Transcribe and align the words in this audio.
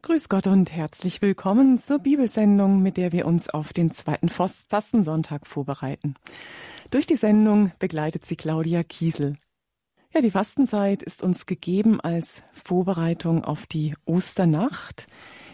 Grüß 0.00 0.28
Gott 0.28 0.46
und 0.46 0.70
herzlich 0.70 1.22
willkommen 1.22 1.76
zur 1.80 1.98
Bibelsendung, 1.98 2.80
mit 2.80 2.96
der 2.96 3.10
wir 3.10 3.26
uns 3.26 3.50
auf 3.50 3.72
den 3.72 3.90
zweiten 3.90 4.28
Fastensonntag 4.28 5.44
vorbereiten. 5.44 6.14
Durch 6.90 7.04
die 7.04 7.16
Sendung 7.16 7.72
begleitet 7.80 8.24
sie 8.24 8.36
Claudia 8.36 8.84
Kiesel. 8.84 9.36
Ja, 10.14 10.20
die 10.20 10.30
Fastenzeit 10.30 11.02
ist 11.02 11.24
uns 11.24 11.46
gegeben 11.46 12.00
als 12.00 12.44
Vorbereitung 12.52 13.44
auf 13.44 13.66
die 13.66 13.96
Osternacht, 14.04 15.08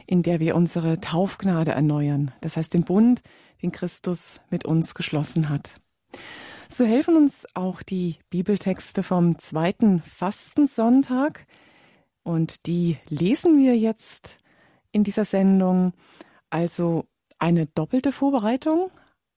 in 0.06 0.22
der 0.22 0.40
wir 0.40 0.56
unsere 0.56 1.00
Taufgnade 1.00 1.70
erneuern, 1.70 2.30
das 2.42 2.58
heißt 2.58 2.74
den 2.74 2.84
Bund, 2.84 3.22
den 3.62 3.72
Christus 3.72 4.42
mit 4.50 4.66
uns 4.66 4.94
geschlossen 4.94 5.48
hat. 5.48 5.80
So 6.68 6.84
helfen 6.84 7.16
uns 7.16 7.46
auch 7.54 7.82
die 7.82 8.18
Bibeltexte 8.28 9.02
vom 9.02 9.38
zweiten 9.38 10.02
Fastensonntag, 10.02 11.46
und 12.24 12.66
die 12.66 12.98
lesen 13.08 13.58
wir 13.58 13.76
jetzt 13.76 14.38
in 14.90 15.04
dieser 15.04 15.24
Sendung. 15.24 15.92
Also 16.50 17.04
eine 17.38 17.66
doppelte 17.66 18.10
Vorbereitung, 18.10 18.90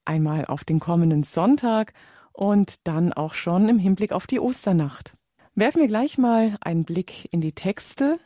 einmal 0.05 0.45
auf 0.45 0.63
den 0.63 0.79
kommenden 0.79 1.23
Sonntag 1.23 1.93
und 2.31 2.75
dann 2.85 3.13
auch 3.13 3.33
schon 3.33 3.69
im 3.69 3.77
Hinblick 3.77 4.11
auf 4.11 4.25
die 4.25 4.39
Osternacht. 4.39 5.15
Werfen 5.53 5.81
wir 5.81 5.87
gleich 5.87 6.17
mal 6.17 6.57
einen 6.61 6.85
Blick 6.85 7.27
in 7.31 7.41
die 7.41 7.53
Texte. 7.53 8.19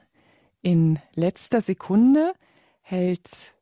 In 0.61 0.99
letzter 1.15 1.61
Sekunde 1.61 2.33
hält 2.81 3.55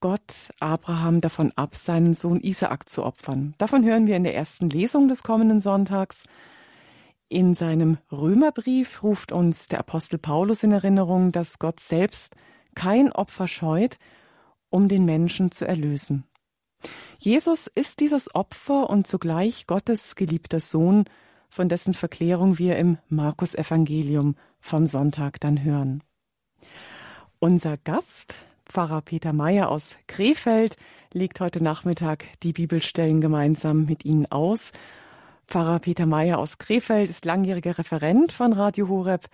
Gott 0.00 0.50
Abraham 0.60 1.20
davon 1.20 1.52
ab, 1.56 1.74
seinen 1.74 2.14
Sohn 2.14 2.40
Isaak 2.40 2.88
zu 2.88 3.04
opfern. 3.04 3.54
Davon 3.58 3.84
hören 3.84 4.06
wir 4.06 4.16
in 4.16 4.24
der 4.24 4.34
ersten 4.34 4.70
Lesung 4.70 5.08
des 5.08 5.22
kommenden 5.22 5.60
Sonntags. 5.60 6.24
In 7.28 7.54
seinem 7.54 7.98
Römerbrief 8.12 9.02
ruft 9.02 9.32
uns 9.32 9.66
der 9.66 9.80
Apostel 9.80 10.16
Paulus 10.16 10.62
in 10.62 10.70
Erinnerung, 10.70 11.32
dass 11.32 11.58
Gott 11.58 11.80
selbst 11.80 12.36
kein 12.76 13.10
Opfer 13.10 13.48
scheut, 13.48 13.98
um 14.70 14.86
den 14.88 15.04
Menschen 15.04 15.50
zu 15.50 15.66
erlösen. 15.66 16.24
Jesus 17.18 17.66
ist 17.66 17.98
dieses 17.98 18.32
Opfer 18.34 18.88
und 18.90 19.08
zugleich 19.08 19.66
Gottes 19.66 20.14
geliebter 20.14 20.60
Sohn, 20.60 21.04
von 21.48 21.68
dessen 21.68 21.94
Verklärung 21.94 22.58
wir 22.58 22.76
im 22.76 22.98
Markus 23.08 23.54
Evangelium 23.56 24.36
vom 24.60 24.86
Sonntag 24.86 25.40
dann 25.40 25.64
hören. 25.64 26.04
Unser 27.40 27.76
Gast, 27.76 28.36
Pfarrer 28.66 29.00
Peter 29.00 29.32
Meyer 29.32 29.68
aus 29.68 29.96
Krefeld, 30.06 30.76
legt 31.12 31.40
heute 31.40 31.62
Nachmittag 31.62 32.24
die 32.42 32.52
Bibelstellen 32.52 33.20
gemeinsam 33.20 33.84
mit 33.84 34.04
Ihnen 34.04 34.30
aus 34.30 34.72
Pfarrer 35.48 35.78
Peter 35.78 36.06
Meyer 36.06 36.38
aus 36.38 36.58
Krefeld 36.58 37.08
ist 37.08 37.24
langjähriger 37.24 37.78
Referent 37.78 38.32
von 38.32 38.52
Radio 38.52 38.88
Horeb. 38.88 39.26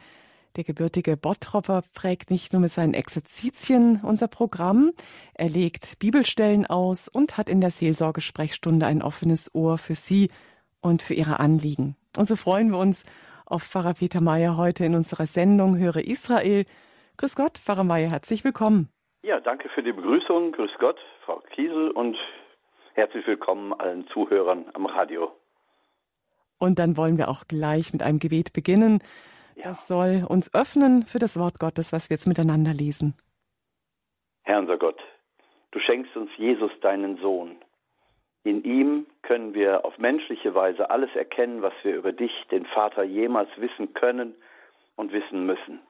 Der 0.56 0.64
gebürtige 0.64 1.16
Bottropper 1.16 1.82
prägt 1.94 2.30
nicht 2.30 2.52
nur 2.52 2.60
mit 2.60 2.70
seinen 2.70 2.92
Exerzitien 2.92 3.98
unser 4.02 4.28
Programm, 4.28 4.92
er 5.32 5.48
legt 5.48 5.98
Bibelstellen 5.98 6.66
aus 6.66 7.08
und 7.08 7.38
hat 7.38 7.48
in 7.48 7.62
der 7.62 7.70
Seelsorgesprechstunde 7.70 8.84
ein 8.84 9.00
offenes 9.00 9.54
Ohr 9.54 9.78
für 9.78 9.94
Sie 9.94 10.30
und 10.82 11.00
für 11.00 11.14
Ihre 11.14 11.40
Anliegen. 11.40 11.96
Und 12.18 12.26
so 12.26 12.36
freuen 12.36 12.70
wir 12.70 12.78
uns 12.78 13.06
auf 13.46 13.62
Pfarrer 13.62 13.94
Peter 13.94 14.20
Meyer 14.20 14.58
heute 14.58 14.84
in 14.84 14.94
unserer 14.94 15.24
Sendung 15.24 15.78
Höre 15.78 16.06
Israel. 16.06 16.66
Grüß 17.16 17.36
Gott, 17.36 17.56
Pfarrer 17.56 17.84
Meyer, 17.84 18.10
herzlich 18.10 18.44
willkommen. 18.44 18.90
Ja, 19.22 19.40
danke 19.40 19.70
für 19.70 19.82
die 19.82 19.92
Begrüßung. 19.92 20.52
Grüß 20.52 20.72
Gott, 20.78 20.98
Frau 21.24 21.40
Kiesel 21.54 21.90
und 21.90 22.18
herzlich 22.92 23.26
willkommen 23.26 23.72
allen 23.72 24.06
Zuhörern 24.08 24.66
am 24.74 24.84
Radio. 24.84 25.32
Und 26.62 26.78
dann 26.78 26.96
wollen 26.96 27.18
wir 27.18 27.28
auch 27.28 27.48
gleich 27.48 27.92
mit 27.92 28.04
einem 28.04 28.20
Gebet 28.20 28.52
beginnen. 28.52 29.02
Ja. 29.56 29.64
Das 29.70 29.88
soll 29.88 30.24
uns 30.28 30.54
öffnen 30.54 31.02
für 31.02 31.18
das 31.18 31.36
Wort 31.36 31.58
Gottes, 31.58 31.92
was 31.92 32.08
wir 32.08 32.14
jetzt 32.14 32.28
miteinander 32.28 32.72
lesen. 32.72 33.14
Herr 34.44 34.60
unser 34.60 34.78
Gott, 34.78 35.00
du 35.72 35.80
schenkst 35.80 36.16
uns 36.16 36.30
Jesus, 36.36 36.70
deinen 36.80 37.16
Sohn. 37.16 37.56
In 38.44 38.62
ihm 38.62 39.06
können 39.22 39.54
wir 39.54 39.84
auf 39.84 39.98
menschliche 39.98 40.54
Weise 40.54 40.88
alles 40.88 41.10
erkennen, 41.16 41.62
was 41.62 41.72
wir 41.82 41.96
über 41.96 42.12
dich, 42.12 42.30
den 42.52 42.64
Vater, 42.66 43.02
jemals 43.02 43.50
wissen 43.56 43.92
können 43.92 44.36
und 44.94 45.10
wissen 45.10 45.44
müssen. 45.44 45.80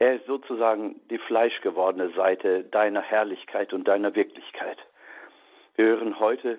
Er 0.00 0.16
ist 0.16 0.26
sozusagen 0.26 1.00
die 1.08 1.18
fleischgewordene 1.18 2.10
Seite 2.16 2.64
deiner 2.64 3.02
Herrlichkeit 3.02 3.72
und 3.72 3.86
deiner 3.86 4.16
Wirklichkeit. 4.16 4.78
Wir 5.76 5.84
hören 5.84 6.18
heute 6.18 6.58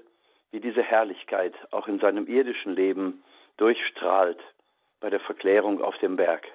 wie 0.54 0.60
diese 0.60 0.84
Herrlichkeit 0.84 1.56
auch 1.72 1.88
in 1.88 2.00
seinem 2.00 2.28
irdischen 2.28 2.76
Leben 2.76 3.24
durchstrahlt 3.58 4.40
bei 5.02 5.10
der 5.10 5.20
Verklärung 5.20 5.82
auf 5.82 5.98
dem 5.98 6.16
Berg. 6.16 6.48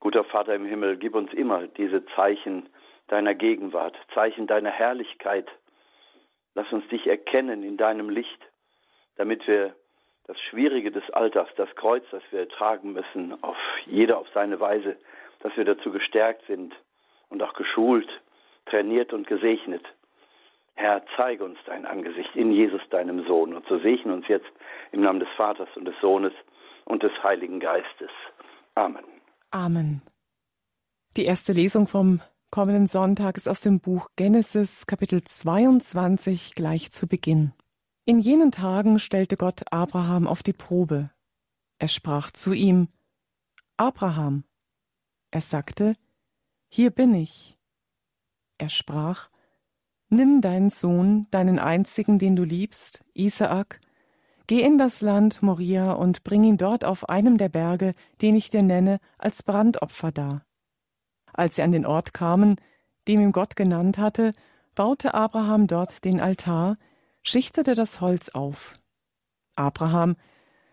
Guter 0.00 0.22
Vater 0.24 0.54
im 0.54 0.66
Himmel, 0.66 0.98
gib 0.98 1.14
uns 1.14 1.32
immer 1.32 1.66
diese 1.66 2.04
Zeichen 2.14 2.68
deiner 3.08 3.34
Gegenwart, 3.34 3.96
Zeichen 4.12 4.46
deiner 4.46 4.70
Herrlichkeit. 4.70 5.48
Lass 6.54 6.70
uns 6.72 6.86
dich 6.88 7.06
erkennen 7.06 7.62
in 7.62 7.78
deinem 7.78 8.10
Licht, 8.10 8.40
damit 9.16 9.46
wir 9.46 9.74
das 10.26 10.38
Schwierige 10.42 10.90
des 10.90 11.08
Alltags, 11.10 11.54
das 11.56 11.74
Kreuz, 11.74 12.04
das 12.10 12.22
wir 12.32 12.46
tragen 12.50 12.92
müssen, 12.92 13.42
auf 13.42 13.56
jeder 13.86 14.18
auf 14.18 14.28
seine 14.34 14.60
Weise, 14.60 14.98
dass 15.40 15.56
wir 15.56 15.64
dazu 15.64 15.90
gestärkt 15.90 16.46
sind 16.46 16.74
und 17.30 17.42
auch 17.42 17.54
geschult, 17.54 18.08
trainiert 18.66 19.14
und 19.14 19.26
gesegnet, 19.26 19.86
Herr, 20.74 21.02
zeige 21.16 21.44
uns 21.44 21.58
dein 21.66 21.86
Angesicht 21.86 22.34
in 22.34 22.52
Jesus, 22.52 22.80
deinem 22.90 23.24
Sohn. 23.26 23.54
Und 23.54 23.66
so 23.66 23.78
segne 23.78 24.12
uns 24.12 24.26
jetzt 24.28 24.50
im 24.92 25.02
Namen 25.02 25.20
des 25.20 25.28
Vaters 25.36 25.68
und 25.76 25.84
des 25.84 25.94
Sohnes 26.00 26.32
und 26.84 27.02
des 27.02 27.12
Heiligen 27.22 27.60
Geistes. 27.60 28.10
Amen. 28.74 29.04
Amen. 29.50 30.02
Die 31.16 31.26
erste 31.26 31.52
Lesung 31.52 31.88
vom 31.88 32.20
kommenden 32.50 32.86
Sonntag 32.86 33.36
ist 33.36 33.48
aus 33.48 33.60
dem 33.60 33.80
Buch 33.80 34.08
Genesis 34.16 34.86
Kapitel 34.86 35.22
22 35.22 36.54
gleich 36.54 36.90
zu 36.90 37.06
Beginn. 37.06 37.52
In 38.04 38.18
jenen 38.18 38.50
Tagen 38.50 38.98
stellte 38.98 39.36
Gott 39.36 39.62
Abraham 39.70 40.26
auf 40.26 40.42
die 40.42 40.52
Probe. 40.52 41.10
Er 41.78 41.88
sprach 41.88 42.30
zu 42.30 42.52
ihm, 42.52 42.88
Abraham. 43.76 44.44
Er 45.30 45.40
sagte, 45.40 45.96
Hier 46.68 46.90
bin 46.90 47.14
ich. 47.14 47.58
Er 48.58 48.68
sprach, 48.68 49.28
Nimm 50.12 50.42
deinen 50.42 50.68
Sohn, 50.68 51.26
deinen 51.30 51.58
einzigen, 51.58 52.18
den 52.18 52.36
du 52.36 52.44
liebst, 52.44 53.02
Isaak, 53.14 53.80
geh 54.46 54.60
in 54.60 54.76
das 54.76 55.00
Land 55.00 55.42
Moria 55.42 55.92
und 55.92 56.22
bring 56.22 56.44
ihn 56.44 56.58
dort 56.58 56.84
auf 56.84 57.08
einem 57.08 57.38
der 57.38 57.48
Berge, 57.48 57.94
den 58.20 58.36
ich 58.36 58.50
dir 58.50 58.62
nenne, 58.62 58.98
als 59.16 59.42
Brandopfer 59.42 60.12
dar. 60.12 60.44
Als 61.32 61.56
sie 61.56 61.62
an 61.62 61.72
den 61.72 61.86
Ort 61.86 62.12
kamen, 62.12 62.56
dem 63.08 63.22
ihm 63.22 63.32
Gott 63.32 63.56
genannt 63.56 63.96
hatte, 63.96 64.32
baute 64.74 65.14
Abraham 65.14 65.66
dort 65.66 66.04
den 66.04 66.20
Altar, 66.20 66.76
schichtete 67.22 67.74
das 67.74 68.02
Holz 68.02 68.28
auf. 68.28 68.74
Abraham 69.56 70.16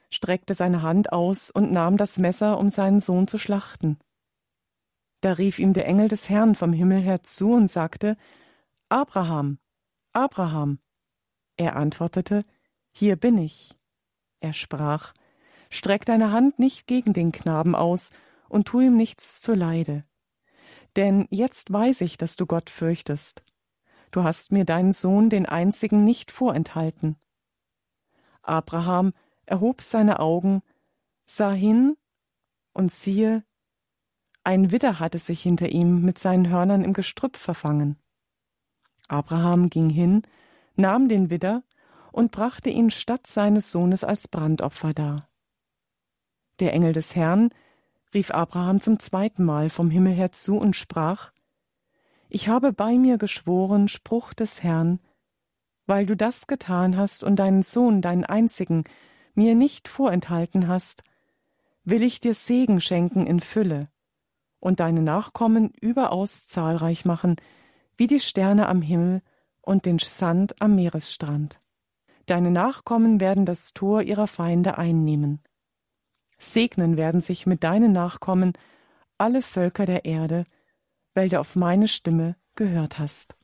streckte 0.10 0.54
seine 0.54 0.82
Hand 0.82 1.14
aus 1.14 1.50
und 1.50 1.72
nahm 1.72 1.96
das 1.96 2.18
Messer, 2.18 2.58
um 2.58 2.72
seinen 2.72 3.00
Sohn 3.00 3.26
zu 3.26 3.38
schlachten. 3.38 4.00
Da 5.22 5.32
rief 5.32 5.60
ihm 5.60 5.72
der 5.72 5.88
Engel 5.88 6.10
des 6.10 6.28
Herrn 6.28 6.56
vom 6.56 6.74
Himmel 6.74 7.00
her 7.00 7.24
zu 7.24 7.54
und 7.54 7.72
sagte, 7.72 8.18
Abraham, 8.92 9.60
Abraham. 10.14 10.80
Er 11.58 11.76
antwortete, 11.76 12.44
Hier 12.92 13.18
bin 13.18 13.38
ich. 13.38 13.78
Er 14.40 14.54
sprach, 14.54 15.14
Streck 15.70 16.06
deine 16.06 16.32
Hand 16.32 16.58
nicht 16.58 16.88
gegen 16.88 17.14
den 17.14 17.32
Knaben 17.32 17.76
aus 17.76 18.10
und 18.48 18.68
tu 18.68 18.80
ihm 18.80 18.98
nichts 18.98 19.42
zuleide. 19.42 20.06
Denn 20.96 21.28
jetzt 21.30 21.72
weiß 21.72 22.02
ich, 22.02 22.18
dass 22.18 22.36
du 22.36 22.48
Gott 22.48 22.72
fürchtest. 22.72 23.44
Du 24.10 24.24
hast 24.24 24.52
mir 24.52 24.66
deinen 24.66 24.92
Sohn, 24.92 25.30
den 25.30 25.46
einzigen, 25.46 26.04
nicht 26.04 26.32
vorenthalten. 26.32 27.16
Abraham 28.42 29.14
erhob 29.46 29.82
seine 29.82 30.20
Augen, 30.20 30.64
sah 31.28 31.52
hin 31.52 31.96
und 32.74 32.92
siehe, 32.92 33.44
ein 34.44 34.72
Widder 34.72 35.00
hatte 35.00 35.20
sich 35.20 35.44
hinter 35.44 35.70
ihm 35.70 36.02
mit 36.02 36.18
seinen 36.18 36.50
Hörnern 36.50 36.84
im 36.84 36.94
Gestrüpp 36.94 37.38
verfangen. 37.38 38.00
Abraham 39.09 39.70
ging 39.70 39.90
hin, 39.90 40.23
nahm 40.76 41.09
den 41.09 41.29
Widder 41.29 41.64
und 42.11 42.32
brachte 42.32 42.70
ihn 42.70 42.91
statt 42.91 43.28
seines 43.28 43.72
Sohnes 43.72 44.03
als 44.03 44.28
Brandopfer 44.28 44.94
dar. 44.94 45.29
Der 46.59 46.73
Engel 46.73 46.94
des 46.94 47.16
Herrn 47.16 47.50
rief 48.14 48.32
Abraham 48.32 48.82
zum 48.82 49.00
zweiten 49.00 49.44
Mal 49.44 49.70
vom 49.70 49.90
Himmel 49.90 50.14
her 50.14 50.32
zu 50.32 50.58
und 50.58 50.76
sprach 50.76 51.32
Ich 52.28 52.47
habe 52.47 52.73
bei 52.73 52.97
mir 52.97 53.17
geschworen, 53.17 53.88
Spruch 53.88 54.34
des 54.34 54.64
Herrn, 54.64 55.00
weil 55.85 56.06
du 56.06 56.16
das 56.16 56.47
getan 56.47 56.97
hast 56.97 57.23
und 57.23 57.38
deinen 57.38 57.64
Sohn, 57.64 58.02
deinen 58.02 58.23
einzigen, 58.23 58.84
mir 59.34 59.56
nicht 59.56 59.88
vorenthalten 59.88 60.67
hast, 60.67 61.03
will 61.84 62.03
ich 62.03 62.20
dir 62.20 62.34
Segen 62.34 62.82
schenken 62.82 63.26
in 63.26 63.40
Fülle 63.40 63.90
und 64.59 64.79
deine 64.79 65.02
Nachkommen 65.02 65.72
überaus 65.79 66.46
zahlreich 66.46 67.06
machen, 67.06 67.38
wie 67.99 68.07
die 68.07 68.22
Sterne 68.22 68.69
am 68.69 68.81
Himmel 68.81 69.22
und 69.61 69.85
den 69.85 69.99
Sand 69.99 70.61
am 70.61 70.75
Meeresstrand. 70.75 71.59
Deine 72.28 72.49
Nachkommen 72.49 73.19
werden 73.19 73.46
das 73.46 73.73
Tor 73.73 74.01
ihrer 74.01 74.28
Feinde 74.28 74.78
einnehmen. 74.78 75.43
Segnen 76.37 76.96
werden 76.96 77.19
sich 77.19 77.46
mit 77.46 77.66
deinen 77.66 77.91
Nachkommen 77.91 78.53
alle 79.17 79.41
Völker 79.41 79.85
der 79.85 80.05
Erde, 80.05 80.46
weil 81.13 81.28
du 81.28 81.41
auf 81.41 81.57
meine 81.57 81.90
Stimme 81.90 82.37
gehört 82.55 82.99
hast. 82.99 83.35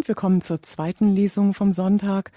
Und 0.00 0.08
wir 0.08 0.14
kommen 0.14 0.40
zur 0.40 0.62
zweiten 0.62 1.14
Lesung 1.14 1.52
vom 1.52 1.72
Sonntag. 1.72 2.32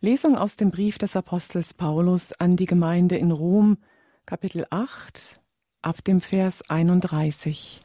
Lesung 0.00 0.34
aus 0.34 0.56
dem 0.56 0.70
Brief 0.70 0.96
des 0.96 1.14
Apostels 1.14 1.74
Paulus 1.74 2.32
an 2.32 2.56
die 2.56 2.64
Gemeinde 2.64 3.18
in 3.18 3.32
Rom, 3.32 3.76
Kapitel 4.24 4.64
8, 4.70 5.38
ab 5.82 6.02
dem 6.04 6.22
Vers 6.22 6.70
31. 6.70 7.82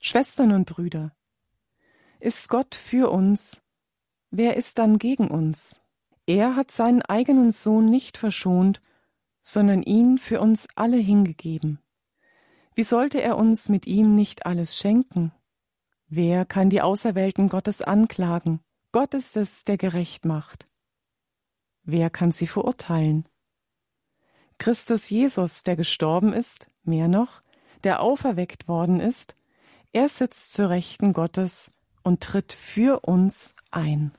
Schwestern 0.00 0.50
und 0.50 0.64
Brüder, 0.64 1.12
ist 2.18 2.48
Gott 2.48 2.74
für 2.74 3.08
uns, 3.12 3.62
wer 4.32 4.56
ist 4.56 4.78
dann 4.78 4.98
gegen 4.98 5.28
uns? 5.28 5.80
Er 6.26 6.56
hat 6.56 6.72
seinen 6.72 7.02
eigenen 7.02 7.52
Sohn 7.52 7.88
nicht 7.88 8.18
verschont, 8.18 8.82
sondern 9.44 9.84
ihn 9.84 10.18
für 10.18 10.40
uns 10.40 10.66
alle 10.74 10.96
hingegeben. 10.96 11.78
Wie 12.74 12.82
sollte 12.82 13.22
er 13.22 13.36
uns 13.36 13.68
mit 13.68 13.86
ihm 13.86 14.16
nicht 14.16 14.44
alles 14.44 14.76
schenken? 14.76 15.30
Wer 16.08 16.44
kann 16.44 16.70
die 16.70 16.82
Auserwählten 16.82 17.48
Gottes 17.48 17.82
anklagen? 17.82 18.60
Gott 18.92 19.14
ist 19.14 19.36
es, 19.36 19.64
der 19.64 19.76
gerecht 19.76 20.24
macht. 20.24 20.68
Wer 21.82 22.10
kann 22.10 22.30
sie 22.30 22.46
verurteilen? 22.46 23.28
Christus 24.58 25.10
Jesus, 25.10 25.64
der 25.64 25.76
gestorben 25.76 26.32
ist, 26.32 26.70
mehr 26.82 27.08
noch, 27.08 27.42
der 27.84 28.00
auferweckt 28.00 28.68
worden 28.68 29.00
ist, 29.00 29.36
er 29.92 30.08
sitzt 30.08 30.52
zur 30.52 30.70
Rechten 30.70 31.12
Gottes 31.12 31.72
und 32.02 32.22
tritt 32.22 32.52
für 32.52 33.00
uns 33.00 33.54
ein. 33.70 34.12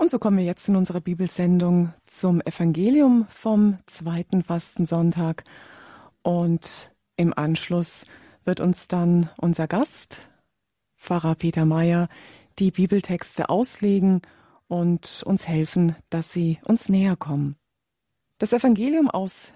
Und 0.00 0.10
so 0.10 0.18
kommen 0.18 0.38
wir 0.38 0.44
jetzt 0.46 0.66
in 0.66 0.76
unserer 0.76 1.02
Bibelsendung 1.02 1.92
zum 2.06 2.40
Evangelium 2.40 3.26
vom 3.28 3.76
zweiten 3.84 4.42
Fastensonntag. 4.42 5.44
Und 6.22 6.90
im 7.16 7.36
Anschluss 7.36 8.06
wird 8.42 8.60
uns 8.60 8.88
dann 8.88 9.28
unser 9.36 9.68
Gast, 9.68 10.26
Pfarrer 10.96 11.34
Peter 11.34 11.66
Mayer, 11.66 12.08
die 12.58 12.70
Bibeltexte 12.70 13.50
auslegen 13.50 14.22
und 14.68 15.22
uns 15.26 15.46
helfen, 15.46 15.94
dass 16.08 16.32
sie 16.32 16.58
uns 16.64 16.88
näher 16.88 17.16
kommen. 17.16 17.56
Das 18.38 18.54
Evangelium 18.54 19.10
aus 19.10 19.52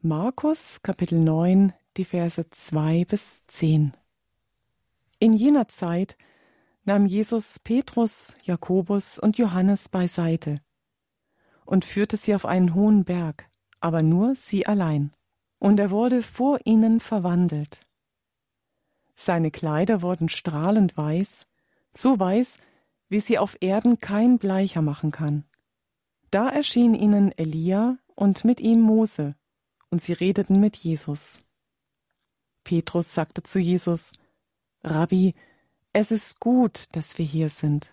Markus, 0.00 0.80
Kapitel 0.82 1.20
9, 1.20 1.74
die 1.98 2.06
Verse 2.06 2.48
2 2.48 3.04
bis 3.04 3.46
10. 3.46 3.92
In 5.18 5.34
jener 5.34 5.68
Zeit 5.68 6.16
nahm 6.84 7.06
Jesus 7.06 7.58
Petrus, 7.58 8.36
Jakobus 8.42 9.18
und 9.18 9.38
Johannes 9.38 9.88
beiseite 9.88 10.60
und 11.64 11.84
führte 11.84 12.16
sie 12.16 12.34
auf 12.34 12.44
einen 12.44 12.74
hohen 12.74 13.04
Berg, 13.04 13.48
aber 13.80 14.02
nur 14.02 14.34
sie 14.34 14.66
allein, 14.66 15.12
und 15.58 15.78
er 15.78 15.90
wurde 15.90 16.22
vor 16.22 16.58
ihnen 16.64 17.00
verwandelt. 17.00 17.86
Seine 19.14 19.50
Kleider 19.50 20.02
wurden 20.02 20.28
strahlend 20.28 20.96
weiß, 20.96 21.46
so 21.92 22.18
weiß, 22.18 22.58
wie 23.08 23.20
sie 23.20 23.38
auf 23.38 23.56
Erden 23.60 24.00
kein 24.00 24.38
Bleicher 24.38 24.82
machen 24.82 25.10
kann. 25.10 25.44
Da 26.30 26.48
erschien 26.48 26.94
ihnen 26.94 27.30
Elia 27.36 27.98
und 28.14 28.44
mit 28.44 28.60
ihm 28.60 28.80
Mose, 28.80 29.36
und 29.90 30.00
sie 30.00 30.14
redeten 30.14 30.58
mit 30.60 30.76
Jesus. 30.76 31.44
Petrus 32.64 33.12
sagte 33.12 33.42
zu 33.42 33.58
Jesus, 33.58 34.14
Rabbi, 34.82 35.34
es 35.92 36.10
ist 36.10 36.40
gut, 36.40 36.86
dass 36.92 37.18
wir 37.18 37.24
hier 37.24 37.48
sind. 37.48 37.92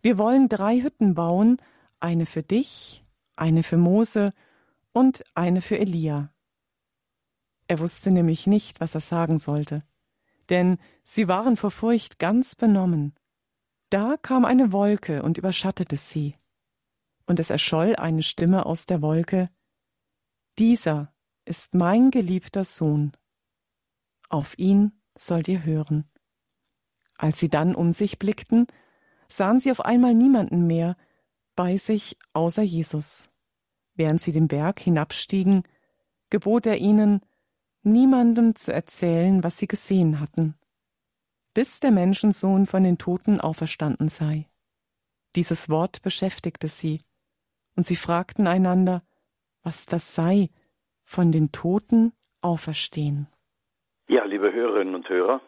Wir 0.00 0.18
wollen 0.18 0.48
drei 0.48 0.80
Hütten 0.80 1.14
bauen, 1.14 1.60
eine 2.00 2.26
für 2.26 2.42
dich, 2.42 3.04
eine 3.36 3.62
für 3.62 3.76
Mose 3.76 4.32
und 4.92 5.24
eine 5.34 5.60
für 5.60 5.78
Elia. 5.78 6.32
Er 7.68 7.80
wusste 7.80 8.10
nämlich 8.10 8.46
nicht, 8.46 8.80
was 8.80 8.94
er 8.94 9.00
sagen 9.00 9.38
sollte, 9.38 9.82
denn 10.48 10.78
sie 11.04 11.28
waren 11.28 11.56
vor 11.56 11.70
Furcht 11.70 12.18
ganz 12.18 12.54
benommen. 12.54 13.14
Da 13.90 14.16
kam 14.20 14.44
eine 14.44 14.72
Wolke 14.72 15.22
und 15.22 15.38
überschattete 15.38 15.96
sie, 15.96 16.34
und 17.26 17.40
es 17.40 17.50
erscholl 17.50 17.96
eine 17.96 18.22
Stimme 18.22 18.66
aus 18.66 18.86
der 18.86 19.02
Wolke 19.02 19.50
Dieser 20.58 21.12
ist 21.44 21.74
mein 21.74 22.10
geliebter 22.10 22.64
Sohn. 22.64 23.12
Auf 24.28 24.58
ihn 24.58 24.92
sollt 25.16 25.48
ihr 25.48 25.64
hören. 25.64 26.08
Als 27.18 27.38
sie 27.38 27.48
dann 27.48 27.74
um 27.74 27.92
sich 27.92 28.18
blickten, 28.18 28.66
sahen 29.28 29.60
sie 29.60 29.70
auf 29.70 29.84
einmal 29.84 30.14
niemanden 30.14 30.66
mehr 30.66 30.96
bei 31.54 31.78
sich 31.78 32.16
außer 32.32 32.62
Jesus. 32.62 33.30
Während 33.94 34.20
sie 34.20 34.32
den 34.32 34.48
Berg 34.48 34.80
hinabstiegen, 34.80 35.62
gebot 36.30 36.66
er 36.66 36.76
ihnen, 36.76 37.20
niemandem 37.82 38.54
zu 38.54 38.72
erzählen, 38.72 39.42
was 39.42 39.58
sie 39.58 39.68
gesehen 39.68 40.20
hatten, 40.20 40.54
bis 41.54 41.80
der 41.80 41.92
Menschensohn 41.92 42.66
von 42.66 42.84
den 42.84 42.98
Toten 42.98 43.40
auferstanden 43.40 44.08
sei. 44.08 44.48
Dieses 45.34 45.68
Wort 45.70 46.02
beschäftigte 46.02 46.68
sie, 46.68 47.00
und 47.76 47.86
sie 47.86 47.96
fragten 47.96 48.46
einander, 48.46 49.02
was 49.62 49.86
das 49.86 50.14
sei, 50.14 50.48
von 51.04 51.30
den 51.32 51.52
Toten 51.52 52.12
auferstehen. 52.40 53.28
Ja, 54.08 54.24
liebe 54.24 54.52
Hörerinnen 54.52 54.94
und 54.94 55.08
Hörer, 55.08 55.40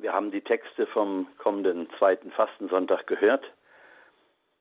wir 0.00 0.12
haben 0.12 0.30
die 0.30 0.40
Texte 0.40 0.86
vom 0.86 1.26
kommenden 1.38 1.88
zweiten 1.98 2.30
Fastensonntag 2.32 3.06
gehört. 3.06 3.44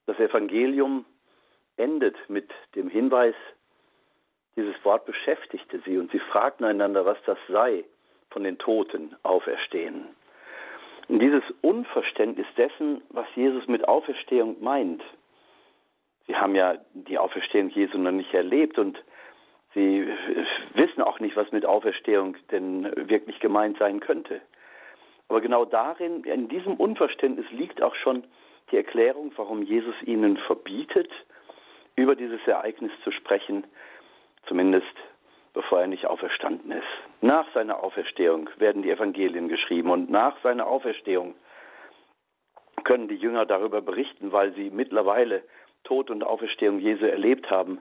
Das 0.06 0.20
Evangelium 0.20 1.06
endet 1.78 2.18
mit 2.30 2.50
dem 2.76 2.90
Hinweis, 2.90 3.36
dieses 4.56 4.76
Wort 4.84 5.06
beschäftigte 5.06 5.80
sie 5.86 5.98
und 5.98 6.12
sie 6.12 6.20
fragten 6.20 6.66
einander, 6.66 7.06
was 7.06 7.18
das 7.26 7.38
sei, 7.48 7.86
von 8.32 8.44
den 8.44 8.58
Toten 8.58 9.16
auferstehen. 9.24 10.08
Und 11.08 11.20
dieses 11.20 11.44
Unverständnis 11.62 12.48
dessen, 12.58 13.02
was 13.10 13.26
Jesus 13.36 13.68
mit 13.68 13.88
Auferstehung 13.88 14.62
meint. 14.62 15.02
Sie 16.28 16.36
haben 16.36 16.56
ja 16.56 16.76
die 16.94 17.18
Auferstehung 17.18 17.70
Jesu 17.70 17.98
noch 17.98 18.12
nicht 18.12 18.34
erlebt 18.34 18.78
und 18.78 19.02
sie 19.74 20.08
wissen 20.76 21.02
auch 21.02 21.20
nicht, 21.20 21.36
was 21.36 21.52
mit 21.52 21.66
Auferstehung 21.66 22.36
denn 22.52 22.92
wirklich 23.10 23.40
gemeint 23.40 23.78
sein 23.80 24.00
könnte. 24.00 24.42
Aber 25.30 25.42
genau 25.42 25.64
darin, 25.64 26.24
in 26.24 26.50
diesem 26.50 26.76
Unverständnis 26.76 27.46
liegt 27.52 27.82
auch 27.82 27.96
schon 27.96 28.24
die 28.72 28.78
Erklärung, 28.78 29.32
warum 29.36 29.62
Jesus 29.62 29.96
ihnen 30.04 30.38
verbietet, 30.38 31.10
über 31.96 32.16
dieses 32.16 32.46
Ereignis 32.48 32.92
zu 33.04 33.12
sprechen, 33.12 33.66
zumindest 34.48 34.88
bevor 35.54 35.82
er 35.82 35.88
nicht 35.88 36.06
auferstanden 36.06 36.72
ist. 36.72 36.88
Nach 37.22 37.46
seiner 37.54 37.84
Auferstehung 37.84 38.50
werden 38.58 38.82
die 38.82 38.92
Evangelien 38.92 39.50
geschrieben 39.50 39.90
und 39.92 40.10
nach 40.10 40.40
seiner 40.42 40.68
Auferstehung 40.68 41.36
können 42.84 43.08
die 43.08 43.16
Jünger 43.16 43.46
darüber 43.46 43.82
berichten, 43.82 44.32
weil 44.32 44.54
sie 44.54 44.70
mittlerweile 44.70 45.44
Tod 45.84 46.10
und 46.10 46.24
Auferstehung 46.24 46.80
Jesu 46.80 47.06
erlebt 47.06 47.50
haben, 47.52 47.80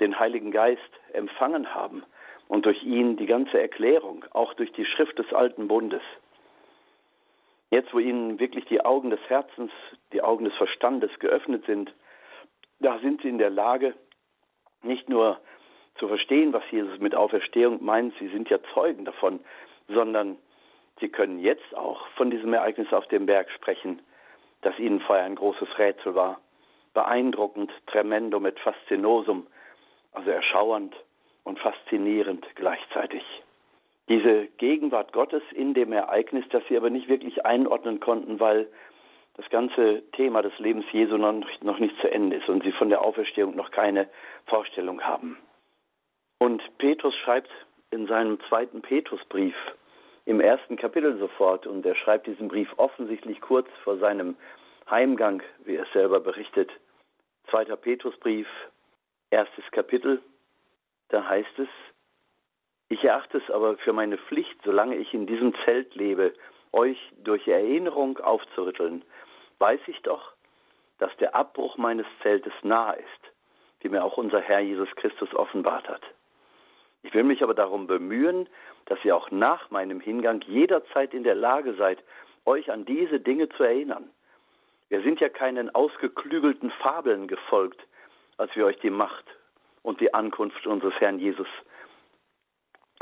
den 0.00 0.18
Heiligen 0.18 0.50
Geist 0.50 0.80
empfangen 1.12 1.74
haben 1.74 2.02
und 2.48 2.66
durch 2.66 2.82
ihn 2.82 3.16
die 3.16 3.26
ganze 3.26 3.60
Erklärung, 3.60 4.24
auch 4.32 4.54
durch 4.54 4.72
die 4.72 4.84
Schrift 4.84 5.18
des 5.18 5.32
Alten 5.32 5.68
Bundes, 5.68 6.02
Jetzt, 7.72 7.94
wo 7.94 7.98
ihnen 7.98 8.38
wirklich 8.38 8.66
die 8.66 8.84
Augen 8.84 9.08
des 9.08 9.20
Herzens, 9.28 9.72
die 10.12 10.20
Augen 10.20 10.44
des 10.44 10.54
Verstandes 10.56 11.10
geöffnet 11.20 11.64
sind, 11.64 11.90
da 12.80 12.98
sind 12.98 13.22
sie 13.22 13.30
in 13.30 13.38
der 13.38 13.48
Lage, 13.48 13.94
nicht 14.82 15.08
nur 15.08 15.40
zu 15.94 16.06
verstehen, 16.06 16.52
was 16.52 16.62
Jesus 16.70 16.98
mit 16.98 17.14
Auferstehung 17.14 17.82
meint, 17.82 18.12
sie 18.18 18.28
sind 18.28 18.50
ja 18.50 18.58
Zeugen 18.74 19.06
davon, 19.06 19.40
sondern 19.88 20.36
sie 21.00 21.08
können 21.08 21.38
jetzt 21.38 21.74
auch 21.74 22.06
von 22.08 22.30
diesem 22.30 22.52
Ereignis 22.52 22.92
auf 22.92 23.06
dem 23.08 23.24
Berg 23.24 23.50
sprechen, 23.50 24.02
das 24.60 24.78
ihnen 24.78 25.00
vorher 25.00 25.24
ein 25.24 25.36
großes 25.36 25.78
Rätsel 25.78 26.14
war. 26.14 26.42
Beeindruckend, 26.92 27.72
tremendo 27.86 28.38
mit 28.38 28.60
faszinosum, 28.60 29.46
also 30.12 30.28
erschauernd 30.30 30.94
und 31.42 31.58
faszinierend 31.58 32.46
gleichzeitig. 32.54 33.24
Diese 34.08 34.46
Gegenwart 34.58 35.12
Gottes 35.12 35.42
in 35.52 35.74
dem 35.74 35.92
Ereignis, 35.92 36.44
das 36.50 36.62
sie 36.68 36.76
aber 36.76 36.90
nicht 36.90 37.08
wirklich 37.08 37.46
einordnen 37.46 38.00
konnten, 38.00 38.40
weil 38.40 38.68
das 39.34 39.48
ganze 39.48 40.02
Thema 40.12 40.42
des 40.42 40.58
Lebens 40.58 40.84
Jesu 40.92 41.16
noch, 41.16 41.78
nicht 41.78 42.00
zu 42.00 42.10
Ende 42.10 42.36
ist 42.36 42.48
und 42.48 42.62
sie 42.64 42.72
von 42.72 42.90
der 42.90 43.02
Auferstehung 43.02 43.56
noch 43.56 43.70
keine 43.70 44.08
Vorstellung 44.46 45.00
haben. 45.02 45.38
Und 46.38 46.62
Petrus 46.78 47.14
schreibt 47.16 47.50
in 47.90 48.06
seinem 48.06 48.38
zweiten 48.48 48.82
Petrusbrief 48.82 49.54
im 50.24 50.40
ersten 50.40 50.76
Kapitel 50.76 51.18
sofort, 51.18 51.66
und 51.66 51.84
er 51.86 51.94
schreibt 51.94 52.26
diesen 52.26 52.48
Brief 52.48 52.68
offensichtlich 52.76 53.40
kurz 53.40 53.68
vor 53.82 53.98
seinem 53.98 54.36
Heimgang, 54.90 55.42
wie 55.64 55.76
er 55.76 55.86
selber 55.92 56.20
berichtet. 56.20 56.70
Zweiter 57.48 57.76
Petrusbrief, 57.76 58.46
erstes 59.30 59.64
Kapitel, 59.72 60.20
da 61.08 61.28
heißt 61.28 61.58
es, 61.58 61.68
ich 62.92 63.04
erachte 63.04 63.38
es 63.38 63.50
aber 63.50 63.76
für 63.78 63.92
meine 63.92 64.18
Pflicht, 64.18 64.58
solange 64.64 64.96
ich 64.96 65.14
in 65.14 65.26
diesem 65.26 65.54
Zelt 65.64 65.94
lebe, 65.94 66.34
euch 66.72 66.98
durch 67.22 67.46
Erinnerung 67.46 68.18
aufzurütteln, 68.18 69.04
weiß 69.58 69.80
ich 69.86 70.00
doch, 70.02 70.32
dass 70.98 71.14
der 71.18 71.34
Abbruch 71.34 71.76
meines 71.76 72.06
Zeltes 72.22 72.52
nahe 72.62 72.96
ist, 72.96 73.32
wie 73.80 73.88
mir 73.88 74.02
auch 74.04 74.16
unser 74.16 74.40
Herr 74.40 74.60
Jesus 74.60 74.88
Christus 74.96 75.34
offenbart 75.34 75.88
hat. 75.88 76.02
Ich 77.02 77.14
will 77.14 77.24
mich 77.24 77.42
aber 77.42 77.54
darum 77.54 77.86
bemühen, 77.86 78.48
dass 78.86 79.04
ihr 79.04 79.16
auch 79.16 79.30
nach 79.30 79.70
meinem 79.70 80.00
Hingang 80.00 80.40
jederzeit 80.42 81.14
in 81.14 81.24
der 81.24 81.34
Lage 81.34 81.74
seid, 81.74 81.98
euch 82.44 82.70
an 82.70 82.84
diese 82.84 83.20
Dinge 83.20 83.48
zu 83.50 83.62
erinnern. 83.62 84.10
Wir 84.88 85.02
sind 85.02 85.20
ja 85.20 85.28
keinen 85.28 85.74
ausgeklügelten 85.74 86.70
Fabeln 86.70 87.26
gefolgt, 87.26 87.80
als 88.36 88.54
wir 88.56 88.66
euch 88.66 88.78
die 88.80 88.90
Macht 88.90 89.24
und 89.82 90.00
die 90.00 90.12
Ankunft 90.14 90.66
unseres 90.66 90.94
Herrn 91.00 91.18
Jesus 91.18 91.48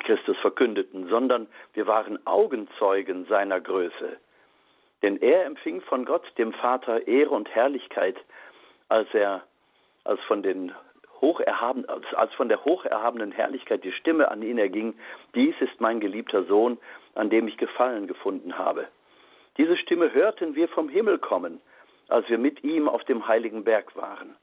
Christus 0.03 0.37
verkündeten, 0.39 1.09
sondern 1.09 1.47
wir 1.75 1.87
waren 1.87 2.25
Augenzeugen 2.27 3.27
seiner 3.27 3.61
Größe. 3.61 4.17
Denn 5.03 5.21
er 5.21 5.47
empfing 5.47 5.81
von 5.81 6.05
Gott, 6.05 6.25
dem 6.39 6.53
Vater, 6.53 7.07
Ehre 7.07 7.31
und 7.31 7.49
Herrlichkeit, 7.49 8.17
als 8.89 9.09
er 9.15 9.43
als 10.05 10.21
von 10.23 10.43
den 10.43 10.73
hocherhaben, 11.21 11.87
als 11.89 12.33
von 12.35 12.49
der 12.49 12.65
hocherhabenen 12.65 13.33
Herrlichkeit 13.33 13.85
die 13.85 13.93
Stimme 13.93 14.31
an 14.31 14.43
ihn 14.43 14.59
erging, 14.59 14.95
dies 15.35 15.55
ist 15.61 15.81
mein 15.81 16.01
geliebter 16.01 16.45
Sohn, 16.45 16.79
an 17.15 17.31
dem 17.31 17.49
ich 17.49 17.57
Gefallen 17.57 18.07
gefunden 18.07 18.57
habe. 18.57 18.89
Diese 19.57 19.77
Stimme 19.77 20.13
hörten 20.15 20.55
wir 20.55 20.69
vom 20.69 20.89
Himmel 20.89 21.19
kommen, 21.19 21.61
als 22.09 22.29
wir 22.29 22.39
mit 22.39 22.65
ihm 22.65 22.89
auf 22.89 23.05
dem 23.05 23.27
heiligen 23.29 23.65
Berg 23.65 23.95
waren. 23.97 24.37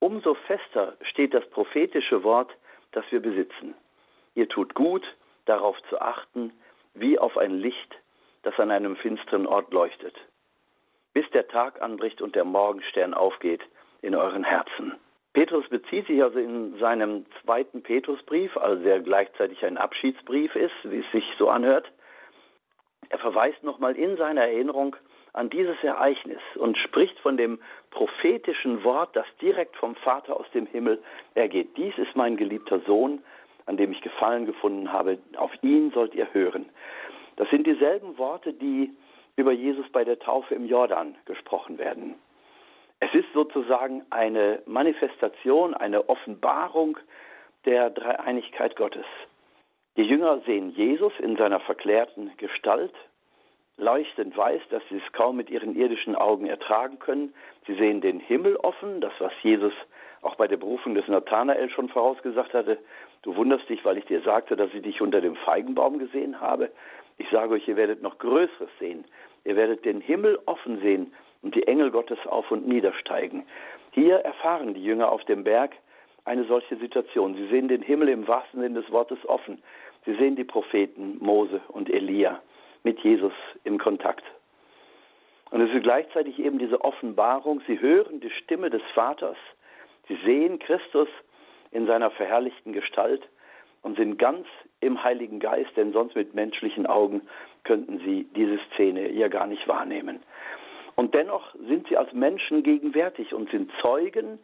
Umso 0.00 0.34
fester 0.34 0.96
steht 1.02 1.32
das 1.32 1.48
prophetische 1.50 2.24
Wort, 2.24 2.50
das 2.90 3.04
wir 3.10 3.20
besitzen. 3.20 3.74
Ihr 4.34 4.48
tut 4.48 4.74
gut, 4.74 5.04
darauf 5.44 5.76
zu 5.88 6.00
achten, 6.00 6.52
wie 6.94 7.18
auf 7.18 7.36
ein 7.36 7.58
Licht, 7.58 7.96
das 8.42 8.58
an 8.58 8.70
einem 8.70 8.96
finsteren 8.96 9.46
Ort 9.46 9.72
leuchtet, 9.72 10.14
bis 11.14 11.28
der 11.30 11.48
Tag 11.48 11.80
anbricht 11.80 12.22
und 12.22 12.34
der 12.34 12.44
Morgenstern 12.44 13.14
aufgeht 13.14 13.62
in 14.00 14.14
euren 14.14 14.44
Herzen. 14.44 14.96
Petrus 15.32 15.66
bezieht 15.68 16.06
sich 16.06 16.22
also 16.22 16.38
in 16.38 16.76
seinem 16.78 17.24
zweiten 17.42 17.82
Petrusbrief, 17.82 18.56
also 18.56 18.82
der 18.82 19.00
gleichzeitig 19.00 19.64
ein 19.64 19.78
Abschiedsbrief 19.78 20.54
ist, 20.56 20.74
wie 20.84 20.98
es 21.00 21.10
sich 21.12 21.24
so 21.38 21.48
anhört. 21.48 21.90
Er 23.08 23.18
verweist 23.18 23.62
nochmal 23.62 23.96
in 23.96 24.16
seiner 24.16 24.42
Erinnerung 24.42 24.96
an 25.32 25.48
dieses 25.48 25.82
Ereignis 25.82 26.40
und 26.56 26.76
spricht 26.76 27.18
von 27.20 27.38
dem 27.38 27.58
prophetischen 27.90 28.84
Wort, 28.84 29.16
das 29.16 29.26
direkt 29.40 29.76
vom 29.76 29.94
Vater 29.96 30.38
aus 30.38 30.50
dem 30.52 30.66
Himmel 30.66 31.02
ergeht. 31.34 31.76
Dies 31.76 31.96
ist 31.96 32.14
mein 32.14 32.36
geliebter 32.36 32.80
Sohn, 32.80 33.22
an 33.66 33.76
dem 33.76 33.92
ich 33.92 34.00
Gefallen 34.00 34.46
gefunden 34.46 34.92
habe. 34.92 35.18
Auf 35.36 35.52
ihn 35.62 35.90
sollt 35.92 36.14
ihr 36.14 36.32
hören. 36.32 36.66
Das 37.36 37.48
sind 37.50 37.66
dieselben 37.66 38.18
Worte, 38.18 38.52
die 38.52 38.90
über 39.36 39.52
Jesus 39.52 39.88
bei 39.90 40.04
der 40.04 40.18
Taufe 40.18 40.54
im 40.54 40.66
Jordan 40.66 41.14
gesprochen 41.24 41.78
werden. 41.78 42.14
Es 43.00 43.12
ist 43.14 43.32
sozusagen 43.32 44.04
eine 44.10 44.62
Manifestation, 44.66 45.74
eine 45.74 46.08
Offenbarung 46.08 46.98
der 47.64 47.90
Dreieinigkeit 47.90 48.76
Gottes. 48.76 49.06
Die 49.96 50.04
Jünger 50.04 50.40
sehen 50.46 50.70
Jesus 50.70 51.12
in 51.18 51.36
seiner 51.36 51.60
verklärten 51.60 52.30
Gestalt, 52.36 52.94
leuchtend 53.76 54.36
weiß, 54.36 54.62
dass 54.70 54.82
sie 54.88 54.98
es 55.04 55.12
kaum 55.12 55.36
mit 55.36 55.50
ihren 55.50 55.74
irdischen 55.74 56.14
Augen 56.14 56.46
ertragen 56.46 56.98
können. 56.98 57.34
Sie 57.66 57.74
sehen 57.74 58.00
den 58.00 58.20
Himmel 58.20 58.56
offen, 58.56 59.00
das 59.00 59.12
was 59.18 59.32
Jesus 59.42 59.72
auch 60.22 60.36
bei 60.36 60.46
der 60.46 60.56
Berufung 60.56 60.94
des 60.94 61.08
Nathanael 61.08 61.68
schon 61.70 61.88
vorausgesagt 61.88 62.54
hatte. 62.54 62.78
Du 63.22 63.36
wunderst 63.36 63.68
dich, 63.68 63.84
weil 63.84 63.98
ich 63.98 64.04
dir 64.06 64.20
sagte, 64.22 64.56
dass 64.56 64.74
ich 64.74 64.82
dich 64.82 65.00
unter 65.00 65.20
dem 65.20 65.36
Feigenbaum 65.36 65.98
gesehen 65.98 66.40
habe. 66.40 66.70
Ich 67.18 67.28
sage 67.30 67.54
euch, 67.54 67.66
ihr 67.68 67.76
werdet 67.76 68.02
noch 68.02 68.18
Größeres 68.18 68.70
sehen. 68.78 69.04
Ihr 69.44 69.56
werdet 69.56 69.84
den 69.84 70.00
Himmel 70.00 70.38
offen 70.46 70.80
sehen 70.80 71.12
und 71.42 71.54
die 71.54 71.66
Engel 71.66 71.90
Gottes 71.90 72.18
auf 72.26 72.50
und 72.50 72.66
niedersteigen. 72.66 73.44
Hier 73.92 74.16
erfahren 74.16 74.74
die 74.74 74.82
Jünger 74.82 75.10
auf 75.10 75.24
dem 75.24 75.44
Berg 75.44 75.72
eine 76.24 76.44
solche 76.44 76.76
Situation. 76.76 77.34
Sie 77.34 77.48
sehen 77.48 77.68
den 77.68 77.82
Himmel 77.82 78.08
im 78.08 78.26
wahrsten 78.26 78.60
Sinne 78.60 78.80
des 78.80 78.90
Wortes 78.90 79.18
offen. 79.28 79.62
Sie 80.04 80.14
sehen 80.14 80.36
die 80.36 80.44
Propheten 80.44 81.18
Mose 81.20 81.60
und 81.68 81.90
Elia 81.90 82.40
mit 82.84 82.98
Jesus 83.00 83.32
im 83.64 83.78
Kontakt. 83.78 84.24
Und 85.50 85.60
es 85.60 85.72
ist 85.74 85.82
gleichzeitig 85.82 86.38
eben 86.38 86.58
diese 86.58 86.80
Offenbarung. 86.82 87.60
Sie 87.66 87.78
hören 87.78 88.20
die 88.20 88.30
Stimme 88.30 88.70
des 88.70 88.82
Vaters. 88.94 89.36
Sie 90.08 90.18
sehen 90.24 90.58
Christus 90.58 91.08
in 91.72 91.86
seiner 91.86 92.10
verherrlichten 92.10 92.72
Gestalt 92.72 93.22
und 93.82 93.96
sind 93.96 94.18
ganz 94.18 94.46
im 94.80 95.02
Heiligen 95.02 95.40
Geist, 95.40 95.70
denn 95.76 95.92
sonst 95.92 96.14
mit 96.14 96.34
menschlichen 96.34 96.86
Augen 96.86 97.22
könnten 97.64 97.98
sie 98.00 98.26
diese 98.36 98.58
Szene 98.72 99.10
ja 99.10 99.28
gar 99.28 99.46
nicht 99.46 99.66
wahrnehmen. 99.66 100.22
Und 100.94 101.14
dennoch 101.14 101.54
sind 101.66 101.88
sie 101.88 101.96
als 101.96 102.12
Menschen 102.12 102.62
gegenwärtig 102.62 103.34
und 103.34 103.50
sind 103.50 103.70
Zeugen 103.80 104.38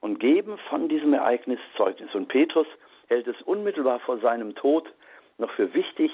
und 0.00 0.20
geben 0.20 0.58
von 0.68 0.88
diesem 0.88 1.12
Ereignis 1.12 1.58
Zeugnis. 1.76 2.14
Und 2.14 2.28
Petrus 2.28 2.66
hält 3.08 3.26
es 3.26 3.40
unmittelbar 3.42 3.98
vor 4.00 4.18
seinem 4.18 4.54
Tod 4.54 4.84
noch 5.38 5.50
für 5.52 5.72
wichtig, 5.74 6.10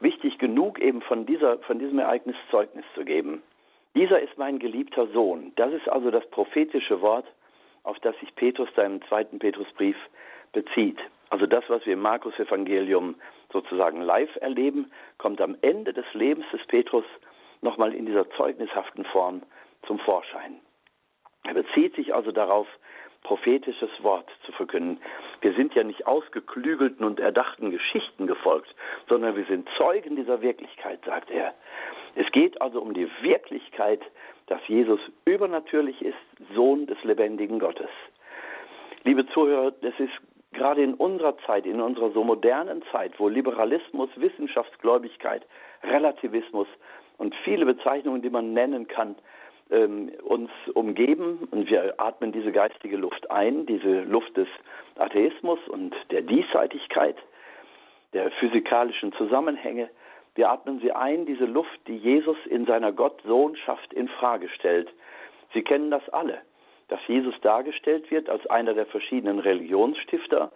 wichtig 0.00 0.38
genug, 0.38 0.78
eben 0.78 1.02
von, 1.02 1.26
dieser, 1.26 1.58
von 1.58 1.78
diesem 1.78 1.98
Ereignis 1.98 2.36
Zeugnis 2.50 2.84
zu 2.94 3.04
geben. 3.04 3.42
Dieser 3.94 4.20
ist 4.20 4.36
mein 4.36 4.58
geliebter 4.58 5.06
Sohn. 5.08 5.52
Das 5.56 5.72
ist 5.72 5.88
also 5.88 6.10
das 6.10 6.26
prophetische 6.30 7.00
Wort, 7.00 7.26
auf 7.86 7.98
das 8.00 8.18
sich 8.18 8.34
Petrus 8.34 8.68
im 8.76 9.00
zweiten 9.08 9.38
Petrusbrief 9.38 9.96
bezieht. 10.52 10.98
Also 11.30 11.46
das, 11.46 11.64
was 11.68 11.84
wir 11.86 11.94
im 11.94 12.00
Markus-Evangelium 12.00 13.16
sozusagen 13.52 14.00
live 14.00 14.34
erleben, 14.36 14.90
kommt 15.18 15.40
am 15.40 15.56
Ende 15.62 15.92
des 15.92 16.06
Lebens 16.12 16.46
des 16.52 16.64
Petrus 16.66 17.04
nochmal 17.62 17.94
in 17.94 18.06
dieser 18.06 18.28
zeugnishaften 18.30 19.04
Form 19.06 19.42
zum 19.86 19.98
Vorschein. 20.00 20.60
Er 21.44 21.54
bezieht 21.54 21.94
sich 21.94 22.14
also 22.14 22.32
darauf, 22.32 22.66
prophetisches 23.22 23.90
Wort 24.02 24.30
zu 24.44 24.52
verkünden. 24.52 25.00
Wir 25.40 25.52
sind 25.54 25.74
ja 25.74 25.82
nicht 25.82 26.06
ausgeklügelten 26.06 27.04
und 27.04 27.18
erdachten 27.18 27.72
Geschichten 27.72 28.28
gefolgt, 28.28 28.72
sondern 29.08 29.34
wir 29.36 29.44
sind 29.46 29.68
Zeugen 29.76 30.14
dieser 30.14 30.42
Wirklichkeit, 30.42 31.00
sagt 31.04 31.30
er. 31.30 31.52
Es 32.14 32.30
geht 32.30 32.60
also 32.62 32.80
um 32.80 32.94
die 32.94 33.08
Wirklichkeit, 33.22 34.00
dass 34.46 34.60
Jesus 34.68 35.00
übernatürlich 35.24 36.00
ist, 36.02 36.16
Sohn 36.54 36.86
des 36.86 37.02
lebendigen 37.04 37.58
Gottes. 37.58 37.90
Liebe 39.04 39.26
Zuhörer, 39.28 39.72
es 39.82 39.98
ist 39.98 40.12
gerade 40.52 40.82
in 40.82 40.94
unserer 40.94 41.36
Zeit, 41.46 41.66
in 41.66 41.80
unserer 41.80 42.10
so 42.10 42.24
modernen 42.24 42.82
Zeit, 42.90 43.12
wo 43.18 43.28
Liberalismus, 43.28 44.08
Wissenschaftsgläubigkeit, 44.16 45.46
Relativismus 45.82 46.66
und 47.18 47.34
viele 47.44 47.66
Bezeichnungen, 47.66 48.22
die 48.22 48.30
man 48.30 48.52
nennen 48.52 48.88
kann, 48.88 49.16
ähm, 49.70 50.12
uns 50.22 50.50
umgeben 50.74 51.48
und 51.50 51.68
wir 51.68 51.94
atmen 51.98 52.32
diese 52.32 52.52
geistige 52.52 52.96
Luft 52.96 53.30
ein, 53.30 53.66
diese 53.66 54.02
Luft 54.02 54.36
des 54.36 54.48
Atheismus 54.96 55.58
und 55.68 55.94
der 56.10 56.22
Diesseitigkeit, 56.22 57.16
der 58.12 58.30
physikalischen 58.32 59.12
Zusammenhänge. 59.14 59.90
Wir 60.36 60.50
atmen 60.50 60.80
sie 60.80 60.92
ein, 60.92 61.24
diese 61.24 61.46
Luft, 61.46 61.80
die 61.88 61.96
Jesus 61.96 62.36
in 62.46 62.66
seiner 62.66 62.92
Gottsohnschaft 62.92 63.92
in 63.94 64.06
Frage 64.06 64.48
stellt. 64.50 64.92
Sie 65.54 65.62
kennen 65.62 65.90
das 65.90 66.06
alle, 66.10 66.38
dass 66.88 67.00
Jesus 67.08 67.34
dargestellt 67.40 68.10
wird 68.10 68.28
als 68.28 68.46
einer 68.46 68.74
der 68.74 68.86
verschiedenen 68.86 69.38
Religionsstifter 69.38 70.52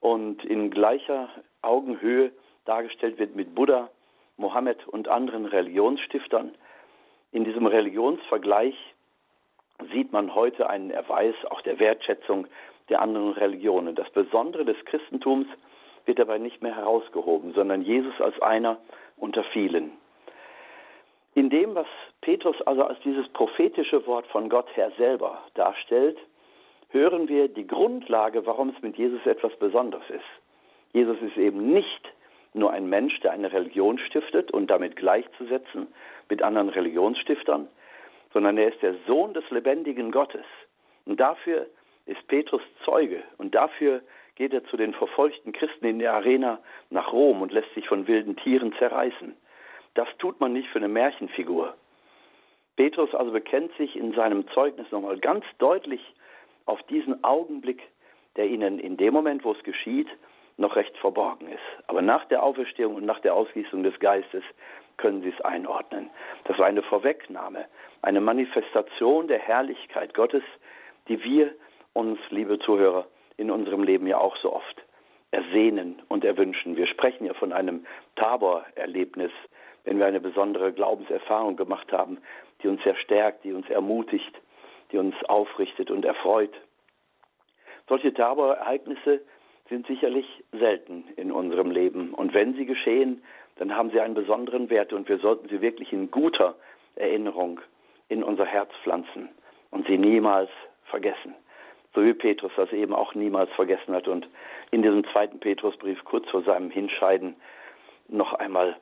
und 0.00 0.44
in 0.44 0.70
gleicher 0.70 1.28
Augenhöhe 1.62 2.32
dargestellt 2.64 3.18
wird 3.18 3.36
mit 3.36 3.54
Buddha, 3.54 3.88
Mohammed 4.36 4.86
und 4.88 5.06
anderen 5.06 5.46
Religionsstiftern. 5.46 6.52
In 7.30 7.44
diesem 7.44 7.66
Religionsvergleich 7.66 8.74
sieht 9.92 10.12
man 10.12 10.34
heute 10.34 10.68
einen 10.68 10.90
Erweis 10.90 11.36
auch 11.50 11.60
der 11.62 11.78
Wertschätzung 11.78 12.48
der 12.88 13.00
anderen 13.00 13.32
Religionen. 13.32 13.94
Das 13.94 14.10
Besondere 14.10 14.64
des 14.64 14.76
Christentums 14.86 15.46
wird 16.04 16.18
dabei 16.18 16.38
nicht 16.38 16.62
mehr 16.62 16.76
herausgehoben, 16.76 17.54
sondern 17.54 17.82
Jesus 17.82 18.20
als 18.20 18.40
einer 18.42 18.78
unter 19.24 19.42
vielen. 19.44 19.90
In 21.34 21.50
dem, 21.50 21.74
was 21.74 21.86
Petrus 22.20 22.60
also 22.62 22.84
als 22.84 23.00
dieses 23.00 23.26
prophetische 23.30 24.06
Wort 24.06 24.26
von 24.28 24.48
Gott 24.48 24.68
her 24.76 24.92
selber 24.96 25.42
darstellt, 25.54 26.18
hören 26.90 27.26
wir 27.28 27.48
die 27.48 27.66
Grundlage, 27.66 28.46
warum 28.46 28.68
es 28.68 28.80
mit 28.82 28.96
Jesus 28.96 29.24
etwas 29.26 29.56
Besonderes 29.56 30.08
ist. 30.10 30.32
Jesus 30.92 31.16
ist 31.22 31.36
eben 31.36 31.72
nicht 31.72 32.12
nur 32.52 32.70
ein 32.70 32.88
Mensch, 32.88 33.18
der 33.20 33.32
eine 33.32 33.52
Religion 33.52 33.98
stiftet 33.98 34.52
und 34.52 34.68
damit 34.68 34.94
gleichzusetzen 34.94 35.88
mit 36.28 36.42
anderen 36.42 36.68
Religionsstiftern, 36.68 37.66
sondern 38.32 38.58
er 38.58 38.72
ist 38.72 38.82
der 38.82 38.94
Sohn 39.08 39.34
des 39.34 39.48
lebendigen 39.50 40.12
Gottes. 40.12 40.44
Und 41.06 41.18
dafür 41.18 41.66
ist 42.06 42.24
Petrus 42.28 42.62
Zeuge 42.84 43.22
und 43.38 43.54
dafür 43.54 44.02
geht 44.36 44.52
er 44.52 44.64
zu 44.64 44.76
den 44.76 44.94
verfolgten 44.94 45.52
Christen 45.52 45.86
in 45.86 45.98
der 45.98 46.14
Arena 46.14 46.58
nach 46.90 47.12
Rom 47.12 47.42
und 47.42 47.52
lässt 47.52 47.72
sich 47.74 47.86
von 47.86 48.06
wilden 48.06 48.36
Tieren 48.36 48.74
zerreißen. 48.78 49.36
Das 49.94 50.08
tut 50.18 50.40
man 50.40 50.52
nicht 50.52 50.68
für 50.68 50.78
eine 50.78 50.88
Märchenfigur. 50.88 51.74
Petrus 52.76 53.14
also 53.14 53.30
bekennt 53.30 53.72
sich 53.76 53.96
in 53.96 54.12
seinem 54.14 54.48
Zeugnis 54.48 54.90
nochmal 54.90 55.18
ganz 55.18 55.44
deutlich 55.58 56.00
auf 56.66 56.82
diesen 56.84 57.22
Augenblick, 57.22 57.82
der 58.36 58.46
ihnen 58.46 58.80
in 58.80 58.96
dem 58.96 59.14
Moment, 59.14 59.44
wo 59.44 59.52
es 59.52 59.62
geschieht, 59.62 60.08
noch 60.56 60.74
recht 60.76 60.96
verborgen 60.98 61.48
ist. 61.48 61.88
Aber 61.88 62.02
nach 62.02 62.24
der 62.26 62.42
Auferstehung 62.42 62.96
und 62.96 63.04
nach 63.04 63.20
der 63.20 63.34
Ausgießung 63.34 63.82
des 63.82 63.98
Geistes 64.00 64.42
können 64.96 65.22
Sie 65.22 65.30
es 65.30 65.40
einordnen. 65.40 66.10
Das 66.44 66.58
war 66.58 66.66
eine 66.66 66.82
Vorwegnahme, 66.82 67.66
eine 68.02 68.20
Manifestation 68.20 69.28
der 69.28 69.38
Herrlichkeit 69.38 70.14
Gottes, 70.14 70.42
die 71.08 71.22
wir 71.22 71.52
uns, 71.92 72.18
liebe 72.30 72.58
Zuhörer, 72.60 73.06
in 73.36 73.50
unserem 73.50 73.82
Leben 73.82 74.06
ja 74.06 74.18
auch 74.18 74.36
so 74.36 74.52
oft 74.52 74.84
ersehnen 75.30 76.00
und 76.08 76.24
erwünschen. 76.24 76.76
Wir 76.76 76.86
sprechen 76.86 77.26
ja 77.26 77.34
von 77.34 77.52
einem 77.52 77.86
Tabor-Erlebnis, 78.16 79.32
wenn 79.84 79.98
wir 79.98 80.06
eine 80.06 80.20
besondere 80.20 80.72
Glaubenserfahrung 80.72 81.56
gemacht 81.56 81.92
haben, 81.92 82.18
die 82.62 82.68
uns 82.68 82.82
sehr 82.84 82.96
stärkt, 82.96 83.44
die 83.44 83.52
uns 83.52 83.68
ermutigt, 83.68 84.32
die 84.92 84.98
uns 84.98 85.14
aufrichtet 85.24 85.90
und 85.90 86.04
erfreut. 86.04 86.52
Solche 87.88 88.14
Tabor-Ereignisse 88.14 89.20
sind 89.68 89.86
sicherlich 89.86 90.26
selten 90.52 91.04
in 91.16 91.32
unserem 91.32 91.70
Leben. 91.70 92.14
Und 92.14 92.32
wenn 92.32 92.54
sie 92.54 92.66
geschehen, 92.66 93.22
dann 93.56 93.76
haben 93.76 93.90
sie 93.90 94.00
einen 94.00 94.14
besonderen 94.14 94.70
Wert 94.70 94.92
und 94.92 95.08
wir 95.08 95.18
sollten 95.18 95.48
sie 95.48 95.60
wirklich 95.60 95.92
in 95.92 96.10
guter 96.10 96.54
Erinnerung 96.96 97.60
in 98.08 98.22
unser 98.22 98.46
Herz 98.46 98.70
pflanzen 98.82 99.28
und 99.70 99.86
sie 99.86 99.98
niemals 99.98 100.50
vergessen. 100.84 101.34
So 101.94 102.04
wie 102.04 102.14
Petrus 102.14 102.52
das 102.56 102.72
eben 102.72 102.92
auch 102.92 103.14
niemals 103.14 103.50
vergessen 103.52 103.94
hat 103.94 104.08
und 104.08 104.28
in 104.70 104.82
diesem 104.82 105.04
zweiten 105.12 105.38
Petrusbrief 105.38 106.04
kurz 106.04 106.28
vor 106.30 106.42
seinem 106.42 106.70
Hinscheiden 106.70 107.36
noch 108.08 108.32
einmal 108.34 108.76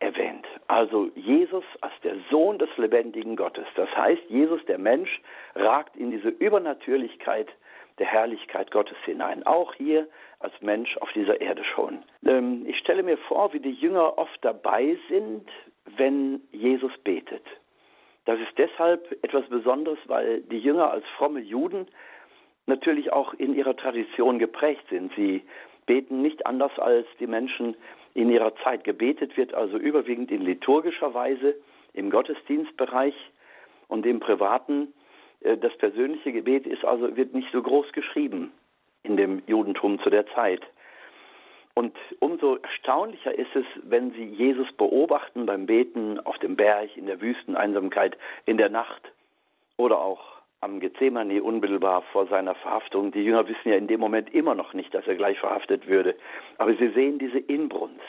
erwähnt. 0.00 0.46
Also 0.66 1.10
Jesus 1.14 1.64
als 1.80 1.94
der 2.02 2.16
Sohn 2.30 2.58
des 2.58 2.68
lebendigen 2.76 3.36
Gottes. 3.36 3.66
Das 3.76 3.88
heißt, 3.96 4.22
Jesus, 4.28 4.64
der 4.66 4.78
Mensch, 4.78 5.20
ragt 5.54 5.96
in 5.96 6.10
diese 6.10 6.28
Übernatürlichkeit 6.28 7.48
der 7.98 8.06
Herrlichkeit 8.06 8.70
Gottes 8.70 8.96
hinein. 9.04 9.46
Auch 9.46 9.74
hier 9.74 10.08
als 10.40 10.52
Mensch 10.60 10.96
auf 10.98 11.12
dieser 11.12 11.40
Erde 11.40 11.62
schon. 11.64 12.02
Ähm, 12.26 12.64
ich 12.66 12.78
stelle 12.78 13.02
mir 13.02 13.16
vor, 13.16 13.52
wie 13.52 13.60
die 13.60 13.72
Jünger 13.72 14.18
oft 14.18 14.44
dabei 14.44 14.98
sind, 15.08 15.48
wenn 15.96 16.40
Jesus 16.50 16.92
betet. 17.04 17.44
Das 18.24 18.40
ist 18.40 18.56
deshalb 18.56 19.12
etwas 19.22 19.46
Besonderes, 19.48 19.98
weil 20.06 20.40
die 20.42 20.58
Jünger 20.58 20.90
als 20.90 21.04
fromme 21.16 21.40
Juden 21.40 21.86
natürlich 22.66 23.12
auch 23.12 23.34
in 23.34 23.54
ihrer 23.54 23.76
Tradition 23.76 24.38
geprägt 24.38 24.84
sind. 24.90 25.12
Sie 25.16 25.42
beten 25.86 26.22
nicht 26.22 26.46
anders 26.46 26.72
als 26.78 27.06
die 27.20 27.26
Menschen 27.26 27.76
in 28.14 28.30
ihrer 28.30 28.54
Zeit. 28.56 28.84
Gebetet 28.84 29.36
wird 29.36 29.54
also 29.54 29.76
überwiegend 29.76 30.30
in 30.30 30.42
liturgischer 30.42 31.14
Weise 31.14 31.54
im 31.92 32.10
Gottesdienstbereich 32.10 33.14
und 33.88 34.06
im 34.06 34.20
privaten 34.20 34.92
äh, 35.40 35.56
das 35.56 35.76
persönliche 35.76 36.32
Gebet 36.32 36.66
ist 36.66 36.84
also, 36.84 37.16
wird 37.16 37.34
nicht 37.34 37.50
so 37.52 37.62
groß 37.62 37.92
geschrieben 37.92 38.52
in 39.02 39.16
dem 39.16 39.42
Judentum 39.46 40.00
zu 40.02 40.10
der 40.10 40.26
Zeit. 40.28 40.62
Und 41.74 41.96
umso 42.20 42.56
erstaunlicher 42.56 43.36
ist 43.36 43.54
es, 43.54 43.66
wenn 43.82 44.12
Sie 44.12 44.24
Jesus 44.24 44.70
beobachten 44.72 45.44
beim 45.44 45.66
Beten 45.66 46.20
auf 46.20 46.38
dem 46.38 46.54
Berg, 46.54 46.96
in 46.96 47.06
der 47.06 47.20
Wüsteneinsamkeit, 47.20 48.16
in 48.46 48.56
der 48.56 48.68
Nacht 48.68 49.02
oder 49.76 50.00
auch 50.00 50.33
am 50.64 50.80
Gethsemane 50.80 51.42
unmittelbar 51.42 52.02
vor 52.10 52.26
seiner 52.26 52.54
Verhaftung. 52.54 53.12
Die 53.12 53.22
Jünger 53.22 53.46
wissen 53.46 53.68
ja 53.68 53.76
in 53.76 53.86
dem 53.86 54.00
Moment 54.00 54.34
immer 54.34 54.54
noch 54.54 54.72
nicht, 54.72 54.94
dass 54.94 55.06
er 55.06 55.14
gleich 55.14 55.38
verhaftet 55.38 55.86
würde. 55.86 56.16
Aber 56.56 56.74
sie 56.74 56.88
sehen 56.88 57.18
diese 57.18 57.38
Inbrunst. 57.38 58.00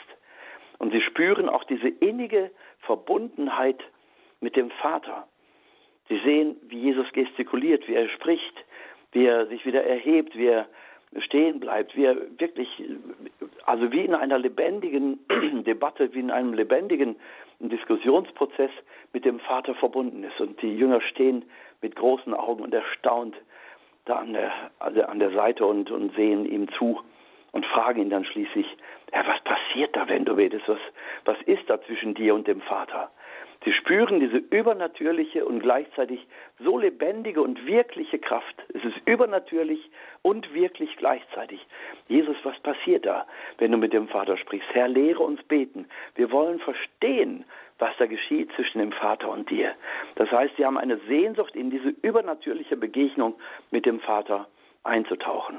Und 0.78 0.92
sie 0.92 1.02
spüren 1.02 1.48
auch 1.48 1.64
diese 1.64 1.88
innige 1.88 2.50
Verbundenheit 2.80 3.80
mit 4.40 4.56
dem 4.56 4.70
Vater. 4.70 5.28
Sie 6.08 6.18
sehen, 6.24 6.56
wie 6.68 6.80
Jesus 6.80 7.06
gestikuliert, 7.12 7.86
wie 7.88 7.94
er 7.94 8.08
spricht, 8.08 8.64
wie 9.12 9.26
er 9.26 9.46
sich 9.46 9.66
wieder 9.66 9.84
erhebt, 9.84 10.36
wie 10.36 10.46
er 10.46 10.66
stehen 11.20 11.60
bleibt, 11.60 11.96
wie 11.96 12.04
er 12.04 12.16
wirklich, 12.38 12.68
also 13.64 13.92
wie 13.92 14.04
in 14.04 14.14
einer 14.14 14.38
lebendigen 14.38 15.18
Debatte, 15.64 16.12
wie 16.14 16.20
in 16.20 16.30
einem 16.30 16.54
lebendigen 16.54 17.16
Diskussionsprozess 17.58 18.70
mit 19.12 19.24
dem 19.24 19.40
Vater 19.40 19.74
verbunden 19.74 20.24
ist. 20.24 20.40
Und 20.40 20.60
die 20.62 20.76
Jünger 20.76 21.00
stehen 21.00 21.44
mit 21.82 21.96
großen 21.96 22.34
Augen 22.34 22.62
und 22.62 22.74
erstaunt 22.74 23.36
da 24.04 24.16
an 24.16 24.32
der, 24.32 24.52
also 24.78 25.02
an 25.02 25.18
der 25.18 25.32
Seite 25.32 25.66
und, 25.66 25.90
und 25.90 26.14
sehen 26.14 26.46
ihm 26.46 26.68
zu 26.72 27.00
und 27.52 27.66
fragen 27.66 28.02
ihn 28.02 28.10
dann 28.10 28.24
schließlich, 28.24 28.66
ja, 29.12 29.26
was 29.26 29.40
passiert 29.42 29.96
da, 29.96 30.08
wenn 30.08 30.24
du 30.24 30.36
betest? 30.36 30.68
Was, 30.68 30.78
was 31.24 31.36
ist 31.46 31.68
da 31.68 31.80
zwischen 31.82 32.14
dir 32.14 32.34
und 32.34 32.46
dem 32.46 32.60
Vater? 32.60 33.10
Sie 33.64 33.72
spüren 33.72 34.20
diese 34.20 34.36
übernatürliche 34.36 35.44
und 35.44 35.60
gleichzeitig 35.60 36.24
so 36.58 36.78
lebendige 36.78 37.40
und 37.40 37.66
wirkliche 37.66 38.18
Kraft. 38.18 38.54
Es 38.68 38.84
ist 38.84 38.96
übernatürlich 39.06 39.90
und 40.22 40.52
wirklich 40.54 40.94
gleichzeitig. 40.96 41.66
Jesus, 42.08 42.36
was 42.44 42.58
passiert 42.60 43.06
da, 43.06 43.26
wenn 43.58 43.72
du 43.72 43.78
mit 43.78 43.92
dem 43.92 44.08
Vater 44.08 44.36
sprichst? 44.36 44.68
Herr, 44.72 44.88
lehre 44.88 45.22
uns 45.22 45.42
beten. 45.44 45.88
Wir 46.14 46.30
wollen 46.30 46.60
verstehen, 46.60 47.44
was 47.78 47.94
da 47.98 48.06
geschieht 48.06 48.50
zwischen 48.54 48.78
dem 48.78 48.92
Vater 48.92 49.30
und 49.30 49.50
dir. 49.50 49.74
Das 50.14 50.30
heißt, 50.30 50.56
sie 50.56 50.64
haben 50.64 50.78
eine 50.78 50.98
Sehnsucht, 51.08 51.54
in 51.54 51.70
diese 51.70 51.90
übernatürliche 52.02 52.76
Begegnung 52.76 53.34
mit 53.70 53.86
dem 53.86 54.00
Vater 54.00 54.48
einzutauchen. 54.84 55.58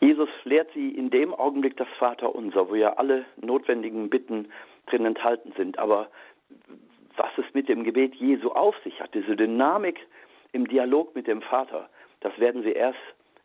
Jesus 0.00 0.28
lehrt 0.44 0.70
sie 0.74 0.90
in 0.90 1.10
dem 1.10 1.34
Augenblick 1.34 1.76
das 1.76 1.88
Vaterunser, 1.98 2.68
wo 2.68 2.74
ja 2.74 2.94
alle 2.94 3.24
notwendigen 3.40 4.10
Bitten 4.10 4.50
drin 4.86 5.04
enthalten 5.04 5.52
sind. 5.56 5.78
Aber 5.78 6.08
was 7.16 7.30
es 7.38 7.54
mit 7.54 7.68
dem 7.68 7.84
Gebet 7.84 8.14
Jesu 8.14 8.50
auf 8.50 8.76
sich 8.84 9.00
hat, 9.00 9.14
diese 9.14 9.36
Dynamik 9.36 9.98
im 10.52 10.66
Dialog 10.68 11.14
mit 11.14 11.26
dem 11.26 11.42
Vater, 11.42 11.88
das 12.20 12.38
werden 12.38 12.62
Sie 12.62 12.72
erst 12.72 12.98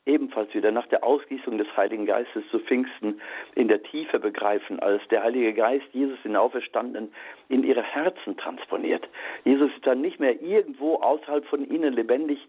ebenfalls 0.06 0.54
wieder 0.54 0.72
nach 0.72 0.88
der 0.88 1.04
Ausgießung 1.04 1.58
des 1.58 1.68
Heiligen 1.78 2.06
Geistes 2.06 2.44
zu 2.50 2.60
Pfingsten 2.60 3.22
in 3.56 3.68
der 3.68 3.84
Tiefe 3.84 4.20
begreifen, 4.20 4.80
als 4.80 5.02
der 5.10 5.24
Heilige 5.24 5.54
Geist 5.54 5.86
Jesus 5.94 6.18
den 6.24 6.36
Auferstandenen 6.36 7.14
in 7.50 7.64
ihre 7.64 7.84
Herzen 7.84 8.36
transponiert. 8.38 9.08
Jesus 9.44 9.72
ist 9.76 9.86
dann 9.86 10.02
nicht 10.02 10.20
mehr 10.20 10.42
irgendwo 10.42 10.96
außerhalb 10.96 11.46
von 11.46 11.70
ihnen 11.70 11.94
lebendig, 11.94 12.40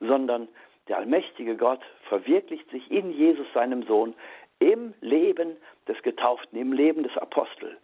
sondern 0.00 0.48
der 0.88 0.98
allmächtige 0.98 1.56
Gott 1.56 1.80
verwirklicht 2.08 2.68
sich 2.70 2.90
in 2.90 3.12
Jesus, 3.12 3.46
seinem 3.52 3.82
Sohn, 3.84 4.14
im 4.58 4.94
Leben 5.00 5.56
des 5.88 6.00
Getauften, 6.02 6.58
im 6.58 6.72
Leben 6.72 7.02
des 7.02 7.16
Apostels. 7.16 7.76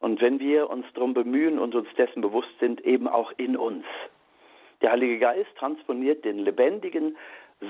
Und 0.00 0.20
wenn 0.20 0.40
wir 0.40 0.68
uns 0.68 0.84
darum 0.94 1.14
bemühen 1.14 1.58
und 1.58 1.74
uns 1.74 1.88
dessen 1.96 2.22
bewusst 2.22 2.52
sind, 2.58 2.80
eben 2.84 3.06
auch 3.06 3.32
in 3.36 3.56
uns. 3.56 3.84
Der 4.82 4.90
Heilige 4.90 5.20
Geist 5.20 5.54
transponiert 5.56 6.24
den 6.24 6.40
lebendigen 6.40 7.16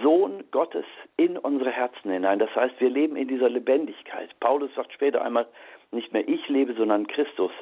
Sohn 0.02 0.44
Gottes 0.50 0.84
in 1.16 1.36
unsere 1.36 1.70
Herzen 1.70 2.10
hinein. 2.10 2.38
Das 2.38 2.54
heißt, 2.54 2.80
wir 2.80 2.90
leben 2.90 3.16
in 3.16 3.28
dieser 3.28 3.48
Lebendigkeit. 3.48 4.30
Paulus 4.40 4.74
sagt 4.74 4.92
später 4.92 5.22
einmal, 5.22 5.46
nicht 5.90 6.12
mehr 6.12 6.26
ich 6.26 6.48
lebe, 6.48 6.74
sondern 6.74 7.06
Christus 7.06 7.52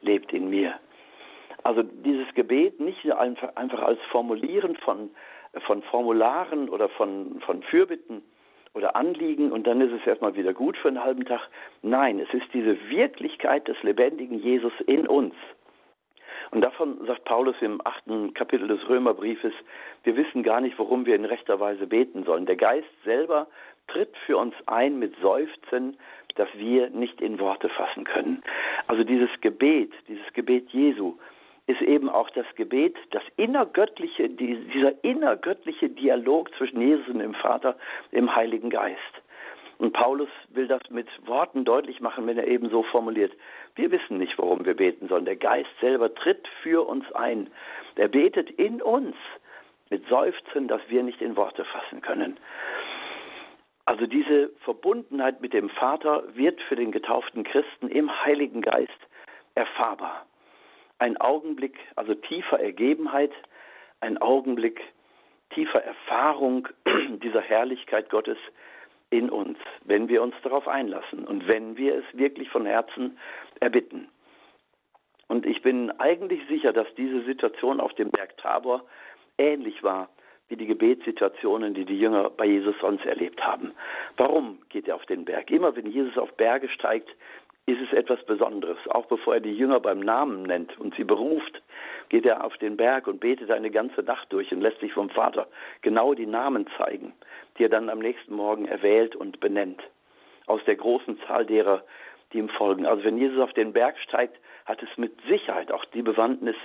lebt 0.00 0.32
in 0.32 0.48
mir. 0.48 0.74
Also 1.62 1.82
dieses 1.82 2.32
Gebet 2.34 2.80
nicht 2.80 3.10
einfach, 3.12 3.82
als 3.82 4.00
Formulieren 4.10 4.76
von, 4.76 5.10
von 5.66 5.82
Formularen 5.82 6.68
oder 6.68 6.88
von, 6.88 7.40
von 7.40 7.62
Fürbitten, 7.62 8.22
oder 8.76 8.94
Anliegen 8.94 9.52
und 9.52 9.66
dann 9.66 9.80
ist 9.80 9.92
es 9.92 10.06
erstmal 10.06 10.36
wieder 10.36 10.52
gut 10.52 10.76
für 10.76 10.88
einen 10.88 11.02
halben 11.02 11.24
Tag. 11.24 11.48
Nein, 11.82 12.20
es 12.20 12.32
ist 12.34 12.52
diese 12.52 12.76
Wirklichkeit 12.90 13.66
des 13.66 13.82
lebendigen 13.82 14.38
Jesus 14.38 14.72
in 14.86 15.06
uns. 15.08 15.34
Und 16.50 16.60
davon 16.60 16.98
sagt 17.06 17.24
Paulus 17.24 17.56
im 17.60 17.80
achten 17.84 18.34
Kapitel 18.34 18.68
des 18.68 18.88
Römerbriefes, 18.88 19.52
wir 20.04 20.16
wissen 20.16 20.42
gar 20.42 20.60
nicht, 20.60 20.78
worum 20.78 21.06
wir 21.06 21.16
in 21.16 21.24
rechter 21.24 21.58
Weise 21.60 21.86
beten 21.86 22.24
sollen. 22.24 22.46
Der 22.46 22.56
Geist 22.56 22.88
selber 23.04 23.46
tritt 23.88 24.16
für 24.26 24.36
uns 24.36 24.54
ein 24.66 24.98
mit 24.98 25.14
Seufzen, 25.20 25.96
das 26.36 26.48
wir 26.54 26.90
nicht 26.90 27.20
in 27.20 27.38
Worte 27.38 27.68
fassen 27.68 28.04
können. 28.04 28.42
Also 28.86 29.04
dieses 29.04 29.30
Gebet, 29.40 29.92
dieses 30.08 30.32
Gebet 30.32 30.68
Jesu, 30.70 31.16
ist 31.66 31.82
eben 31.82 32.08
auch 32.08 32.30
das 32.30 32.46
Gebet, 32.54 32.96
das 33.10 33.22
innergöttliche, 33.36 34.28
dieser 34.28 34.92
innergöttliche 35.02 35.88
Dialog 35.88 36.54
zwischen 36.56 36.80
Jesus 36.80 37.08
und 37.08 37.18
dem 37.18 37.34
Vater 37.34 37.76
im 38.12 38.34
Heiligen 38.34 38.70
Geist. 38.70 39.00
Und 39.78 39.92
Paulus 39.92 40.30
will 40.48 40.66
das 40.66 40.80
mit 40.88 41.08
Worten 41.26 41.64
deutlich 41.64 42.00
machen, 42.00 42.26
wenn 42.26 42.38
er 42.38 42.46
eben 42.46 42.70
so 42.70 42.82
formuliert. 42.82 43.32
Wir 43.74 43.90
wissen 43.90 44.18
nicht, 44.18 44.38
worum 44.38 44.64
wir 44.64 44.74
beten 44.74 45.08
sollen. 45.08 45.26
Der 45.26 45.36
Geist 45.36 45.70
selber 45.80 46.14
tritt 46.14 46.48
für 46.62 46.86
uns 46.86 47.10
ein. 47.12 47.50
Er 47.96 48.08
betet 48.08 48.50
in 48.50 48.80
uns 48.80 49.14
mit 49.90 50.06
Seufzen, 50.08 50.68
das 50.68 50.80
wir 50.88 51.02
nicht 51.02 51.20
in 51.20 51.36
Worte 51.36 51.64
fassen 51.64 52.00
können. 52.00 52.38
Also 53.84 54.06
diese 54.06 54.50
Verbundenheit 54.64 55.40
mit 55.40 55.52
dem 55.52 55.68
Vater 55.68 56.24
wird 56.34 56.60
für 56.62 56.74
den 56.74 56.90
getauften 56.90 57.44
Christen 57.44 57.88
im 57.88 58.10
Heiligen 58.24 58.62
Geist 58.62 58.90
erfahrbar. 59.54 60.26
Ein 60.98 61.16
Augenblick, 61.18 61.78
also 61.94 62.14
tiefer 62.14 62.58
Ergebenheit, 62.58 63.32
ein 64.00 64.18
Augenblick 64.18 64.80
tiefer 65.50 65.84
Erfahrung 65.84 66.66
dieser 67.22 67.40
Herrlichkeit 67.42 68.10
Gottes 68.10 68.38
in 69.10 69.30
uns, 69.30 69.58
wenn 69.84 70.08
wir 70.08 70.22
uns 70.22 70.34
darauf 70.42 70.66
einlassen 70.66 71.24
und 71.24 71.46
wenn 71.46 71.76
wir 71.76 71.94
es 71.96 72.04
wirklich 72.12 72.48
von 72.50 72.66
Herzen 72.66 73.18
erbitten. 73.60 74.08
Und 75.28 75.46
ich 75.46 75.62
bin 75.62 75.90
eigentlich 75.92 76.40
sicher, 76.48 76.72
dass 76.72 76.86
diese 76.96 77.22
Situation 77.24 77.80
auf 77.80 77.94
dem 77.94 78.10
Berg 78.10 78.36
Tabor 78.36 78.84
ähnlich 79.38 79.82
war 79.82 80.08
wie 80.48 80.56
die 80.56 80.66
Gebetssituationen, 80.66 81.74
die 81.74 81.84
die 81.84 81.98
Jünger 81.98 82.30
bei 82.30 82.46
Jesus 82.46 82.76
sonst 82.80 83.04
erlebt 83.04 83.44
haben. 83.44 83.72
Warum 84.16 84.58
geht 84.68 84.86
er 84.86 84.94
auf 84.94 85.04
den 85.06 85.24
Berg? 85.24 85.50
Immer 85.50 85.74
wenn 85.74 85.86
Jesus 85.86 86.16
auf 86.16 86.32
Berge 86.36 86.68
steigt, 86.68 87.08
ist 87.66 87.80
es 87.80 87.92
etwas 87.92 88.22
Besonderes. 88.24 88.78
Auch 88.88 89.06
bevor 89.06 89.34
er 89.34 89.40
die 89.40 89.54
Jünger 89.54 89.80
beim 89.80 89.98
Namen 89.98 90.44
nennt 90.44 90.78
und 90.78 90.94
sie 90.94 91.04
beruft, 91.04 91.62
geht 92.08 92.24
er 92.24 92.44
auf 92.44 92.56
den 92.58 92.76
Berg 92.76 93.08
und 93.08 93.18
betet 93.18 93.50
eine 93.50 93.70
ganze 93.70 94.02
Nacht 94.02 94.32
durch 94.32 94.52
und 94.52 94.60
lässt 94.60 94.78
sich 94.80 94.92
vom 94.92 95.10
Vater 95.10 95.48
genau 95.82 96.14
die 96.14 96.26
Namen 96.26 96.68
zeigen, 96.78 97.12
die 97.58 97.64
er 97.64 97.68
dann 97.68 97.90
am 97.90 97.98
nächsten 97.98 98.34
Morgen 98.34 98.66
erwählt 98.66 99.16
und 99.16 99.40
benennt. 99.40 99.82
Aus 100.46 100.60
der 100.64 100.76
großen 100.76 101.18
Zahl 101.26 101.44
derer, 101.44 101.82
die 102.32 102.38
ihm 102.38 102.48
folgen. 102.48 102.86
Also 102.86 103.02
wenn 103.02 103.18
Jesus 103.18 103.40
auf 103.40 103.52
den 103.52 103.72
Berg 103.72 103.98
steigt, 103.98 104.38
hat 104.64 104.80
es 104.82 104.96
mit 104.96 105.12
Sicherheit 105.28 105.72
auch 105.72 105.84
die 105.86 106.02
Bewandtnis, 106.02 106.56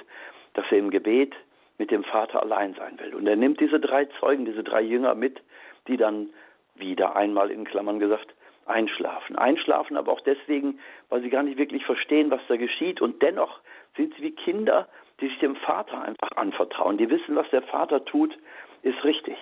dass 0.54 0.66
er 0.70 0.78
im 0.78 0.92
Gebet 0.92 1.34
mit 1.80 1.90
dem 1.90 2.04
Vater 2.04 2.44
allein 2.44 2.76
sein 2.76 3.00
will. 3.00 3.16
Und 3.16 3.26
er 3.26 3.36
nimmt 3.36 3.60
diese 3.60 3.80
drei 3.80 4.06
Zeugen, 4.20 4.46
diese 4.46 4.64
drei 4.64 4.82
Jünger 4.82 5.16
mit, 5.16 5.42
die 5.88 5.98
dann 5.98 6.30
wieder 6.76 7.16
einmal 7.16 7.50
in 7.50 7.66
Klammern 7.66 8.00
gesagt 8.00 8.36
einschlafen. 8.65 9.36
Einschlafen 9.36 9.97
aber 9.97 10.12
auch 10.12 10.21
deswegen, 10.21 10.80
weil 11.10 11.21
sie 11.21 11.30
gar 11.30 11.43
nicht 11.43 11.58
wirklich 11.58 11.86
verstehen, 11.86 12.32
was 12.32 12.41
da 12.47 12.58
geschieht. 12.58 13.02
Und 13.02 13.21
dennoch 13.21 13.60
sind 13.97 14.13
sie 14.15 14.24
wie 14.24 14.32
Kinder, 14.32 14.88
die 15.19 15.28
sich 15.28 15.39
dem 15.39 15.56
Vater 15.56 16.02
einfach 16.02 16.32
anvertrauen. 16.36 16.97
Die 16.97 17.10
wissen, 17.10 17.36
was 17.36 17.50
der 17.50 17.62
Vater 17.63 18.04
tut, 18.06 18.38
ist 18.82 19.04
richtig. 19.04 19.38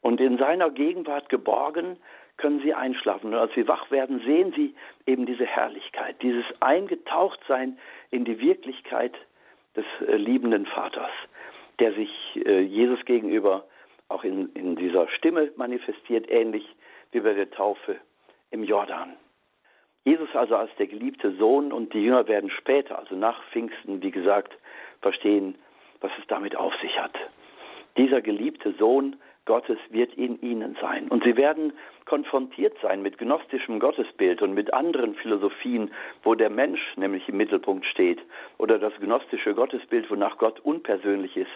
Und 0.00 0.20
in 0.20 0.36
seiner 0.38 0.70
Gegenwart 0.70 1.28
geborgen 1.28 1.96
können 2.36 2.60
sie 2.60 2.74
einschlafen. 2.74 3.32
Und 3.32 3.38
als 3.38 3.54
sie 3.54 3.68
wach 3.68 3.90
werden, 3.90 4.20
sehen 4.26 4.52
sie 4.54 4.74
eben 5.06 5.26
diese 5.26 5.46
Herrlichkeit, 5.46 6.20
dieses 6.22 6.44
Eingetauchtsein 6.60 7.78
in 8.10 8.24
die 8.24 8.40
Wirklichkeit 8.40 9.14
des 9.76 9.84
äh, 10.06 10.16
liebenden 10.16 10.66
Vaters, 10.66 11.10
der 11.78 11.92
sich 11.92 12.10
äh, 12.44 12.60
Jesus 12.60 13.04
gegenüber 13.04 13.64
auch 14.08 14.24
in, 14.24 14.52
in 14.54 14.76
dieser 14.76 15.08
Stimme 15.08 15.52
manifestiert, 15.56 16.30
ähnlich 16.30 16.66
wie 17.12 17.20
bei 17.20 17.32
der 17.32 17.50
Taufe 17.50 17.96
im 18.52 18.64
Jordan. 18.64 19.14
Jesus 20.04 20.34
also 20.34 20.56
als 20.56 20.70
der 20.78 20.86
geliebte 20.86 21.32
Sohn 21.36 21.72
und 21.72 21.94
die 21.94 22.02
Jünger 22.02 22.26
werden 22.26 22.50
später, 22.50 22.98
also 22.98 23.14
nach 23.14 23.42
Pfingsten, 23.50 24.02
wie 24.02 24.10
gesagt, 24.10 24.52
verstehen, 25.00 25.56
was 26.00 26.10
es 26.18 26.26
damit 26.26 26.56
auf 26.56 26.74
sich 26.80 26.98
hat. 26.98 27.14
Dieser 27.96 28.20
geliebte 28.20 28.72
Sohn 28.78 29.16
Gottes 29.44 29.78
wird 29.90 30.14
in 30.14 30.40
ihnen 30.40 30.76
sein. 30.80 31.08
Und 31.08 31.24
sie 31.24 31.36
werden 31.36 31.72
konfrontiert 32.04 32.76
sein 32.80 33.02
mit 33.02 33.18
gnostischem 33.18 33.80
Gottesbild 33.80 34.40
und 34.40 34.54
mit 34.54 34.72
anderen 34.72 35.14
Philosophien, 35.16 35.90
wo 36.22 36.34
der 36.34 36.50
Mensch 36.50 36.80
nämlich 36.96 37.28
im 37.28 37.36
Mittelpunkt 37.36 37.84
steht. 37.86 38.20
Oder 38.58 38.78
das 38.78 38.92
gnostische 39.00 39.54
Gottesbild, 39.54 40.10
wonach 40.10 40.38
Gott 40.38 40.60
unpersönlich 40.60 41.36
ist 41.36 41.50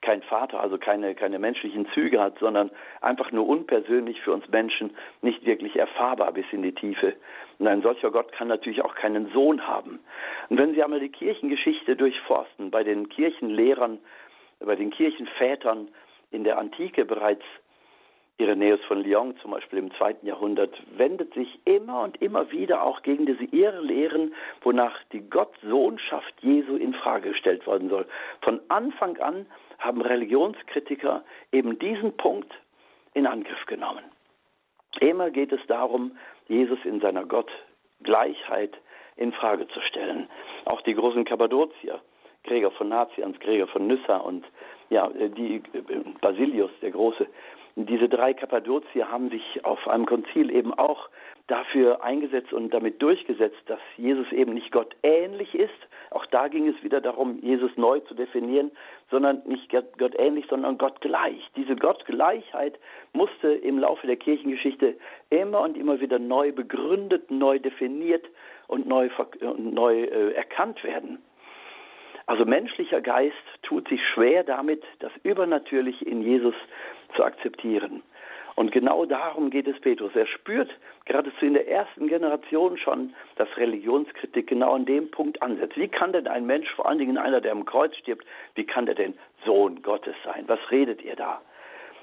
kein 0.00 0.22
Vater, 0.22 0.60
also 0.60 0.78
keine, 0.78 1.14
keine 1.14 1.38
menschlichen 1.38 1.86
Züge 1.92 2.20
hat, 2.20 2.38
sondern 2.38 2.70
einfach 3.00 3.32
nur 3.32 3.48
unpersönlich 3.48 4.20
für 4.20 4.32
uns 4.32 4.48
Menschen, 4.48 4.96
nicht 5.22 5.44
wirklich 5.44 5.76
erfahrbar 5.76 6.32
bis 6.32 6.46
in 6.52 6.62
die 6.62 6.74
Tiefe. 6.74 7.14
Und 7.58 7.66
ein 7.66 7.82
solcher 7.82 8.10
Gott 8.10 8.32
kann 8.32 8.48
natürlich 8.48 8.82
auch 8.82 8.94
keinen 8.94 9.30
Sohn 9.32 9.66
haben. 9.66 9.98
Und 10.48 10.58
wenn 10.58 10.74
Sie 10.74 10.82
einmal 10.82 11.00
die 11.00 11.08
Kirchengeschichte 11.08 11.96
durchforsten, 11.96 12.70
bei 12.70 12.84
den 12.84 13.08
Kirchenlehrern, 13.08 13.98
bei 14.60 14.76
den 14.76 14.90
Kirchenvätern 14.90 15.88
in 16.30 16.44
der 16.44 16.58
Antike 16.58 17.04
bereits 17.04 17.44
Irenäus 18.40 18.78
von 18.86 19.02
Lyon 19.02 19.36
zum 19.42 19.50
Beispiel 19.50 19.80
im 19.80 19.92
zweiten 19.94 20.24
Jahrhundert 20.24 20.70
wendet 20.96 21.34
sich 21.34 21.58
immer 21.64 22.02
und 22.02 22.22
immer 22.22 22.52
wieder 22.52 22.84
auch 22.84 23.02
gegen 23.02 23.26
diese 23.26 23.42
Irrlehren, 23.44 24.32
wonach 24.62 24.96
die 25.12 25.28
Gottsohnschaft 25.28 26.34
Jesu 26.40 26.76
in 26.76 26.94
Frage 26.94 27.30
gestellt 27.30 27.66
werden 27.66 27.88
soll. 27.88 28.06
Von 28.42 28.60
Anfang 28.68 29.16
an 29.18 29.46
haben 29.78 30.02
Religionskritiker 30.02 31.24
eben 31.52 31.78
diesen 31.78 32.16
Punkt 32.16 32.52
in 33.14 33.26
Angriff 33.26 33.64
genommen. 33.66 34.04
Immer 35.00 35.30
geht 35.30 35.52
es 35.52 35.60
darum, 35.66 36.16
Jesus 36.48 36.78
in 36.84 37.00
seiner 37.00 37.24
Gottgleichheit 37.24 38.76
in 39.16 39.32
Frage 39.32 39.68
zu 39.68 39.80
stellen. 39.82 40.28
Auch 40.64 40.80
die 40.82 40.94
großen 40.94 41.24
Kappadozier, 41.24 42.00
Gregor 42.44 42.72
von 42.72 42.88
Nazians, 42.88 43.38
Gregor 43.40 43.68
von 43.68 43.86
Nyssa 43.86 44.18
und 44.18 44.44
ja, 44.90 45.08
die 45.08 45.56
äh, 45.56 45.82
Basilius, 46.20 46.70
der 46.82 46.90
Große, 46.90 47.26
diese 47.76 48.08
drei 48.08 48.34
Kappadozier 48.34 49.08
haben 49.08 49.30
sich 49.30 49.64
auf 49.64 49.86
einem 49.86 50.06
Konzil 50.06 50.50
eben 50.50 50.74
auch 50.74 51.08
dafür 51.46 52.02
eingesetzt 52.02 52.52
und 52.52 52.74
damit 52.74 53.00
durchgesetzt, 53.00 53.60
dass 53.66 53.78
Jesus 53.96 54.30
eben 54.32 54.54
nicht 54.54 54.72
Gott 54.72 54.96
ähnlich 55.02 55.54
ist. 55.54 55.70
Auch 56.10 56.26
da 56.26 56.48
ging 56.48 56.68
es 56.68 56.82
wieder 56.82 57.00
darum, 57.00 57.38
Jesus 57.40 57.70
neu 57.76 58.00
zu 58.00 58.14
definieren, 58.14 58.72
sondern 59.10 59.42
nicht 59.46 59.70
Gott 59.70 60.14
ähnlich, 60.18 60.46
sondern 60.50 60.76
Gott 60.76 61.00
gleich. 61.00 61.40
Diese 61.56 61.76
Gottgleichheit 61.76 62.78
musste 63.12 63.48
im 63.48 63.78
Laufe 63.78 64.06
der 64.06 64.16
Kirchengeschichte 64.16 64.96
immer 65.30 65.60
und 65.60 65.76
immer 65.76 66.00
wieder 66.00 66.18
neu 66.18 66.52
begründet, 66.52 67.30
neu 67.30 67.60
definiert 67.60 68.26
und 68.66 68.86
neu, 68.86 69.08
neu 69.56 70.02
äh, 70.02 70.32
erkannt 70.32 70.82
werden. 70.84 71.18
Also 72.28 72.44
menschlicher 72.44 73.00
Geist 73.00 73.34
tut 73.62 73.88
sich 73.88 74.06
schwer 74.12 74.44
damit, 74.44 74.84
das 74.98 75.10
Übernatürliche 75.22 76.04
in 76.04 76.20
Jesus 76.20 76.54
zu 77.16 77.24
akzeptieren. 77.24 78.02
Und 78.54 78.70
genau 78.70 79.06
darum 79.06 79.48
geht 79.48 79.66
es 79.66 79.80
Petrus. 79.80 80.14
Er 80.14 80.26
spürt 80.26 80.68
geradezu 81.06 81.46
in 81.46 81.54
der 81.54 81.66
ersten 81.66 82.06
Generation 82.06 82.76
schon, 82.76 83.14
dass 83.36 83.48
Religionskritik 83.56 84.46
genau 84.46 84.74
an 84.74 84.84
dem 84.84 85.10
Punkt 85.10 85.40
ansetzt. 85.40 85.78
Wie 85.78 85.88
kann 85.88 86.12
denn 86.12 86.26
ein 86.26 86.44
Mensch, 86.44 86.70
vor 86.74 86.86
allen 86.86 86.98
Dingen 86.98 87.16
einer, 87.16 87.40
der 87.40 87.52
am 87.52 87.64
Kreuz 87.64 87.96
stirbt, 87.96 88.26
wie 88.56 88.64
kann 88.64 88.84
der 88.84 88.94
denn 88.94 89.14
Sohn 89.46 89.80
Gottes 89.80 90.16
sein? 90.22 90.44
Was 90.48 90.60
redet 90.70 91.00
ihr 91.02 91.16
da? 91.16 91.40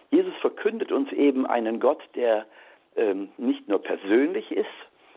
Jesus 0.10 0.34
verkündet 0.42 0.92
uns 0.92 1.12
eben 1.12 1.46
einen 1.46 1.80
Gott, 1.80 2.02
der 2.16 2.48
ähm, 2.96 3.30
nicht 3.38 3.68
nur 3.70 3.84
persönlich 3.84 4.52
ist, 4.52 4.66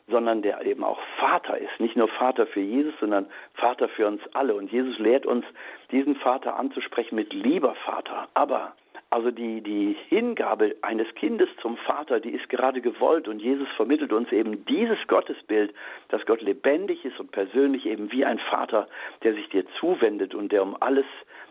sondern 0.09 0.43
der 0.43 0.65
eben 0.65 0.85
auch 0.85 1.01
Vater 1.19 1.59
ist. 1.59 1.79
Nicht 1.79 1.97
nur 1.97 2.09
Vater 2.09 2.47
für 2.47 2.61
Jesus, 2.61 2.95
sondern 3.01 3.27
Vater 3.55 3.89
für 3.89 4.07
uns 4.07 4.23
alle. 4.35 4.55
Und 4.55 4.73
Jesus 4.73 4.99
lehrt 4.99 5.27
uns, 5.27 5.45
diesen 5.91 6.17
Vater 6.17 6.57
anzusprechen 6.59 7.15
mit 7.15 7.33
lieber 7.33 7.75
Vater. 7.85 8.29
Aber 8.35 8.75
also 9.11 9.31
die, 9.31 9.63
die 9.63 9.97
Hingabe 10.09 10.77
eines 10.83 11.13
Kindes 11.15 11.49
zum 11.63 11.79
Vater, 11.79 12.21
die 12.21 12.31
ist 12.31 12.49
gerade 12.51 12.83
gewollt 12.83 13.27
und 13.27 13.41
Jesus 13.41 13.69
vermittelt 13.77 14.13
uns 14.13 14.31
eben 14.33 14.67
dieses 14.67 14.99
Gottesbild, 15.07 15.75
dass 16.09 16.27
Gott 16.27 16.43
lebendig 16.43 17.05
ist 17.07 17.19
und 17.19 17.33
persönlich 17.33 17.87
eben 17.87 18.13
wie 18.13 18.27
ein 18.27 18.39
Vater, 18.39 18.87
der 19.23 19.33
sich 19.33 19.49
dir 19.49 19.65
zuwendet 19.81 20.35
und 20.35 20.53
der 20.53 20.63
um 20.63 20.77
alles 20.81 21.07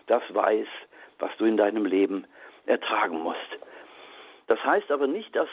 das 0.06 0.22
weiß, 0.30 0.68
was 1.18 1.32
du 1.38 1.46
in 1.46 1.58
deinem 1.58 1.86
Leben 1.86 2.26
ertragen 2.68 3.24
musst. 3.24 3.40
Das 4.46 4.64
heißt 4.64 4.92
aber 4.92 5.08
nicht, 5.08 5.36
dass 5.36 5.50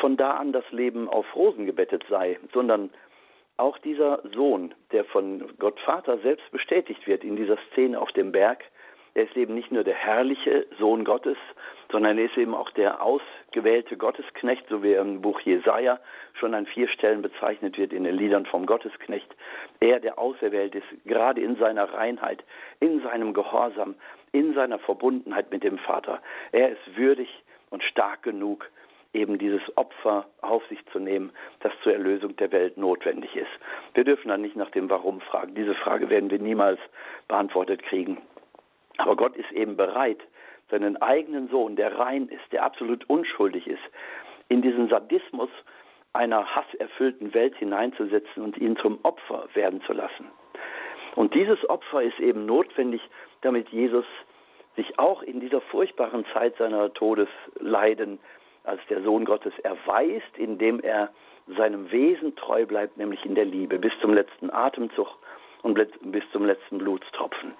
von 0.00 0.16
da 0.16 0.32
an 0.32 0.52
das 0.52 0.64
Leben 0.70 1.08
auf 1.08 1.26
Rosen 1.34 1.66
gebettet 1.66 2.04
sei, 2.08 2.38
sondern 2.52 2.90
auch 3.56 3.78
dieser 3.78 4.22
Sohn, 4.34 4.74
der 4.92 5.04
von 5.04 5.44
Gott 5.58 5.78
Vater 5.80 6.18
selbst 6.18 6.50
bestätigt 6.52 7.06
wird 7.06 7.24
in 7.24 7.36
dieser 7.36 7.58
Szene 7.72 8.00
auf 8.00 8.12
dem 8.12 8.32
Berg, 8.32 8.64
er 9.14 9.24
ist 9.24 9.36
eben 9.36 9.54
nicht 9.54 9.72
nur 9.72 9.82
der 9.82 9.96
herrliche 9.96 10.66
Sohn 10.78 11.04
Gottes, 11.04 11.36
sondern 11.90 12.18
er 12.18 12.26
ist 12.26 12.36
eben 12.36 12.54
auch 12.54 12.70
der 12.70 13.02
ausgewählte 13.02 13.96
Gottesknecht, 13.96 14.64
so 14.68 14.82
wie 14.84 14.92
er 14.92 15.02
im 15.02 15.22
Buch 15.22 15.40
Jesaja 15.40 15.98
schon 16.34 16.54
an 16.54 16.66
vier 16.66 16.86
Stellen 16.86 17.20
bezeichnet 17.20 17.78
wird 17.78 17.92
in 17.92 18.04
den 18.04 18.14
Liedern 18.14 18.46
vom 18.46 18.64
Gottesknecht. 18.64 19.34
Er, 19.80 19.98
der 19.98 20.20
auserwählt 20.20 20.76
ist, 20.76 20.86
gerade 21.04 21.40
in 21.40 21.56
seiner 21.56 21.92
Reinheit, 21.92 22.44
in 22.78 23.02
seinem 23.02 23.34
Gehorsam, 23.34 23.96
in 24.30 24.54
seiner 24.54 24.78
Verbundenheit 24.78 25.50
mit 25.50 25.64
dem 25.64 25.78
Vater. 25.78 26.20
Er 26.52 26.70
ist 26.70 26.96
würdig 26.96 27.28
und 27.70 27.82
stark 27.82 28.22
genug, 28.22 28.70
eben 29.12 29.38
dieses 29.38 29.62
Opfer 29.76 30.26
auf 30.42 30.64
sich 30.66 30.84
zu 30.92 30.98
nehmen, 30.98 31.32
das 31.60 31.72
zur 31.82 31.92
Erlösung 31.92 32.36
der 32.36 32.52
Welt 32.52 32.76
notwendig 32.76 33.34
ist. 33.36 33.50
Wir 33.94 34.04
dürfen 34.04 34.28
dann 34.28 34.42
nicht 34.42 34.56
nach 34.56 34.70
dem 34.70 34.90
Warum 34.90 35.20
fragen. 35.20 35.54
Diese 35.54 35.74
Frage 35.74 36.10
werden 36.10 36.30
wir 36.30 36.38
niemals 36.38 36.78
beantwortet 37.26 37.82
kriegen. 37.82 38.18
Aber 38.98 39.16
Gott 39.16 39.36
ist 39.36 39.50
eben 39.52 39.76
bereit, 39.76 40.20
seinen 40.70 40.96
eigenen 41.00 41.48
Sohn, 41.48 41.76
der 41.76 41.98
rein 41.98 42.28
ist, 42.28 42.52
der 42.52 42.64
absolut 42.64 43.08
unschuldig 43.08 43.66
ist, 43.66 43.82
in 44.48 44.60
diesen 44.60 44.88
Sadismus 44.88 45.50
einer 46.12 46.54
hasserfüllten 46.54 47.32
Welt 47.34 47.56
hineinzusetzen 47.56 48.42
und 48.42 48.58
ihn 48.58 48.76
zum 48.76 48.98
Opfer 49.02 49.48
werden 49.54 49.80
zu 49.82 49.92
lassen. 49.92 50.26
Und 51.14 51.34
dieses 51.34 51.68
Opfer 51.68 52.02
ist 52.02 52.18
eben 52.20 52.46
notwendig, 52.46 53.00
damit 53.40 53.68
Jesus 53.70 54.04
sich 54.76 54.98
auch 54.98 55.22
in 55.22 55.40
dieser 55.40 55.60
furchtbaren 55.60 56.24
Zeit 56.32 56.56
seiner 56.56 56.92
Todesleiden 56.92 58.18
als 58.68 58.80
der 58.88 59.02
Sohn 59.02 59.24
Gottes 59.24 59.52
erweist, 59.60 60.36
indem 60.36 60.80
er 60.80 61.10
seinem 61.56 61.90
Wesen 61.90 62.36
treu 62.36 62.66
bleibt, 62.66 62.96
nämlich 62.96 63.24
in 63.24 63.34
der 63.34 63.46
Liebe, 63.46 63.78
bis 63.78 63.92
zum 64.00 64.12
letzten 64.12 64.50
Atemzug 64.50 65.08
und 65.62 65.74
bis 66.02 66.24
zum 66.32 66.44
letzten 66.44 66.78
Blutstropfen. 66.78 67.54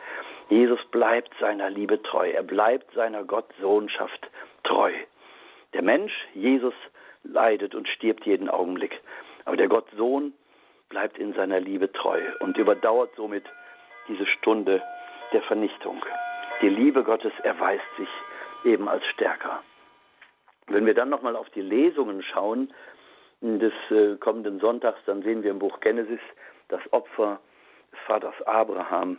Jesus 0.51 0.81
bleibt 0.91 1.33
seiner 1.41 1.71
Liebe 1.71 2.03
treu, 2.03 2.31
er 2.31 2.43
bleibt 2.43 2.93
seiner 2.95 3.25
Gottsohnschaft 3.25 4.29
treu. 4.65 4.93
Der 5.75 5.83
Mensch, 5.83 6.13
Jesus, 6.35 6.75
leidet 7.25 7.75
und 7.75 7.89
stirbt 7.89 8.25
jeden 8.25 8.49
Augenblick, 8.49 9.01
aber 9.45 9.57
der 9.57 9.69
Gottsohn 9.69 10.33
bleibt 10.89 11.19
in 11.19 11.35
seiner 11.35 11.61
Liebe 11.61 11.93
treu 11.93 12.21
und 12.41 12.57
überdauert 12.57 13.11
somit 13.17 13.45
diese 14.09 14.27
Stunde 14.27 14.83
der 15.33 15.43
Vernichtung. 15.43 16.03
Die 16.63 16.69
Liebe 16.69 17.05
Gottes 17.05 17.33
erweist 17.43 17.85
sich 17.99 18.09
eben 18.65 18.89
als 18.89 19.05
stärker. 19.07 19.63
Wenn 20.69 20.87
wir 20.87 20.95
dann 20.95 21.09
nochmal 21.09 21.37
auf 21.37 21.49
die 21.51 21.63
Lesungen 21.63 22.23
schauen 22.23 22.73
des 23.41 23.73
äh, 23.91 24.17
kommenden 24.17 24.61
Sonntags, 24.61 25.01
dann 25.07 25.23
sehen 25.23 25.43
wir 25.43 25.51
im 25.51 25.59
Buch 25.59 25.81
Genesis 25.81 26.21
das 26.69 26.81
Opfer 26.93 27.41
des 27.93 28.01
Vaters 28.07 28.35
Abraham. 28.47 29.19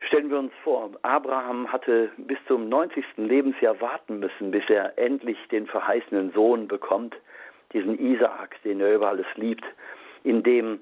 Stellen 0.00 0.30
wir 0.30 0.38
uns 0.38 0.52
vor, 0.64 0.90
Abraham 1.02 1.70
hatte 1.70 2.10
bis 2.16 2.38
zum 2.46 2.68
90. 2.68 3.04
Lebensjahr 3.16 3.80
warten 3.80 4.18
müssen, 4.18 4.50
bis 4.50 4.64
er 4.68 4.98
endlich 4.98 5.36
den 5.48 5.66
verheißenen 5.66 6.32
Sohn 6.32 6.68
bekommt, 6.68 7.14
diesen 7.72 7.98
Isaak, 7.98 8.56
den 8.62 8.80
er 8.80 8.94
über 8.94 9.08
alles 9.08 9.26
liebt, 9.36 9.64
in 10.24 10.42
dem 10.42 10.80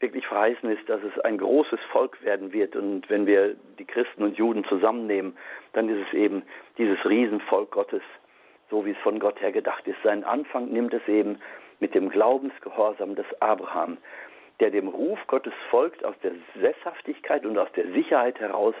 wirklich 0.00 0.26
verheißen 0.26 0.70
ist, 0.70 0.88
dass 0.88 1.00
es 1.02 1.18
ein 1.20 1.38
großes 1.38 1.80
Volk 1.90 2.22
werden 2.22 2.52
wird. 2.52 2.76
Und 2.76 3.08
wenn 3.08 3.26
wir 3.26 3.56
die 3.78 3.84
Christen 3.84 4.22
und 4.22 4.36
Juden 4.36 4.64
zusammennehmen, 4.64 5.36
dann 5.72 5.88
ist 5.88 6.06
es 6.06 6.14
eben 6.14 6.42
dieses 6.76 7.02
Riesenvolk 7.04 7.70
Gottes, 7.70 8.02
so 8.70 8.84
wie 8.84 8.92
es 8.92 8.98
von 8.98 9.18
Gott 9.18 9.40
her 9.40 9.52
gedacht 9.52 9.86
ist. 9.86 10.02
Seinen 10.02 10.24
Anfang 10.24 10.68
nimmt 10.70 10.94
es 10.94 11.06
eben 11.08 11.40
mit 11.80 11.94
dem 11.94 12.08
Glaubensgehorsam 12.08 13.14
des 13.14 13.26
Abraham, 13.40 13.98
der 14.60 14.70
dem 14.70 14.88
Ruf 14.88 15.18
Gottes 15.26 15.52
folgt, 15.70 16.04
aus 16.04 16.16
der 16.22 16.32
Sesshaftigkeit 16.60 17.46
und 17.46 17.56
aus 17.58 17.70
der 17.76 17.86
Sicherheit 17.92 18.38
heraus 18.40 18.74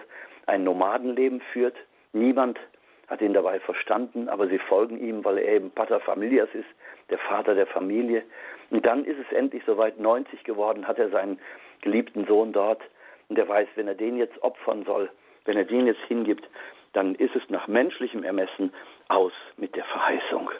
ein 0.46 0.64
Nomadenleben 0.64 1.40
führt. 1.52 1.76
Niemand 2.12 2.58
hat 3.06 3.22
ihn 3.22 3.32
dabei 3.32 3.60
verstanden, 3.60 4.28
aber 4.28 4.48
sie 4.48 4.58
folgen 4.58 4.98
ihm, 5.00 5.24
weil 5.24 5.38
er 5.38 5.54
eben 5.54 5.70
Pater 5.70 6.00
Familias 6.00 6.48
ist, 6.52 6.68
der 7.10 7.18
Vater 7.18 7.54
der 7.54 7.66
Familie. 7.66 8.22
Und 8.70 8.84
dann 8.84 9.04
ist 9.04 9.18
es 9.18 9.36
endlich 9.36 9.62
soweit 9.64 9.98
90 9.98 10.44
geworden, 10.44 10.86
hat 10.86 10.98
er 10.98 11.08
seinen 11.10 11.38
geliebten 11.80 12.26
Sohn 12.26 12.52
dort 12.52 12.82
und 13.28 13.38
er 13.38 13.48
weiß, 13.48 13.68
wenn 13.76 13.88
er 13.88 13.94
den 13.94 14.16
jetzt 14.16 14.42
opfern 14.42 14.84
soll, 14.84 15.10
wenn 15.44 15.56
er 15.56 15.64
den 15.64 15.86
jetzt 15.86 16.02
hingibt, 16.08 16.48
dann 16.92 17.14
ist 17.14 17.34
es 17.34 17.42
nach 17.48 17.68
menschlichem 17.68 18.24
Ermessen 18.24 18.72
aus 19.08 19.32
mit 19.56 19.74
der 19.74 19.84
Verheißung. 19.84 20.50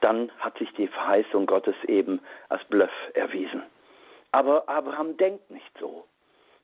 Dann 0.00 0.30
hat 0.38 0.56
sich 0.58 0.72
die 0.74 0.88
Verheißung 0.88 1.46
Gottes 1.46 1.76
eben 1.84 2.20
als 2.48 2.64
Bluff 2.64 2.92
erwiesen. 3.14 3.62
Aber 4.32 4.68
Abraham 4.68 5.16
denkt 5.16 5.50
nicht 5.50 5.78
so, 5.80 6.04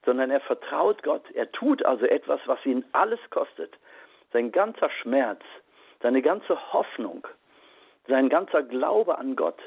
sondern 0.04 0.30
er 0.30 0.40
vertraut 0.40 1.02
Gott. 1.02 1.24
Er 1.32 1.50
tut 1.52 1.84
also 1.84 2.06
etwas, 2.06 2.40
was 2.46 2.64
ihn 2.64 2.84
alles 2.92 3.20
kostet. 3.30 3.72
Sein 4.32 4.52
ganzer 4.52 4.90
Schmerz, 4.90 5.40
seine 6.02 6.22
ganze 6.22 6.72
Hoffnung, 6.72 7.26
sein 8.06 8.28
ganzer 8.28 8.62
Glaube 8.62 9.18
an 9.18 9.36
Gott, 9.36 9.58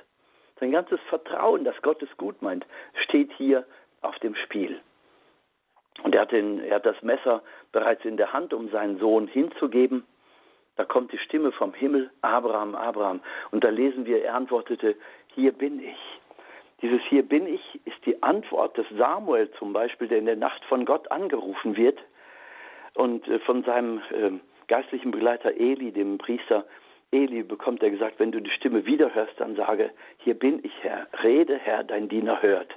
sein 0.59 0.71
ganzes 0.71 0.99
Vertrauen, 1.09 1.63
dass 1.63 1.81
Gott 1.81 2.01
es 2.01 2.17
gut 2.17 2.41
meint, 2.41 2.65
steht 3.03 3.31
hier 3.33 3.65
auf 4.01 4.17
dem 4.19 4.35
Spiel. 4.35 4.79
Und 6.03 6.13
er 6.13 6.21
hat, 6.21 6.31
den, 6.31 6.63
er 6.63 6.75
hat 6.75 6.85
das 6.85 7.01
Messer 7.01 7.41
bereits 7.71 8.05
in 8.05 8.17
der 8.17 8.33
Hand, 8.33 8.53
um 8.53 8.69
seinen 8.69 8.99
Sohn 8.99 9.27
hinzugeben. 9.27 10.05
Da 10.77 10.85
kommt 10.85 11.11
die 11.11 11.17
Stimme 11.17 11.51
vom 11.51 11.73
Himmel, 11.73 12.11
Abraham, 12.21 12.75
Abraham. 12.75 13.21
Und 13.51 13.63
da 13.63 13.69
lesen 13.69 14.05
wir, 14.05 14.23
er 14.23 14.35
antwortete, 14.35 14.95
hier 15.33 15.51
bin 15.51 15.79
ich. 15.79 15.97
Dieses 16.81 17.01
Hier 17.09 17.23
bin 17.23 17.47
ich 17.47 17.79
ist 17.85 18.05
die 18.05 18.21
Antwort 18.21 18.77
des 18.77 18.85
Samuel 18.95 19.49
zum 19.57 19.73
Beispiel, 19.73 20.07
der 20.07 20.19
in 20.19 20.27
der 20.27 20.35
Nacht 20.35 20.63
von 20.65 20.85
Gott 20.85 21.09
angerufen 21.11 21.75
wird 21.75 21.97
und 22.93 23.27
äh, 23.27 23.39
von 23.39 23.63
seinem 23.63 23.97
äh, 24.11 24.31
geistlichen 24.67 25.09
Begleiter 25.09 25.57
Eli, 25.57 25.91
dem 25.91 26.19
Priester 26.19 26.65
Eli, 27.11 27.41
bekommt 27.41 27.81
er 27.81 27.89
gesagt, 27.89 28.19
wenn 28.19 28.31
du 28.31 28.39
die 28.39 28.51
Stimme 28.51 28.85
wieder 28.85 29.15
hörst, 29.15 29.39
dann 29.39 29.55
sage, 29.55 29.89
hier 30.19 30.35
bin 30.35 30.63
ich 30.63 30.73
Herr, 30.83 31.07
rede 31.23 31.57
Herr, 31.57 31.83
dein 31.83 32.09
Diener 32.09 32.43
hört. 32.43 32.75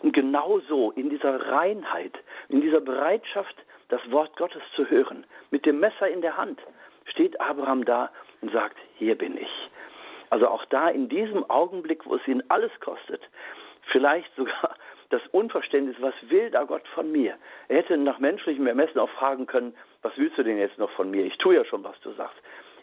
Und 0.00 0.14
genauso 0.14 0.92
in 0.92 1.10
dieser 1.10 1.50
Reinheit, 1.50 2.14
in 2.48 2.62
dieser 2.62 2.80
Bereitschaft, 2.80 3.56
das 3.88 4.00
Wort 4.10 4.34
Gottes 4.36 4.62
zu 4.74 4.88
hören, 4.88 5.26
mit 5.50 5.66
dem 5.66 5.78
Messer 5.78 6.08
in 6.08 6.22
der 6.22 6.38
Hand, 6.38 6.58
steht 7.06 7.40
Abraham 7.40 7.84
da 7.84 8.10
und 8.40 8.52
sagt, 8.52 8.76
hier 8.96 9.16
bin 9.16 9.36
ich. 9.36 9.70
Also 10.30 10.48
auch 10.48 10.64
da 10.66 10.88
in 10.88 11.08
diesem 11.08 11.48
Augenblick, 11.50 12.06
wo 12.06 12.16
es 12.16 12.26
ihn 12.26 12.42
alles 12.48 12.72
kostet, 12.80 13.20
vielleicht 13.90 14.34
sogar 14.34 14.76
das 15.10 15.20
Unverständnis, 15.30 15.96
was 16.00 16.14
will 16.22 16.50
da 16.50 16.64
Gott 16.64 16.86
von 16.94 17.12
mir? 17.12 17.36
Er 17.68 17.78
hätte 17.78 17.96
nach 17.98 18.18
menschlichem 18.18 18.66
Ermessen 18.66 18.98
auch 18.98 19.10
fragen 19.10 19.46
können, 19.46 19.74
was 20.00 20.12
willst 20.16 20.38
du 20.38 20.42
denn 20.42 20.58
jetzt 20.58 20.78
noch 20.78 20.90
von 20.92 21.10
mir? 21.10 21.24
Ich 21.24 21.36
tue 21.38 21.54
ja 21.54 21.64
schon, 21.64 21.84
was 21.84 22.00
du 22.00 22.12
sagst. 22.12 22.36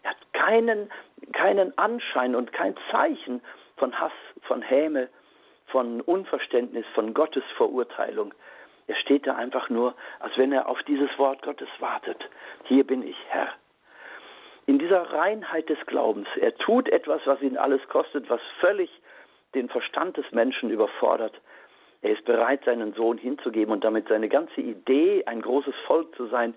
Er 0.04 0.12
hat 0.12 0.34
keinen, 0.34 0.92
keinen 1.34 1.76
Anschein 1.78 2.36
und 2.36 2.54
kein 2.54 2.76
Zeichen 2.92 3.42
von 3.78 4.00
Hass, 4.00 4.12
von 4.44 4.62
Häme, 4.62 5.10
von 5.68 6.02
Unverständnis, 6.02 6.86
von 6.94 7.14
Gottes 7.14 7.44
Verurteilung. 7.58 8.34
Er 8.88 8.96
steht 8.96 9.26
da 9.28 9.36
einfach 9.36 9.70
nur, 9.70 9.96
als 10.20 10.38
wenn 10.38 10.52
er 10.52 10.70
auf 10.70 10.82
dieses 10.84 11.10
Wort 11.18 11.42
Gottes 11.42 11.70
wartet. 11.80 12.30
Hier 12.66 12.86
bin 12.86 13.02
ich, 13.02 13.18
Herr 13.30 13.50
in 14.70 14.78
dieser 14.78 15.02
Reinheit 15.02 15.68
des 15.68 15.80
Glaubens. 15.88 16.28
Er 16.40 16.56
tut 16.56 16.90
etwas, 16.90 17.22
was 17.26 17.42
ihn 17.42 17.58
alles 17.58 17.82
kostet, 17.90 18.30
was 18.30 18.40
völlig 18.60 18.92
den 19.56 19.68
Verstand 19.68 20.16
des 20.16 20.32
Menschen 20.32 20.70
überfordert. 20.70 21.34
Er 22.04 22.12
ist 22.12 22.24
bereit, 22.24 22.66
seinen 22.66 22.94
Sohn 22.94 23.18
hinzugeben 23.18 23.74
und 23.74 23.84
damit 23.84 24.08
seine 24.10 24.30
ganze 24.30 24.62
Idee, 24.62 25.24
ein 25.26 25.42
großes 25.42 25.74
Volk 25.88 26.16
zu 26.16 26.28
sein, 26.28 26.54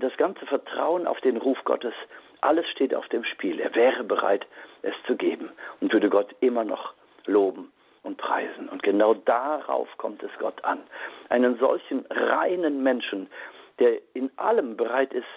das 0.00 0.16
ganze 0.16 0.46
Vertrauen 0.46 1.06
auf 1.06 1.20
den 1.20 1.36
Ruf 1.36 1.58
Gottes, 1.64 1.94
alles 2.40 2.68
steht 2.70 2.92
auf 2.92 3.06
dem 3.10 3.22
Spiel. 3.22 3.60
Er 3.60 3.72
wäre 3.76 4.02
bereit, 4.02 4.44
es 4.82 4.94
zu 5.06 5.14
geben 5.14 5.52
und 5.80 5.92
würde 5.92 6.10
Gott 6.10 6.34
immer 6.40 6.64
noch 6.64 6.92
loben 7.26 7.70
und 8.02 8.16
preisen. 8.16 8.68
Und 8.68 8.82
genau 8.82 9.14
darauf 9.14 9.88
kommt 9.96 10.24
es 10.24 10.32
Gott 10.40 10.64
an. 10.64 10.80
Einen 11.28 11.56
solchen 11.60 12.04
reinen 12.10 12.82
Menschen, 12.82 13.28
der 13.78 14.00
in 14.12 14.28
allem 14.38 14.76
bereit 14.76 15.12
ist, 15.12 15.28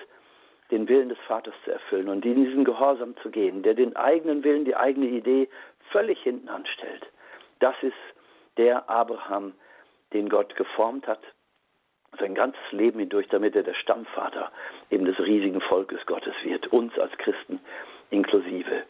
den 0.71 0.88
Willen 0.88 1.10
des 1.10 1.17
Vaters 1.28 1.54
zu 1.63 1.71
erfüllen 1.71 2.10
und 2.10 2.25
in 2.25 2.36
diesen 2.36 2.63
Gehorsam 2.63 3.15
zu 3.17 3.30
gehen, 3.30 3.63
der 3.63 3.73
den 3.73 3.95
eigenen 3.95 4.43
Willen, 4.43 4.65
die 4.65 4.75
eigene 4.75 5.08
Idee 5.08 5.47
völlig 5.91 6.19
hinten 6.21 6.49
anstellt. 6.49 7.06
Das 7.60 7.75
ist 7.82 7.93
der 8.58 8.89
Abraham, 8.89 9.54
den 10.13 10.30
Gott 10.30 10.56
geformt 10.56 11.08
hat, 11.08 11.21
sein 12.19 12.34
ganzes 12.34 12.71
Leben 12.71 12.99
hindurch, 12.99 13.28
damit 13.28 13.56
er 13.56 13.63
der 13.63 13.73
Stammvater 13.73 14.51
eben 14.89 15.06
des 15.06 15.19
riesigen 15.19 15.62
Volkes 15.62 16.06
Gottes 16.06 16.34
wird, 16.43 16.67
uns 16.67 16.97
als 16.97 17.12
Christen 17.17 17.60
inklusive. 18.10 18.84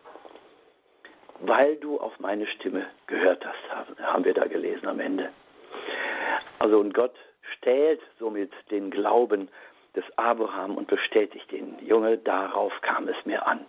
Weil 1.39 1.75
du 1.77 1.99
auf 1.99 2.17
meine 2.19 2.47
Stimme 2.47 2.85
gehört 3.07 3.45
hast, 3.45 3.99
haben 4.01 4.23
wir 4.23 4.33
da 4.33 4.45
gelesen 4.45 4.88
am 4.88 4.99
Ende. 4.99 5.29
Also 6.59 6.79
und 6.79 6.93
Gott 6.93 7.15
stählt 7.57 8.01
somit 8.19 8.51
den 8.71 8.89
Glauben 8.89 9.49
des 9.95 10.05
Abraham 10.17 10.77
und 10.77 10.88
bestätigt. 10.88 11.51
Junge, 11.86 12.17
darauf 12.17 12.74
kam 12.82 13.08
es 13.08 13.26
mir 13.26 13.45
an. 13.48 13.65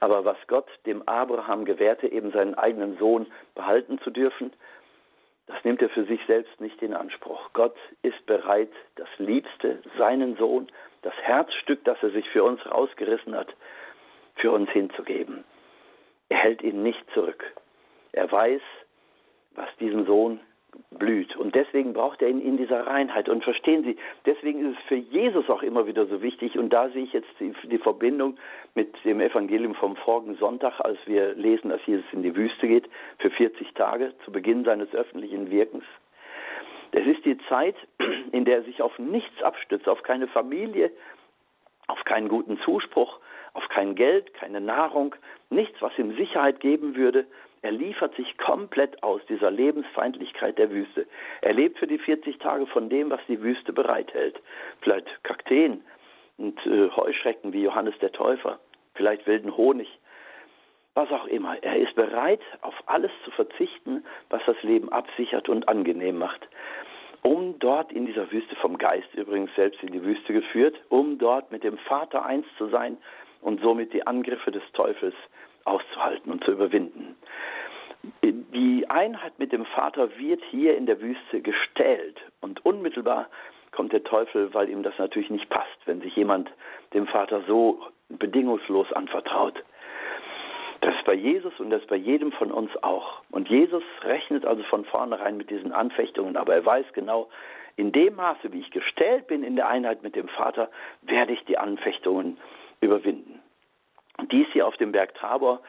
Aber 0.00 0.24
was 0.24 0.36
Gott 0.46 0.68
dem 0.86 1.06
Abraham 1.08 1.64
gewährte, 1.64 2.06
eben 2.06 2.30
seinen 2.30 2.54
eigenen 2.54 2.98
Sohn 2.98 3.26
behalten 3.54 3.98
zu 4.00 4.10
dürfen, 4.10 4.52
das 5.46 5.64
nimmt 5.64 5.82
er 5.82 5.88
für 5.88 6.04
sich 6.04 6.20
selbst 6.26 6.60
nicht 6.60 6.80
in 6.82 6.94
Anspruch. 6.94 7.50
Gott 7.54 7.76
ist 8.02 8.24
bereit, 8.26 8.70
das 8.96 9.08
Liebste, 9.16 9.82
seinen 9.96 10.36
Sohn, 10.36 10.70
das 11.02 11.14
Herzstück, 11.22 11.84
das 11.84 11.96
er 12.02 12.10
sich 12.10 12.28
für 12.28 12.44
uns 12.44 12.64
rausgerissen 12.66 13.34
hat, 13.34 13.54
für 14.36 14.52
uns 14.52 14.70
hinzugeben. 14.70 15.44
Er 16.28 16.38
hält 16.38 16.62
ihn 16.62 16.82
nicht 16.82 17.02
zurück. 17.14 17.42
Er 18.12 18.30
weiß, 18.30 18.60
was 19.52 19.68
diesem 19.80 20.04
Sohn 20.06 20.40
blüht. 20.90 21.36
Und 21.36 21.54
deswegen 21.54 21.92
braucht 21.92 22.22
er 22.22 22.28
ihn 22.28 22.40
in 22.40 22.56
dieser 22.56 22.86
Reinheit. 22.86 23.28
Und 23.28 23.44
verstehen 23.44 23.84
Sie, 23.84 23.96
deswegen 24.26 24.70
ist 24.70 24.78
es 24.78 24.84
für 24.86 24.96
Jesus 24.96 25.48
auch 25.48 25.62
immer 25.62 25.86
wieder 25.86 26.06
so 26.06 26.22
wichtig. 26.22 26.58
Und 26.58 26.70
da 26.70 26.88
sehe 26.90 27.04
ich 27.04 27.12
jetzt 27.12 27.28
die, 27.40 27.54
die 27.64 27.78
Verbindung 27.78 28.36
mit 28.74 28.92
dem 29.04 29.20
Evangelium 29.20 29.74
vom 29.74 29.96
vorigen 29.96 30.36
Sonntag, 30.36 30.80
als 30.80 30.98
wir 31.06 31.34
lesen, 31.34 31.70
dass 31.70 31.84
Jesus 31.86 32.06
in 32.12 32.22
die 32.22 32.34
Wüste 32.34 32.66
geht 32.66 32.88
für 33.18 33.30
40 33.30 33.72
Tage 33.74 34.12
zu 34.24 34.32
Beginn 34.32 34.64
seines 34.64 34.92
öffentlichen 34.94 35.50
Wirkens. 35.50 35.84
Es 36.92 37.06
ist 37.06 37.24
die 37.24 37.38
Zeit, 37.48 37.76
in 38.32 38.44
der 38.44 38.58
er 38.58 38.62
sich 38.62 38.80
auf 38.82 38.98
nichts 38.98 39.42
abstützt, 39.42 39.88
auf 39.88 40.02
keine 40.02 40.26
Familie, 40.26 40.90
auf 41.86 42.02
keinen 42.04 42.28
guten 42.28 42.58
Zuspruch, 42.60 43.18
auf 43.54 43.68
kein 43.68 43.94
Geld, 43.94 44.32
keine 44.34 44.60
Nahrung, 44.60 45.14
nichts, 45.50 45.80
was 45.80 45.98
ihm 45.98 46.16
Sicherheit 46.16 46.60
geben 46.60 46.96
würde. 46.96 47.26
Er 47.62 47.72
liefert 47.72 48.14
sich 48.14 48.38
komplett 48.38 49.02
aus 49.02 49.20
dieser 49.28 49.50
Lebensfeindlichkeit 49.50 50.58
der 50.58 50.70
Wüste. 50.70 51.06
Er 51.40 51.52
lebt 51.52 51.78
für 51.78 51.86
die 51.86 51.98
40 51.98 52.38
Tage 52.38 52.66
von 52.66 52.88
dem, 52.88 53.10
was 53.10 53.20
die 53.26 53.42
Wüste 53.42 53.72
bereithält. 53.72 54.40
Vielleicht 54.80 55.06
Kakteen 55.24 55.82
und 56.36 56.58
äh, 56.66 56.88
Heuschrecken 56.90 57.52
wie 57.52 57.62
Johannes 57.62 57.98
der 58.00 58.12
Täufer, 58.12 58.60
vielleicht 58.94 59.26
wilden 59.26 59.56
Honig, 59.56 59.88
was 60.94 61.10
auch 61.10 61.26
immer. 61.26 61.62
Er 61.62 61.76
ist 61.76 61.94
bereit, 61.94 62.40
auf 62.62 62.74
alles 62.86 63.10
zu 63.24 63.30
verzichten, 63.32 64.04
was 64.30 64.42
das 64.46 64.60
Leben 64.62 64.88
absichert 64.90 65.48
und 65.48 65.68
angenehm 65.68 66.18
macht, 66.18 66.48
um 67.22 67.58
dort 67.58 67.92
in 67.92 68.06
dieser 68.06 68.30
Wüste 68.30 68.54
vom 68.56 68.78
Geist 68.78 69.12
übrigens 69.14 69.50
selbst 69.56 69.82
in 69.82 69.92
die 69.92 70.02
Wüste 70.02 70.32
geführt, 70.32 70.76
um 70.88 71.18
dort 71.18 71.50
mit 71.50 71.64
dem 71.64 71.78
Vater 71.78 72.24
eins 72.24 72.46
zu 72.56 72.68
sein 72.68 72.96
und 73.40 73.60
somit 73.60 73.92
die 73.92 74.06
Angriffe 74.06 74.50
des 74.50 74.62
Teufels 74.72 75.14
auszuhalten 75.68 76.32
und 76.32 76.44
zu 76.44 76.52
überwinden. 76.52 77.16
Die 78.22 78.86
Einheit 78.88 79.38
mit 79.38 79.52
dem 79.52 79.66
Vater 79.66 80.16
wird 80.18 80.42
hier 80.50 80.76
in 80.76 80.86
der 80.86 81.00
Wüste 81.00 81.40
gestellt 81.40 82.20
und 82.40 82.64
unmittelbar 82.64 83.28
kommt 83.72 83.92
der 83.92 84.04
Teufel, 84.04 84.52
weil 84.54 84.68
ihm 84.68 84.82
das 84.82 84.96
natürlich 84.98 85.30
nicht 85.30 85.48
passt, 85.50 85.78
wenn 85.84 86.00
sich 86.00 86.14
jemand 86.16 86.50
dem 86.94 87.06
Vater 87.06 87.42
so 87.46 87.80
bedingungslos 88.08 88.92
anvertraut. 88.92 89.62
Das 90.80 90.94
ist 90.94 91.04
bei 91.04 91.14
Jesus 91.14 91.52
und 91.58 91.70
das 91.70 91.82
ist 91.82 91.88
bei 91.88 91.96
jedem 91.96 92.32
von 92.32 92.52
uns 92.52 92.70
auch. 92.82 93.22
Und 93.30 93.48
Jesus 93.48 93.82
rechnet 94.02 94.46
also 94.46 94.62
von 94.64 94.84
vornherein 94.84 95.36
mit 95.36 95.50
diesen 95.50 95.72
Anfechtungen, 95.72 96.36
aber 96.36 96.54
er 96.54 96.64
weiß 96.64 96.86
genau, 96.92 97.28
in 97.76 97.92
dem 97.92 98.16
Maße, 98.16 98.52
wie 98.52 98.60
ich 98.60 98.70
gestellt 98.70 99.26
bin 99.26 99.42
in 99.42 99.56
der 99.56 99.68
Einheit 99.68 100.02
mit 100.02 100.16
dem 100.16 100.28
Vater, 100.28 100.68
werde 101.02 101.32
ich 101.32 101.44
die 101.44 101.58
Anfechtungen 101.58 102.38
überwinden. 102.80 103.40
Dies 104.26 104.46
hier 104.52 104.66
auf 104.66 104.76
dem 104.76 104.92
Berg 104.92 105.14
Tabor 105.14 105.60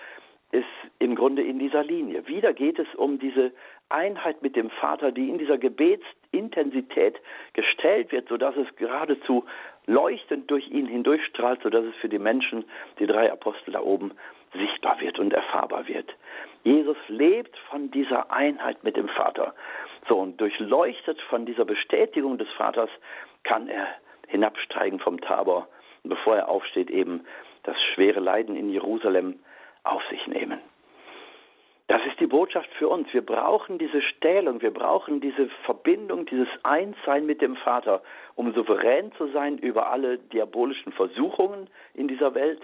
ist 0.52 0.66
im 0.98 1.16
Grunde 1.16 1.44
in 1.44 1.60
dieser 1.60 1.84
Linie. 1.84 2.28
Wieder 2.28 2.54
geht 2.54 2.80
es 2.80 2.88
um 2.96 3.20
diese 3.20 3.52
Einheit 3.90 4.42
mit 4.42 4.56
dem 4.56 4.72
Vater, 4.72 5.12
die 5.12 5.30
in 5.30 5.38
dieser 5.38 5.60
Gebetsintensität 5.60 7.20
gestellt 7.54 8.12
wird, 8.12 8.28
sodass 8.28 8.56
es 8.58 8.76
geradezu 8.76 9.46
leuchtend 9.86 10.50
durch 10.50 10.68
ihn 10.70 10.88
hindurchstrahlt, 10.88 11.62
sodass 11.62 11.86
es 11.86 11.96
für 11.98 12.10
die 12.10 12.20
Menschen, 12.20 12.66
die 12.98 13.06
drei 13.06 13.32
Apostel 13.32 13.72
da 13.72 13.82
oben, 13.82 14.12
sichtbar 14.54 15.00
wird 15.00 15.20
und 15.20 15.32
erfahrbar 15.32 15.88
wird. 15.88 16.16
Jesus 16.64 16.98
lebt 17.08 17.56
von 17.70 17.92
dieser 17.92 18.32
Einheit 18.32 18.84
mit 18.84 18.98
dem 18.98 19.10
Vater. 19.10 19.54
So, 20.08 20.18
und 20.18 20.42
durchleuchtet 20.42 21.22
von 21.30 21.46
dieser 21.46 21.66
Bestätigung 21.66 22.40
des 22.40 22.50
Vaters 22.58 22.90
kann 23.44 23.68
er 23.68 23.88
hinabsteigen 24.28 25.00
vom 25.00 25.22
Tabor 25.22 25.68
bevor 26.04 26.38
er 26.38 26.50
aufsteht, 26.50 26.90
eben 26.90 27.26
das 27.64 27.76
schwere 27.94 28.20
Leiden 28.20 28.56
in 28.56 28.70
Jerusalem 28.70 29.40
auf 29.84 30.02
sich 30.10 30.26
nehmen. 30.28 30.60
Das 31.90 32.06
ist 32.06 32.20
die 32.20 32.28
Botschaft 32.28 32.70
für 32.78 32.88
uns. 32.88 33.12
Wir 33.14 33.26
brauchen 33.26 33.80
diese 33.80 34.04
Stählung, 34.04 34.62
wir 34.62 34.72
brauchen 34.72 35.22
diese 35.22 35.50
Verbindung, 35.66 36.28
dieses 36.28 36.48
Einssein 36.62 37.26
mit 37.26 37.42
dem 37.42 37.56
Vater, 37.56 38.04
um 38.36 38.54
souverän 38.54 39.12
zu 39.14 39.28
sein 39.30 39.58
über 39.58 39.90
alle 39.90 40.20
diabolischen 40.20 40.92
Versuchungen 40.92 41.68
in 41.96 42.08
dieser 42.08 42.36
Welt, 42.36 42.62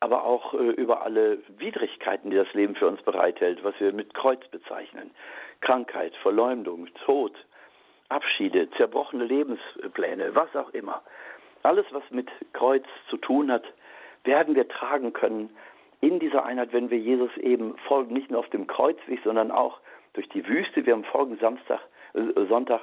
aber 0.00 0.24
auch 0.24 0.54
äh, 0.54 0.56
über 0.56 1.02
alle 1.02 1.40
Widrigkeiten, 1.58 2.30
die 2.30 2.36
das 2.36 2.50
Leben 2.54 2.74
für 2.74 2.88
uns 2.88 3.02
bereithält, 3.02 3.62
was 3.64 3.78
wir 3.78 3.92
mit 3.92 4.14
Kreuz 4.14 4.40
bezeichnen. 4.48 5.10
Krankheit, 5.60 6.14
Verleumdung, 6.22 6.88
Tod, 7.04 7.34
Abschiede, 8.08 8.70
zerbrochene 8.78 9.24
Lebenspläne, 9.24 10.34
was 10.34 10.56
auch 10.56 10.70
immer. 10.70 11.02
Alles, 11.62 11.84
was 11.90 12.02
mit 12.10 12.30
Kreuz 12.54 12.86
zu 13.10 13.18
tun 13.18 13.52
hat, 13.52 13.64
werden 14.24 14.54
wir 14.54 14.68
tragen 14.68 15.12
können 15.12 15.50
in 16.00 16.18
dieser 16.18 16.44
Einheit, 16.44 16.72
wenn 16.72 16.90
wir 16.90 16.98
Jesus 16.98 17.30
eben 17.38 17.76
folgen, 17.88 18.12
nicht 18.12 18.30
nur 18.30 18.40
auf 18.40 18.50
dem 18.50 18.66
Kreuzweg, 18.66 19.20
sondern 19.24 19.50
auch 19.50 19.78
durch 20.14 20.28
die 20.28 20.46
Wüste. 20.46 20.84
Wir 20.84 20.94
haben 20.94 21.04
folgenden 21.04 21.40
Samstag, 21.40 21.80
äh, 22.14 22.46
Sonntag 22.48 22.80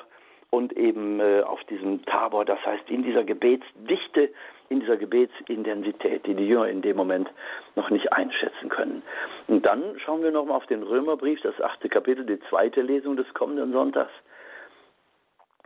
und 0.52 0.74
eben 0.74 1.20
äh, 1.20 1.42
auf 1.42 1.64
diesem 1.66 2.04
Tabor, 2.06 2.46
das 2.46 2.64
heißt 2.66 2.90
in 2.90 3.04
dieser 3.04 3.24
Gebetsdichte, 3.24 4.30
in 4.70 4.80
dieser 4.80 4.98
Gebetsintensität, 4.98 6.26
die 6.26 6.34
die 6.34 6.48
Jünger 6.48 6.70
in 6.70 6.82
dem 6.82 6.96
Moment 6.96 7.30
noch 7.76 7.90
nicht 7.90 8.14
einschätzen 8.14 8.70
können. 8.70 9.04
Und 9.48 9.66
dann 9.66 10.00
schauen 10.00 10.24
wir 10.24 10.32
nochmal 10.32 10.58
auf 10.58 10.66
den 10.68 10.84
Römerbrief, 10.84 11.42
das 11.42 11.60
achte 11.60 11.90
Kapitel, 11.90 12.26
die 12.26 12.40
zweite 12.50 12.82
Lesung 12.82 13.18
des 13.18 13.32
kommenden 13.34 13.72
Sonntags. 13.74 14.14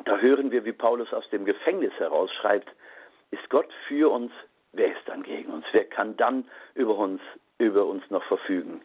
Da 0.06 0.18
hören 0.18 0.52
wir, 0.52 0.66
wie 0.66 0.74
Paulus 0.74 1.14
aus 1.14 1.30
dem 1.30 1.46
Gefängnis 1.46 1.94
herausschreibt, 1.98 2.70
ist 3.32 3.50
Gott 3.50 3.70
für 3.88 4.12
uns, 4.12 4.32
wer 4.74 4.88
ist 4.88 5.08
dann 5.08 5.24
gegen 5.24 5.52
uns? 5.52 5.66
Wer 5.72 5.86
kann 5.86 6.18
dann 6.18 6.46
über 6.76 6.98
uns, 6.98 7.22
über 7.58 7.86
uns 7.86 8.04
noch 8.10 8.24
verfügen? 8.24 8.82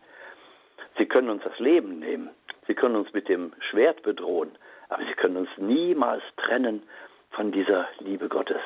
Sie 0.97 1.07
können 1.07 1.31
uns 1.31 1.43
das 1.43 1.59
Leben 1.59 1.99
nehmen, 1.99 2.31
sie 2.67 2.75
können 2.75 2.97
uns 2.97 3.13
mit 3.13 3.29
dem 3.29 3.53
Schwert 3.71 4.03
bedrohen, 4.03 4.53
aber 4.89 5.05
sie 5.05 5.15
können 5.15 5.37
uns 5.37 5.51
niemals 5.57 6.23
trennen 6.37 6.83
von 7.31 7.53
dieser 7.53 7.89
Liebe 7.99 8.29
Gottes. 8.29 8.61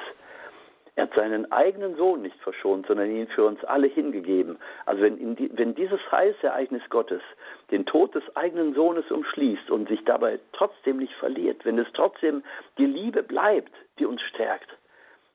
Er 0.95 1.05
hat 1.05 1.15
seinen 1.15 1.51
eigenen 1.51 1.97
Sohn 1.97 2.21
nicht 2.21 2.39
verschont, 2.41 2.87
sondern 2.87 3.11
ihn 3.11 3.27
für 3.29 3.47
uns 3.47 3.65
alle 3.65 3.87
hingegeben. 3.87 4.59
Also 4.85 5.03
wenn, 5.03 5.37
die, 5.37 5.51
wenn 5.55 5.75
dieses 5.75 6.01
Heilsereignis 6.13 6.83
Gottes 6.91 7.23
den 7.71 7.87
Tod 7.87 8.15
des 8.15 8.25
eigenen 8.37 8.75
Sohnes 8.75 9.11
umschließt 9.11 9.71
und 9.71 9.89
sich 9.89 10.05
dabei 10.05 10.39
trotzdem 10.53 10.99
nicht 10.99 11.15
verliert, 11.15 11.65
wenn 11.65 11.79
es 11.79 11.89
trotzdem 11.95 12.43
die 12.77 12.85
Liebe 12.85 13.23
bleibt, 13.23 13.73
die 13.99 14.05
uns 14.05 14.21
stärkt, 14.21 14.69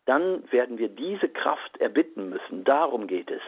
dann 0.07 0.49
werden 0.51 0.77
wir 0.77 0.87
diese 0.87 1.27
Kraft 1.29 1.77
erbitten 1.79 2.29
müssen. 2.29 2.63
Darum 2.63 3.07
geht 3.07 3.29
es, 3.29 3.41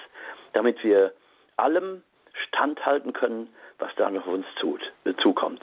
damit 0.54 0.84
wir 0.84 1.14
allem 1.56 2.04
standhalten 2.48 3.14
können, 3.14 3.50
was 3.80 3.90
da 3.96 4.10
noch 4.10 4.28
uns 4.28 4.46
tut, 4.60 4.82
zukommt. 5.22 5.62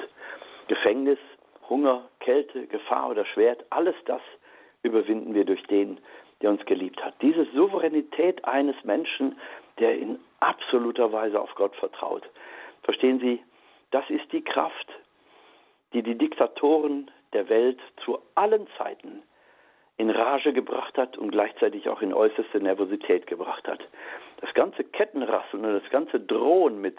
Gefängnis, 0.68 1.18
Hunger, 1.68 2.08
Kälte, 2.20 2.66
Gefahr 2.66 3.10
oder 3.10 3.26
Schwert, 3.26 3.64
alles 3.70 3.94
das 4.06 4.22
überwinden 4.82 5.34
wir 5.34 5.44
durch 5.44 5.62
den, 5.64 5.98
der 6.40 6.50
uns 6.50 6.64
geliebt 6.64 7.02
hat. 7.04 7.14
Diese 7.20 7.44
Souveränität 7.54 8.44
eines 8.44 8.76
Menschen, 8.84 9.38
der 9.78 9.98
in 9.98 10.18
absoluter 10.40 11.12
Weise 11.12 11.40
auf 11.40 11.54
Gott 11.56 11.76
vertraut. 11.76 12.22
Verstehen 12.84 13.20
Sie, 13.20 13.42
das 13.90 14.08
ist 14.08 14.32
die 14.32 14.42
Kraft, 14.42 14.88
die 15.92 16.02
die 16.02 16.16
Diktatoren 16.16 17.10
der 17.32 17.48
Welt 17.48 17.80
zu 18.04 18.18
allen 18.34 18.66
Zeiten 18.78 19.22
in 19.98 20.10
Rage 20.10 20.52
gebracht 20.52 20.98
hat 20.98 21.16
und 21.16 21.30
gleichzeitig 21.30 21.88
auch 21.88 22.02
in 22.02 22.12
äußerste 22.12 22.60
Nervosität 22.60 23.26
gebracht 23.26 23.66
hat. 23.66 23.80
Das 24.40 24.52
ganze 24.54 24.84
Kettenrasseln 24.84 25.64
und 25.64 25.82
das 25.82 25.90
ganze 25.90 26.20
Drohen 26.20 26.80
mit, 26.80 26.98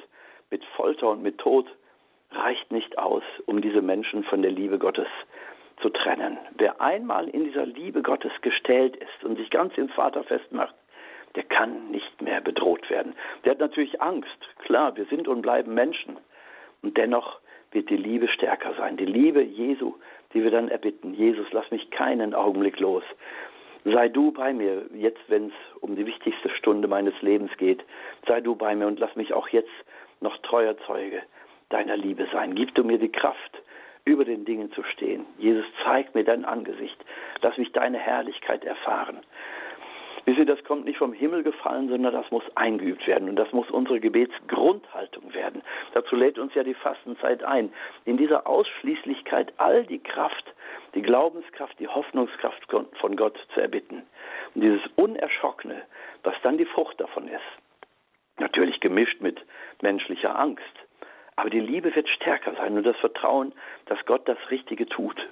mit 0.50 0.64
Folter 0.76 1.10
und 1.10 1.22
mit 1.22 1.38
Tod 1.38 1.68
reicht 2.32 2.72
nicht 2.72 2.98
aus, 2.98 3.24
um 3.46 3.62
diese 3.62 3.82
Menschen 3.82 4.24
von 4.24 4.42
der 4.42 4.52
Liebe 4.52 4.80
Gottes 4.80 5.08
zu 5.82 5.90
trennen. 5.90 6.38
Wer 6.58 6.82
einmal 6.82 7.30
in 7.30 7.46
dieser 7.46 7.66
Liebe 7.66 8.02
Gottes 8.02 8.32
gestellt 8.42 8.96
ist 8.96 9.24
und 9.24 9.38
sich 9.38 9.50
ganz 9.52 9.78
im 9.78 9.90
Vater 9.90 10.24
festmacht, 10.24 10.76
der 11.36 11.44
kann 11.44 11.92
nicht 11.92 12.22
mehr 12.22 12.42
bedroht 12.42 12.90
werden. 12.90 13.14
Der 13.44 13.52
hat 13.52 13.60
natürlich 13.60 14.02
Angst. 14.02 14.38
Klar, 14.60 14.96
wir 14.96 15.06
sind 15.06 15.28
und 15.28 15.44
bleiben 15.44 15.74
Menschen. 15.76 16.18
Und 16.82 16.98
dennoch 16.98 17.40
wird 17.78 17.90
die 17.90 17.98
Liebe 17.98 18.28
stärker 18.28 18.74
sein. 18.76 18.98
Die 18.98 19.06
Liebe 19.06 19.42
Jesu 19.42 19.94
die 20.34 20.44
wir 20.44 20.52
dann 20.52 20.70
erbitten. 20.70 21.14
Jesus, 21.14 21.48
lass 21.52 21.70
mich 21.72 21.90
keinen 21.92 22.34
Augenblick 22.34 22.80
los. 22.80 23.04
Sei 23.86 24.10
du 24.10 24.32
bei 24.32 24.54
mir, 24.54 24.86
jetzt, 24.94 25.22
wenn 25.30 25.48
es 25.48 25.54
um 25.82 25.96
die 25.96 26.06
wichtigste 26.06 26.50
Stunde 26.50 26.88
meines 26.88 27.20
Lebens 27.22 27.52
geht. 27.58 27.84
Sei 28.28 28.42
du 28.42 28.56
bei 28.56 28.76
mir 28.76 28.88
und 28.88 29.00
lass 29.00 29.16
mich 29.16 29.34
auch 29.34 29.48
jetzt 29.50 29.72
noch 30.20 30.38
treuer 30.40 30.78
Zeuge 30.86 31.22
deiner 31.70 31.96
Liebe 31.96 32.28
sein. 32.32 32.56
Gib 32.56 32.76
du 32.76 32.84
mir 32.84 32.98
die 32.98 33.12
Kraft, 33.12 33.62
über 34.04 34.26
den 34.26 34.46
Dingen 34.46 34.72
zu 34.74 34.84
stehen. 34.84 35.26
Jesus, 35.38 35.66
zeig 35.84 36.14
mir 36.16 36.24
dein 36.24 36.46
Angesicht. 36.46 36.98
Lass 37.42 37.58
mich 37.58 37.72
deine 37.72 37.98
Herrlichkeit 37.98 38.66
erfahren. 38.66 39.20
Wisst 40.28 40.40
ihr, 40.40 40.46
das 40.46 40.62
kommt 40.66 40.84
nicht 40.84 40.98
vom 40.98 41.14
Himmel 41.14 41.42
gefallen, 41.42 41.88
sondern 41.88 42.12
das 42.12 42.30
muss 42.32 42.44
eingeübt 42.56 43.08
werden. 43.08 43.30
Und 43.30 43.38
das 43.38 43.50
muss 43.54 43.72
unsere 43.72 44.02
Gebetsgrundhaltung 44.02 45.34
werden. 45.34 45.64
Dazu 45.94 46.18
lädt 46.18 46.38
uns 46.38 46.54
ja 46.54 46.66
die 46.66 46.74
Fastenzeit 46.74 47.46
ein. 47.46 47.72
In 48.04 48.18
dieser 48.18 48.46
Ausschließlichkeit 48.46 49.54
all 49.56 49.86
die 49.86 50.00
Kraft, 50.00 50.44
die 50.96 51.02
Glaubenskraft, 51.02 51.80
die 51.80 51.88
Hoffnungskraft 51.88 52.62
von 52.70 53.16
Gott 53.16 53.40
zu 53.54 53.62
erbitten. 53.62 54.04
Und 54.54 54.62
dieses 54.64 54.82
Unerschrockene, 54.98 55.84
was 56.24 56.36
dann 56.44 56.58
die 56.58 56.66
Frucht 56.66 57.00
davon 57.00 57.30
ist. 57.30 57.40
Natürlich 58.38 58.82
gemischt 58.82 59.22
mit 59.22 59.40
menschlicher 59.82 60.38
Angst. 60.38 60.62
Aber 61.38 61.50
die 61.50 61.62
Liebe 61.62 61.96
wird 61.96 62.10
stärker 62.10 62.54
sein 62.56 62.76
und 62.76 62.84
das 62.84 62.98
Vertrauen, 62.98 63.54
dass 63.86 64.06
Gott 64.06 64.28
das 64.28 64.40
Richtige 64.52 64.88
tut. 64.88 65.26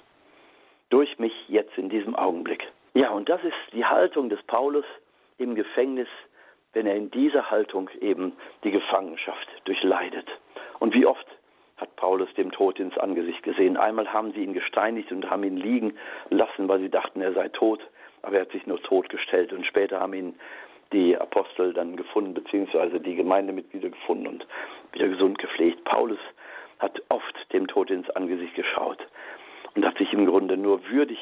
Durch 0.88 1.18
mich 1.18 1.34
jetzt 1.48 1.76
in 1.76 1.90
diesem 1.90 2.16
Augenblick. 2.16 2.66
Ja, 2.96 3.10
und 3.10 3.28
das 3.28 3.44
ist 3.44 3.74
die 3.74 3.84
Haltung 3.84 4.30
des 4.30 4.42
Paulus 4.44 4.86
im 5.36 5.54
Gefängnis, 5.54 6.08
wenn 6.72 6.86
er 6.86 6.94
in 6.94 7.10
dieser 7.10 7.50
Haltung 7.50 7.90
eben 8.00 8.32
die 8.64 8.70
Gefangenschaft 8.70 9.46
durchleidet. 9.66 10.26
Und 10.78 10.94
wie 10.94 11.04
oft 11.04 11.26
hat 11.76 11.94
Paulus 11.96 12.32
dem 12.38 12.52
Tod 12.52 12.80
ins 12.80 12.96
Angesicht 12.96 13.42
gesehen. 13.42 13.76
Einmal 13.76 14.10
haben 14.10 14.32
sie 14.32 14.42
ihn 14.42 14.54
gesteinigt 14.54 15.12
und 15.12 15.28
haben 15.28 15.44
ihn 15.44 15.58
liegen 15.58 15.92
lassen, 16.30 16.68
weil 16.68 16.80
sie 16.80 16.88
dachten, 16.88 17.20
er 17.20 17.34
sei 17.34 17.50
tot, 17.50 17.86
aber 18.22 18.36
er 18.36 18.42
hat 18.42 18.52
sich 18.52 18.66
nur 18.66 18.82
totgestellt 18.82 19.52
und 19.52 19.66
später 19.66 20.00
haben 20.00 20.14
ihn 20.14 20.34
die 20.94 21.18
Apostel 21.18 21.74
dann 21.74 21.96
gefunden, 21.96 22.32
beziehungsweise 22.32 22.98
die 22.98 23.14
Gemeindemitglieder 23.14 23.90
gefunden 23.90 24.26
und 24.26 24.46
wieder 24.92 25.08
gesund 25.08 25.38
gepflegt. 25.38 25.84
Paulus 25.84 26.20
hat 26.78 27.02
oft 27.10 27.52
dem 27.52 27.66
Tod 27.66 27.90
ins 27.90 28.08
Angesicht 28.08 28.54
geschaut 28.54 29.06
und 29.74 29.84
hat 29.84 29.98
sich 29.98 30.14
im 30.14 30.24
Grunde 30.24 30.56
nur 30.56 30.88
würdig 30.88 31.18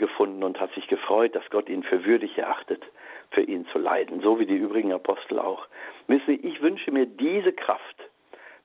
gefunden 0.00 0.42
und 0.42 0.58
hat 0.58 0.74
sich 0.74 0.88
gefreut, 0.88 1.36
dass 1.36 1.48
Gott 1.50 1.68
ihn 1.68 1.84
für 1.84 2.04
würdig 2.04 2.36
erachtet, 2.36 2.82
für 3.30 3.42
ihn 3.42 3.66
zu 3.68 3.78
leiden, 3.78 4.20
so 4.20 4.40
wie 4.40 4.46
die 4.46 4.56
übrigen 4.56 4.92
Apostel 4.92 5.38
auch. 5.38 5.68
Wissen 6.08 6.24
Sie, 6.26 6.48
ich 6.48 6.60
wünsche 6.60 6.90
mir 6.90 7.06
diese 7.06 7.52
Kraft, 7.52 7.96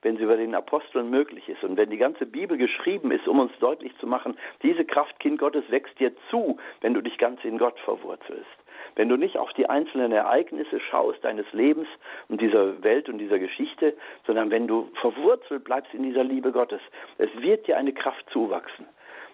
wenn 0.02 0.16
sie 0.16 0.24
über 0.24 0.36
den 0.36 0.54
Aposteln 0.54 1.10
möglich 1.10 1.48
ist 1.48 1.64
und 1.64 1.76
wenn 1.76 1.90
die 1.90 1.96
ganze 1.96 2.26
Bibel 2.26 2.56
geschrieben 2.56 3.10
ist, 3.10 3.26
um 3.26 3.40
uns 3.40 3.52
deutlich 3.58 3.96
zu 3.98 4.06
machen, 4.06 4.36
diese 4.62 4.84
Kraft, 4.84 5.18
Kind 5.18 5.38
Gottes, 5.38 5.64
wächst 5.68 5.98
dir 5.98 6.12
zu, 6.30 6.58
wenn 6.80 6.94
du 6.94 7.00
dich 7.00 7.18
ganz 7.18 7.42
in 7.44 7.58
Gott 7.58 7.78
verwurzelst. 7.80 8.46
Wenn 8.94 9.08
du 9.08 9.16
nicht 9.16 9.36
auf 9.36 9.52
die 9.54 9.68
einzelnen 9.68 10.12
Ereignisse 10.12 10.80
schaust 10.80 11.24
deines 11.24 11.50
Lebens 11.52 11.88
und 12.28 12.40
dieser 12.40 12.82
Welt 12.82 13.08
und 13.08 13.18
dieser 13.18 13.38
Geschichte, 13.38 13.96
sondern 14.26 14.50
wenn 14.50 14.66
du 14.66 14.90
verwurzelt 15.00 15.64
bleibst 15.64 15.92
in 15.92 16.02
dieser 16.02 16.24
Liebe 16.24 16.52
Gottes, 16.52 16.80
es 17.18 17.30
wird 17.40 17.66
dir 17.66 17.76
eine 17.76 17.92
Kraft 17.92 18.24
zuwachsen. 18.30 18.86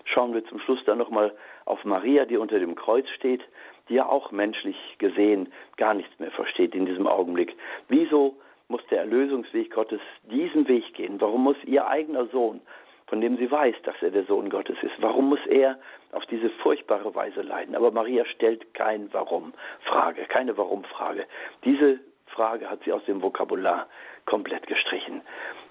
Schauen 0.05 0.35
wir 0.35 0.45
zum 0.47 0.59
Schluss 0.61 0.85
dann 0.85 0.99
nochmal 0.99 1.35
auf 1.65 1.85
Maria, 1.85 2.25
die 2.25 2.37
unter 2.37 2.59
dem 2.59 2.75
Kreuz 2.75 3.09
steht, 3.11 3.43
die 3.89 3.95
ja 3.95 4.07
auch 4.07 4.31
menschlich 4.31 4.77
gesehen 4.99 5.53
gar 5.77 5.95
nichts 5.95 6.19
mehr 6.19 6.31
versteht 6.31 6.75
in 6.75 6.87
diesem 6.87 7.07
Augenblick. 7.07 7.57
Wieso 7.89 8.37
muss 8.69 8.85
der 8.91 9.01
Erlösungsweg 9.01 9.71
Gottes 9.73 10.01
diesen 10.25 10.67
Weg 10.69 10.95
gehen? 10.95 11.21
Warum 11.21 11.45
muss 11.45 11.57
ihr 11.65 11.87
eigener 11.87 12.27
Sohn, 12.27 12.61
von 13.07 13.21
dem 13.21 13.37
sie 13.37 13.51
weiß, 13.51 13.77
dass 13.85 13.97
er 14.01 14.11
der 14.11 14.25
Sohn 14.25 14.49
Gottes 14.51 14.77
ist, 14.83 14.95
warum 15.01 15.29
muss 15.29 15.45
er 15.47 15.79
auf 16.13 16.25
diese 16.27 16.51
furchtbare 16.51 17.15
Weise 17.15 17.43
leiden? 17.43 17.75
Aber 17.75 17.91
Maria 17.91 18.25
stellt 18.25 18.73
kein 18.75 19.13
Warum-Frage, 19.13 20.25
keine 20.27 20.57
Warum-Frage. 20.57 21.27
Diese 21.65 22.01
Frage 22.29 22.71
hat 22.71 22.81
sie 22.85 22.93
aus 22.93 23.05
dem 23.05 23.23
Vokabular 23.23 23.87
komplett 24.25 24.67
gestrichen. 24.67 25.21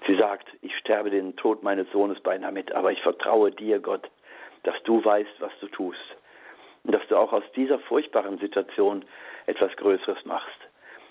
Sie 0.06 0.16
sagt, 0.16 0.46
ich 0.62 0.76
sterbe 0.76 1.10
den 1.10 1.36
Tod 1.36 1.62
meines 1.62 1.90
Sohnes 1.90 2.20
beinahe 2.20 2.52
mit, 2.52 2.72
aber 2.72 2.92
ich 2.92 3.02
vertraue 3.02 3.50
dir, 3.50 3.80
Gott, 3.80 4.08
dass 4.62 4.80
du 4.84 5.04
weißt, 5.04 5.40
was 5.40 5.52
du 5.60 5.68
tust. 5.68 6.00
Und 6.84 6.92
dass 6.92 7.06
du 7.08 7.16
auch 7.16 7.32
aus 7.32 7.44
dieser 7.54 7.78
furchtbaren 7.78 8.38
Situation 8.38 9.04
etwas 9.46 9.74
Größeres 9.76 10.24
machst. 10.24 10.58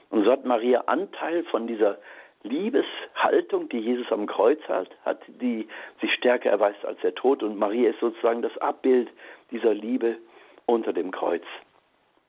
Und 0.09 0.25
so 0.25 0.31
hat 0.31 0.45
Maria 0.45 0.81
Anteil 0.87 1.43
von 1.45 1.67
dieser 1.67 1.97
Liebeshaltung, 2.43 3.69
die 3.69 3.79
Jesus 3.79 4.11
am 4.11 4.25
Kreuz 4.25 4.59
hat, 4.67 4.89
hat, 5.05 5.21
die 5.27 5.67
sich 6.01 6.13
stärker 6.13 6.49
erweist 6.49 6.83
als 6.85 6.99
der 7.01 7.15
Tod. 7.15 7.43
Und 7.43 7.57
Maria 7.57 7.91
ist 7.91 7.99
sozusagen 7.99 8.41
das 8.41 8.57
Abbild 8.57 9.09
dieser 9.51 9.73
Liebe 9.73 10.17
unter 10.65 10.91
dem 10.91 11.11
Kreuz. 11.11 11.43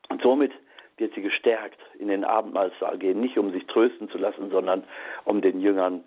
Und 0.09 0.23
somit 0.23 0.53
wird 0.99 1.15
sie 1.15 1.23
gestärkt 1.23 1.81
in 1.99 2.09
den 2.09 2.25
Abendmahlsaal 2.25 2.99
gehen, 2.99 3.21
nicht 3.21 3.39
um 3.39 3.51
sich 3.51 3.67
trösten 3.67 4.11
zu 4.11 4.19
lassen, 4.19 4.51
sondern 4.51 4.85
um 5.25 5.41
den 5.41 5.61
Jüngern 5.61 6.05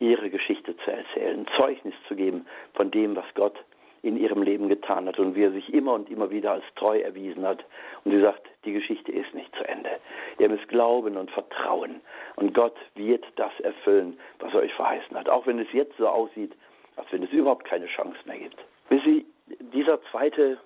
ihre 0.00 0.28
Geschichte 0.28 0.76
zu 0.78 0.90
erzählen, 0.90 1.46
Zeugnis 1.56 1.94
zu 2.08 2.16
geben 2.16 2.46
von 2.74 2.90
dem, 2.90 3.14
was 3.14 3.24
Gott 3.34 3.56
in 4.04 4.18
ihrem 4.18 4.42
Leben 4.42 4.68
getan 4.68 5.06
hat 5.08 5.18
und 5.18 5.34
wie 5.34 5.44
er 5.44 5.50
sich 5.52 5.72
immer 5.72 5.94
und 5.94 6.10
immer 6.10 6.30
wieder 6.30 6.52
als 6.52 6.64
treu 6.76 6.98
erwiesen 6.98 7.44
hat. 7.44 7.64
Und 8.04 8.12
sie 8.12 8.20
sagt, 8.20 8.46
die 8.64 8.72
Geschichte 8.72 9.10
ist 9.10 9.32
nicht 9.34 9.54
zu 9.56 9.66
Ende. 9.66 9.90
Ihr 10.38 10.48
müsst 10.48 10.68
glauben 10.68 11.16
und 11.16 11.30
vertrauen. 11.30 12.00
Und 12.36 12.52
Gott 12.52 12.76
wird 12.94 13.24
das 13.36 13.58
erfüllen, 13.60 14.18
was 14.40 14.52
er 14.52 14.60
euch 14.60 14.74
verheißen 14.74 15.16
hat. 15.16 15.28
Auch 15.28 15.46
wenn 15.46 15.58
es 15.58 15.72
jetzt 15.72 15.96
so 15.96 16.06
aussieht, 16.06 16.52
als 16.96 17.10
wenn 17.12 17.22
es 17.22 17.30
überhaupt 17.30 17.64
keine 17.64 17.86
Chance 17.86 18.18
mehr 18.26 18.38
gibt. 18.38 18.56
Sie, 18.90 19.24
dieser 19.72 20.00
zweite 20.10 20.58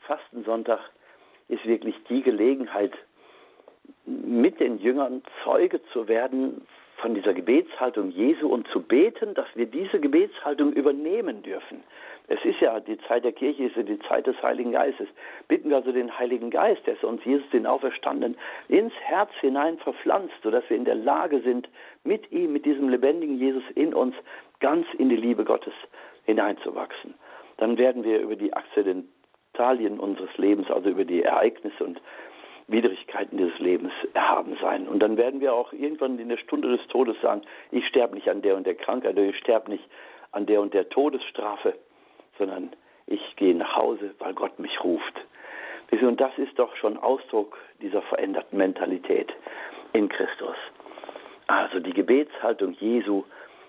Fastensonntag 0.00 0.80
ist 1.48 1.64
wirklich 1.64 1.94
die 2.08 2.22
Gelegenheit, 2.22 2.92
mit 4.06 4.58
den 4.58 4.78
Jüngern 4.78 5.22
Zeuge 5.44 5.80
zu 5.92 6.08
werden 6.08 6.66
von 7.00 7.14
dieser 7.14 7.34
Gebetshaltung 7.34 8.10
Jesu 8.10 8.48
und 8.48 8.68
zu 8.68 8.80
beten, 8.80 9.34
dass 9.34 9.48
wir 9.54 9.66
diese 9.66 10.00
Gebetshaltung 10.00 10.72
übernehmen 10.72 11.42
dürfen. 11.42 11.82
Es 12.28 12.38
ist 12.44 12.60
ja 12.60 12.78
die 12.78 12.98
Zeit 13.08 13.24
der 13.24 13.32
Kirche, 13.32 13.64
ist 13.64 13.76
ja 13.76 13.82
die 13.82 13.98
Zeit 14.00 14.26
des 14.26 14.40
Heiligen 14.40 14.72
Geistes. 14.72 15.08
Bitten 15.48 15.70
wir 15.70 15.76
also 15.78 15.90
den 15.90 16.16
Heiligen 16.16 16.50
Geist, 16.50 16.86
der 16.86 17.02
uns 17.02 17.24
Jesus 17.24 17.48
den 17.50 17.66
Auferstandenen 17.66 18.38
ins 18.68 18.92
Herz 19.00 19.30
hinein 19.40 19.78
verpflanzt, 19.78 20.34
sodass 20.42 20.62
wir 20.68 20.76
in 20.76 20.84
der 20.84 20.94
Lage 20.94 21.40
sind, 21.40 21.68
mit 22.04 22.30
ihm, 22.30 22.52
mit 22.52 22.64
diesem 22.66 22.88
lebendigen 22.88 23.38
Jesus 23.38 23.64
in 23.74 23.94
uns 23.94 24.14
ganz 24.60 24.86
in 24.98 25.08
die 25.08 25.16
Liebe 25.16 25.44
Gottes 25.44 25.74
hineinzuwachsen. 26.24 27.14
Dann 27.56 27.78
werden 27.78 28.04
wir 28.04 28.20
über 28.20 28.36
die 28.36 28.52
Akzidentalien 28.52 29.98
unseres 29.98 30.36
Lebens, 30.36 30.70
also 30.70 30.88
über 30.88 31.04
die 31.04 31.22
Ereignisse 31.22 31.82
und 31.82 32.00
Widrigkeiten 32.68 33.38
dieses 33.38 33.58
Lebens. 33.58 33.79
Und 34.90 34.98
dann 34.98 35.16
werden 35.16 35.40
wir 35.40 35.54
auch 35.54 35.72
irgendwann 35.72 36.18
in 36.18 36.28
der 36.28 36.36
Stunde 36.36 36.76
des 36.76 36.84
Todes 36.88 37.16
sagen, 37.22 37.42
ich 37.70 37.86
sterbe 37.86 38.16
nicht 38.16 38.28
an 38.28 38.42
der 38.42 38.56
und 38.56 38.66
der 38.66 38.74
Krankheit, 38.74 39.16
ich 39.16 39.38
sterbe 39.38 39.70
nicht 39.70 39.84
an 40.32 40.46
der 40.46 40.60
und 40.60 40.74
der 40.74 40.88
Todesstrafe, 40.88 41.74
sondern 42.38 42.72
ich 43.06 43.36
gehe 43.36 43.54
nach 43.54 43.76
Hause, 43.76 44.12
weil 44.18 44.34
Gott 44.34 44.58
mich 44.58 44.82
ruft. 44.82 45.14
Und 45.92 46.20
das 46.20 46.36
ist 46.38 46.58
doch 46.58 46.74
schon 46.74 46.96
Ausdruck 46.96 47.56
dieser 47.80 48.02
veränderten 48.02 48.58
Mentalität 48.58 49.32
in 49.92 50.08
Christus. 50.08 50.56
Also 51.46 51.78
die 51.78 51.92
Gebetshaltung 51.92 52.72
Jesu 52.72 53.22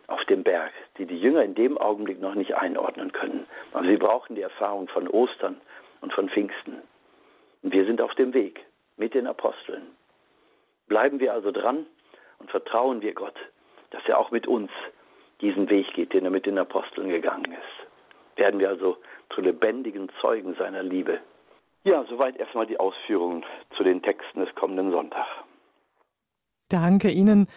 auf 0.07 0.25
dem 0.25 0.41
Berg, 0.41 0.71
die 0.97 1.05
die 1.05 1.19
Jünger 1.19 1.43
in 1.43 1.53
dem 1.53 1.77
Augenblick 1.77 2.19
noch 2.19 2.33
nicht 2.33 2.55
einordnen 2.55 3.11
können. 3.11 3.45
Aber 3.73 3.85
sie 3.85 3.97
brauchen 3.97 4.35
die 4.35 4.41
Erfahrung 4.41 4.87
von 4.87 5.07
Ostern 5.07 5.61
und 6.01 6.13
von 6.13 6.29
Pfingsten. 6.29 6.81
Und 7.61 7.73
wir 7.73 7.85
sind 7.85 8.01
auf 8.01 8.15
dem 8.15 8.33
Weg 8.33 8.59
mit 8.97 9.13
den 9.13 9.27
Aposteln. 9.27 9.83
Bleiben 10.91 11.19
wir 11.19 11.31
also 11.33 11.51
dran 11.51 11.85
und 12.39 12.51
vertrauen 12.51 13.01
wir 13.01 13.13
Gott, 13.13 13.39
dass 13.91 14.03
er 14.07 14.17
auch 14.19 14.31
mit 14.31 14.45
uns 14.45 14.69
diesen 15.39 15.69
Weg 15.69 15.93
geht, 15.93 16.13
den 16.13 16.25
er 16.25 16.31
mit 16.31 16.45
den 16.45 16.57
Aposteln 16.57 17.09
gegangen 17.09 17.51
ist 17.51 17.81
werden 18.41 18.59
wir 18.59 18.69
also 18.69 18.97
zu 19.33 19.41
lebendigen 19.41 20.09
Zeugen 20.19 20.55
seiner 20.55 20.81
Liebe. 20.81 21.19
Ja, 21.83 22.03
soweit 22.09 22.37
erstmal 22.37 22.65
die 22.65 22.79
Ausführungen 22.79 23.43
zu 23.77 23.83
den 23.83 24.01
Texten 24.01 24.39
des 24.39 24.53
kommenden 24.55 24.91
Sonntags. 24.91 25.29
Danke 26.69 27.09
Ihnen. 27.09 27.47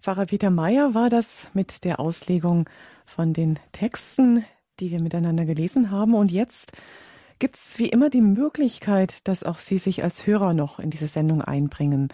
Pfarrer 0.00 0.26
Peter 0.26 0.50
Meyer 0.50 0.94
war 0.94 1.08
das 1.08 1.50
mit 1.52 1.84
der 1.84 2.00
Auslegung 2.00 2.68
von 3.04 3.32
den 3.32 3.58
Texten, 3.72 4.44
die 4.78 4.90
wir 4.90 5.00
miteinander 5.00 5.44
gelesen 5.44 5.90
haben. 5.90 6.14
Und 6.14 6.30
jetzt 6.30 6.80
gibt 7.38 7.56
es 7.56 7.78
wie 7.78 7.88
immer 7.88 8.08
die 8.08 8.22
Möglichkeit, 8.22 9.26
dass 9.28 9.44
auch 9.44 9.58
Sie 9.58 9.78
sich 9.78 10.02
als 10.02 10.26
Hörer 10.26 10.54
noch 10.54 10.78
in 10.78 10.90
diese 10.90 11.06
Sendung 11.06 11.42
einbringen. 11.42 12.12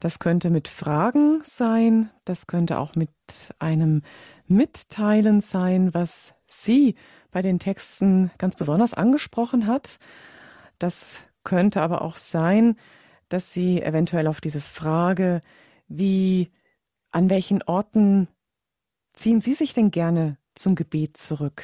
Das 0.00 0.18
könnte 0.18 0.50
mit 0.50 0.68
Fragen 0.68 1.42
sein, 1.44 2.10
das 2.24 2.46
könnte 2.46 2.78
auch 2.78 2.94
mit 2.94 3.10
einem 3.58 4.02
Mitteilen 4.46 5.40
sein, 5.40 5.94
was 5.94 6.32
Sie 6.46 6.96
bei 7.30 7.42
den 7.42 7.58
Texten 7.58 8.30
ganz 8.38 8.56
besonders 8.56 8.94
angesprochen 8.94 9.66
hat. 9.66 9.98
Das 10.78 11.24
könnte 11.44 11.82
aber 11.82 12.02
auch 12.02 12.16
sein, 12.16 12.76
dass 13.28 13.52
Sie 13.52 13.82
eventuell 13.82 14.26
auf 14.26 14.40
diese 14.40 14.60
Frage, 14.60 15.40
wie, 15.88 16.50
an 17.10 17.30
welchen 17.30 17.62
Orten 17.62 18.28
ziehen 19.12 19.40
Sie 19.40 19.54
sich 19.54 19.74
denn 19.74 19.90
gerne 19.90 20.38
zum 20.54 20.74
Gebet 20.74 21.16
zurück? 21.16 21.62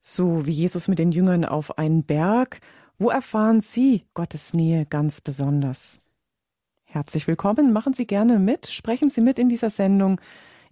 So 0.00 0.46
wie 0.46 0.52
Jesus 0.52 0.88
mit 0.88 0.98
den 0.98 1.12
Jüngern 1.12 1.44
auf 1.44 1.78
einen 1.78 2.04
Berg, 2.04 2.60
wo 2.98 3.10
erfahren 3.10 3.60
Sie 3.60 4.06
Gottes 4.14 4.54
Nähe 4.54 4.86
ganz 4.86 5.20
besonders? 5.20 6.00
Herzlich 6.92 7.28
willkommen, 7.28 7.72
machen 7.72 7.94
Sie 7.94 8.04
gerne 8.04 8.40
mit, 8.40 8.66
sprechen 8.66 9.10
Sie 9.10 9.20
mit 9.20 9.38
in 9.38 9.48
dieser 9.48 9.70
Sendung, 9.70 10.20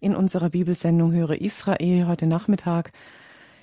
in 0.01 0.16
unserer 0.16 0.51
Bibelsendung 0.51 1.12
Höre 1.12 1.41
Israel 1.41 2.09
heute 2.09 2.29
Nachmittag 2.29 2.91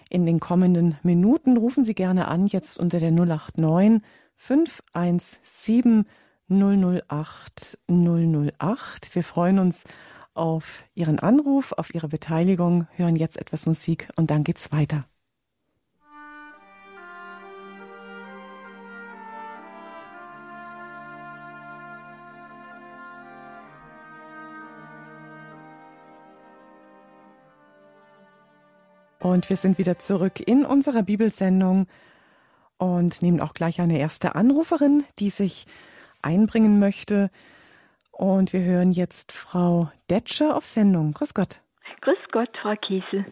in 0.10 0.26
den 0.26 0.40
kommenden 0.40 0.98
Minuten. 1.04 1.58
Rufen 1.58 1.84
Sie 1.84 1.96
gerne 1.96 2.30
an, 2.30 2.48
jetzt 2.48 2.80
unter 2.80 3.00
der 3.00 3.12
089 3.12 4.02
517 4.36 6.06
008 6.48 7.78
008. 7.90 9.16
Wir 9.16 9.24
freuen 9.26 9.60
uns 9.60 9.84
auf 10.34 10.86
Ihren 10.94 11.20
Anruf, 11.20 11.74
auf 11.74 11.94
Ihre 11.94 12.08
Beteiligung, 12.08 12.88
hören 12.92 13.18
jetzt 13.18 13.38
etwas 13.38 13.66
Musik 13.66 14.08
und 14.16 14.32
dann 14.32 14.46
geht's 14.46 14.72
weiter. 14.72 15.06
Und 29.36 29.50
wir 29.50 29.58
sind 29.58 29.78
wieder 29.78 30.00
zurück 30.00 30.40
in 30.40 30.64
unserer 30.64 31.04
Bibelsendung 31.04 31.88
und 32.78 33.22
nehmen 33.22 33.42
auch 33.42 33.54
gleich 33.54 33.82
eine 33.82 34.00
erste 34.00 34.34
Anruferin, 34.34 35.04
die 35.20 35.30
sich 35.30 35.68
einbringen 36.22 36.80
möchte. 36.80 37.30
Und 38.14 38.54
wir 38.54 38.62
hören 38.62 38.94
jetzt 38.94 39.34
Frau 39.34 39.92
Detscher 40.10 40.56
auf 40.56 40.66
Sendung. 40.66 41.12
Grüß 41.12 41.34
Gott. 41.34 41.60
Gott, 42.36 42.50
Frau 42.62 42.76
Kiesel. 42.76 43.24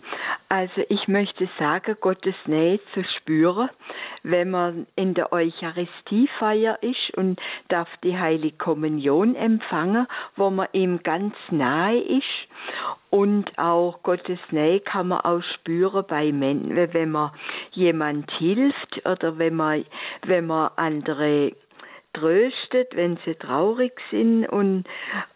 Also 0.47 0.81
ich 0.87 1.09
möchte 1.09 1.49
sagen, 1.59 1.97
Gottes 1.99 2.35
Nähe 2.45 2.79
zu 2.93 3.03
spüren, 3.17 3.69
wenn 4.23 4.49
man 4.49 4.87
in 4.95 5.13
der 5.13 5.33
Eucharistiefeier 5.33 6.81
ist 6.81 7.13
und 7.17 7.37
darf 7.67 7.89
die 8.01 8.17
Heilige 8.17 8.55
Kommunion 8.55 9.35
empfangen, 9.35 10.07
wo 10.37 10.49
man 10.49 10.69
ihm 10.71 11.03
ganz 11.03 11.35
nahe 11.51 11.99
ist. 11.99 12.23
Und 13.09 13.59
auch 13.59 14.01
Gottes 14.03 14.39
Nähe 14.51 14.79
kann 14.79 15.09
man 15.09 15.19
auch 15.19 15.43
spüren 15.55 16.05
bei 16.07 16.31
Menschen, 16.31 16.93
wenn 16.93 17.11
man 17.11 17.31
jemand 17.71 18.31
hilft 18.31 19.05
oder 19.05 19.37
wenn 19.37 19.55
man, 19.55 19.83
wenn 20.25 20.47
man 20.47 20.71
andere 20.77 21.51
tröstet, 22.13 22.95
wenn 22.95 23.17
sie 23.25 23.35
traurig 23.35 23.93
sind 24.11 24.45
und 24.47 24.85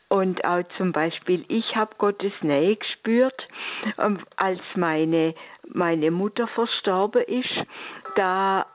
und 0.09 0.45
auch 0.45 0.63
zum 0.77 0.93
Beispiel, 0.93 1.43
ich 1.49 1.75
habe 1.75 1.95
Gottes 1.97 2.31
Nähe 2.41 2.77
gespürt, 2.77 3.47
ähm, 3.97 4.19
als 4.37 4.61
meine, 4.75 5.35
meine 5.67 6.11
Mutter 6.11 6.47
verstorben 6.47 7.23
ist. 7.23 7.67
Da 8.15 8.65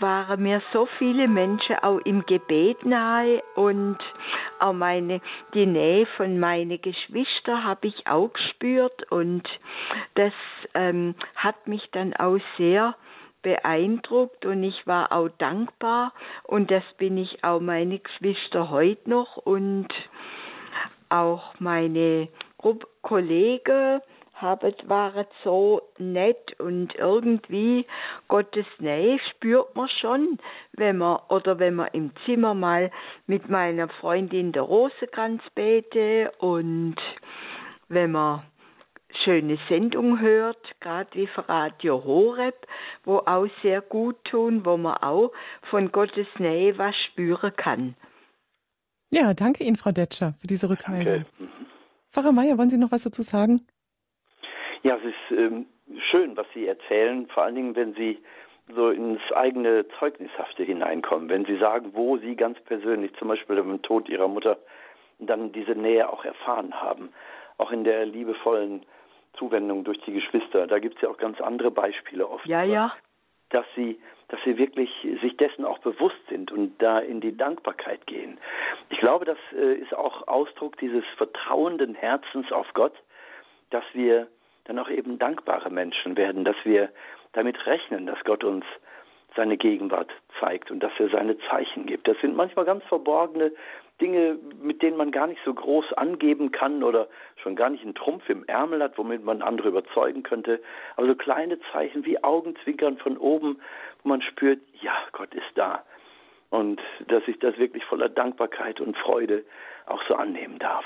waren 0.00 0.42
mir 0.42 0.62
so 0.72 0.86
viele 0.98 1.26
Menschen 1.26 1.76
auch 1.80 1.98
im 2.04 2.24
Gebet 2.26 2.84
nahe 2.84 3.42
und 3.56 3.98
auch 4.60 4.72
meine, 4.72 5.20
die 5.54 5.66
Nähe 5.66 6.06
von 6.16 6.38
meinen 6.38 6.80
Geschwistern 6.80 7.64
habe 7.64 7.88
ich 7.88 8.06
auch 8.06 8.32
gespürt 8.32 9.10
und 9.10 9.42
das 10.14 10.32
ähm, 10.74 11.16
hat 11.34 11.66
mich 11.66 11.88
dann 11.90 12.14
auch 12.14 12.38
sehr 12.56 12.94
beeindruckt 13.42 14.44
und 14.44 14.62
ich 14.62 14.86
war 14.86 15.12
auch 15.12 15.28
dankbar. 15.38 16.12
Und 16.44 16.70
das 16.70 16.84
bin 16.96 17.16
ich 17.16 17.44
auch 17.44 17.60
meine 17.60 17.98
Geschwister 17.98 18.70
heute 18.70 19.08
noch 19.08 19.36
und 19.36 19.88
auch 21.08 21.54
meine 21.58 22.28
Kollegen 23.02 24.00
haben, 24.34 24.74
waren 24.86 25.26
so 25.42 25.82
nett 25.98 26.58
und 26.60 26.94
irgendwie 26.94 27.86
Gottes 28.28 28.66
Nähe 28.78 29.18
spürt 29.30 29.74
man 29.74 29.88
schon, 30.00 30.38
wenn 30.72 30.98
man 30.98 31.18
oder 31.28 31.58
wenn 31.58 31.74
man 31.74 31.88
im 31.92 32.12
Zimmer 32.24 32.54
mal 32.54 32.90
mit 33.26 33.48
meiner 33.48 33.88
Freundin 33.88 34.52
der 34.52 34.62
Rosenkranz 34.62 35.42
bete 35.54 36.30
und 36.38 36.96
wenn 37.88 38.12
man 38.12 38.42
schöne 39.24 39.58
Sendung 39.68 40.20
hört, 40.20 40.58
gerade 40.80 41.08
wie 41.14 41.26
für 41.26 41.48
Radio 41.48 42.04
Horeb, 42.04 42.66
wo 43.04 43.18
auch 43.18 43.46
sehr 43.62 43.80
gut 43.80 44.16
tun, 44.24 44.64
wo 44.64 44.76
man 44.76 44.96
auch 44.98 45.32
von 45.70 45.90
Gottes 45.92 46.26
Nähe 46.38 46.76
was 46.78 46.94
spüren 47.10 47.52
kann. 47.56 47.94
Ja, 49.10 49.32
danke 49.32 49.64
Ihnen, 49.64 49.76
Frau 49.76 49.90
Detscher, 49.90 50.34
für 50.34 50.46
diese 50.46 50.68
Rückmeldung. 50.68 51.24
Danke. 51.38 51.52
Pfarrer 52.10 52.32
Meier, 52.32 52.58
wollen 52.58 52.70
Sie 52.70 52.78
noch 52.78 52.92
was 52.92 53.04
dazu 53.04 53.22
sagen? 53.22 53.66
Ja, 54.82 54.96
es 54.96 55.04
ist 55.04 55.38
ähm, 55.38 55.66
schön, 56.10 56.36
was 56.36 56.46
Sie 56.54 56.66
erzählen, 56.66 57.26
vor 57.28 57.44
allen 57.44 57.54
Dingen, 57.54 57.76
wenn 57.76 57.94
Sie 57.94 58.18
so 58.74 58.90
ins 58.90 59.20
eigene 59.32 59.86
Zeugnishafte 59.98 60.62
hineinkommen, 60.62 61.28
wenn 61.28 61.46
Sie 61.46 61.56
sagen, 61.58 61.90
wo 61.94 62.18
Sie 62.18 62.36
ganz 62.36 62.60
persönlich, 62.60 63.12
zum 63.18 63.28
Beispiel 63.28 63.56
beim 63.56 63.80
Tod 63.82 64.08
Ihrer 64.08 64.28
Mutter, 64.28 64.58
dann 65.18 65.52
diese 65.52 65.72
Nähe 65.72 66.08
auch 66.08 66.24
erfahren 66.24 66.74
haben, 66.74 67.10
auch 67.56 67.72
in 67.72 67.84
der 67.84 68.06
liebevollen 68.06 68.84
Zuwendung 69.34 69.84
durch 69.84 70.00
die 70.00 70.12
Geschwister. 70.12 70.66
Da 70.66 70.78
gibt 70.78 70.96
es 70.96 71.02
ja 71.02 71.08
auch 71.08 71.18
ganz 71.18 71.40
andere 71.40 71.70
Beispiele 71.70 72.28
oft. 72.28 72.46
Ja, 72.46 72.62
ja. 72.62 72.92
Dass 73.50 73.66
sie 73.76 73.98
dass 74.28 74.40
sie 74.44 74.58
wirklich 74.58 74.90
sich 75.22 75.36
dessen 75.38 75.64
auch 75.64 75.78
bewusst 75.78 76.20
sind 76.28 76.52
und 76.52 76.76
da 76.82 76.98
in 76.98 77.20
die 77.20 77.36
Dankbarkeit 77.36 78.06
gehen. 78.06 78.38
Ich 78.90 78.98
glaube, 78.98 79.24
das 79.24 79.38
äh, 79.54 79.74
ist 79.74 79.94
auch 79.94 80.28
Ausdruck 80.28 80.76
dieses 80.76 81.04
vertrauenden 81.16 81.94
Herzens 81.94 82.52
auf 82.52 82.66
Gott, 82.74 82.92
dass 83.70 83.84
wir 83.94 84.28
dann 84.64 84.78
auch 84.78 84.90
eben 84.90 85.18
dankbare 85.18 85.70
Menschen 85.70 86.16
werden, 86.16 86.44
dass 86.44 86.56
wir 86.64 86.90
damit 87.32 87.66
rechnen, 87.66 88.06
dass 88.06 88.22
Gott 88.24 88.44
uns 88.44 88.66
seine 89.34 89.56
Gegenwart 89.56 90.10
zeigt 90.40 90.70
und 90.70 90.80
dass 90.80 90.92
er 90.98 91.08
seine 91.08 91.38
Zeichen 91.48 91.86
gibt. 91.86 92.06
Das 92.06 92.18
sind 92.20 92.36
manchmal 92.36 92.64
ganz 92.64 92.84
verborgene 92.84 93.52
Dinge, 94.00 94.38
mit 94.60 94.82
denen 94.82 94.96
man 94.96 95.10
gar 95.10 95.26
nicht 95.26 95.40
so 95.44 95.52
groß 95.52 95.92
angeben 95.94 96.52
kann 96.52 96.82
oder 96.82 97.08
schon 97.36 97.56
gar 97.56 97.70
nicht 97.70 97.82
einen 97.82 97.94
Trumpf 97.94 98.28
im 98.28 98.44
Ärmel 98.44 98.82
hat, 98.82 98.96
womit 98.96 99.24
man 99.24 99.42
andere 99.42 99.68
überzeugen 99.68 100.22
könnte. 100.22 100.60
Aber 100.96 101.06
so 101.06 101.14
kleine 101.14 101.58
Zeichen 101.72 102.04
wie 102.04 102.22
Augenzwinkern 102.22 102.98
von 102.98 103.16
oben, 103.16 103.60
wo 104.02 104.08
man 104.08 104.22
spürt, 104.22 104.60
ja, 104.80 104.94
Gott 105.12 105.34
ist 105.34 105.50
da. 105.54 105.84
Und 106.50 106.80
dass 107.08 107.22
ich 107.26 107.38
das 107.40 107.58
wirklich 107.58 107.84
voller 107.84 108.08
Dankbarkeit 108.08 108.80
und 108.80 108.96
Freude 108.96 109.44
auch 109.86 110.02
so 110.08 110.14
annehmen 110.14 110.58
darf. 110.58 110.84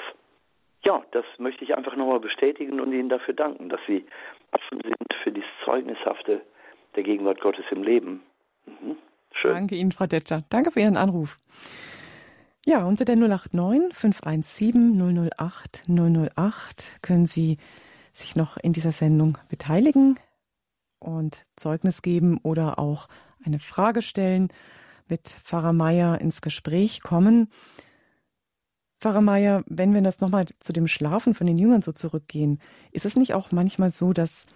Ja, 0.85 1.05
das 1.13 1.25
möchte 1.39 1.65
ich 1.65 1.77
einfach 1.77 1.95
nochmal 1.95 2.19
bestätigen 2.19 2.81
und 2.81 2.93
Ihnen 2.93 3.09
dafür 3.09 3.35
danken, 3.35 3.69
dass 3.69 3.81
Sie 3.87 4.05
offen 4.51 4.81
sind 4.83 5.15
für 5.23 5.31
dieses 5.31 5.51
Zeugnishafte 5.65 6.41
der 6.97 7.03
Gegenwart 7.05 7.41
Gottes 7.41 7.65
im 7.71 7.85
Leben. 7.85 8.23
Mhm. 8.67 8.97
Schön. 9.33 9.55
Danke 9.55 9.77
Ihnen, 9.77 9.93
Frau 9.93 10.07
Detscher. 10.07 10.43
Danke 10.51 10.73
für 10.73 10.81
Ihren 10.81 10.97
Anruf. 10.97 11.39
Ja, 12.65 12.85
unter 12.85 13.05
der 13.05 13.17
089 13.17 13.93
517 13.93 15.31
008 15.37 15.83
008 15.89 17.03
können 17.03 17.27
Sie 17.27 17.59
sich 18.13 18.37
noch 18.37 18.57
in 18.57 18.73
dieser 18.73 18.93
Sendung 18.93 19.37
beteiligen 19.49 20.17
und 21.01 21.45
Zeugnis 21.57 22.03
geben 22.03 22.39
oder 22.45 22.79
auch 22.79 23.09
eine 23.45 23.59
Frage 23.59 24.01
stellen, 24.01 24.49
mit 25.09 25.27
Pfarrer 25.29 25.73
Meier 25.73 26.21
ins 26.21 26.41
Gespräch 26.41 27.01
kommen. 27.03 27.49
Pfarrer 29.01 29.23
Meier, 29.23 29.65
wenn 29.67 29.93
wir 29.93 30.01
das 30.01 30.21
nochmal 30.21 30.47
zu 30.61 30.73
dem 30.73 30.87
Schlafen 30.87 31.35
von 31.35 31.49
den 31.49 31.59
Jüngern 31.59 31.83
so 31.83 31.91
zurückgehen, 31.91 32.61
ist 32.93 33.07
es 33.07 33.17
nicht 33.17 33.35
auch 33.35 33.51
manchmal 33.51 33.91
so, 33.91 34.13
dass 34.13 34.47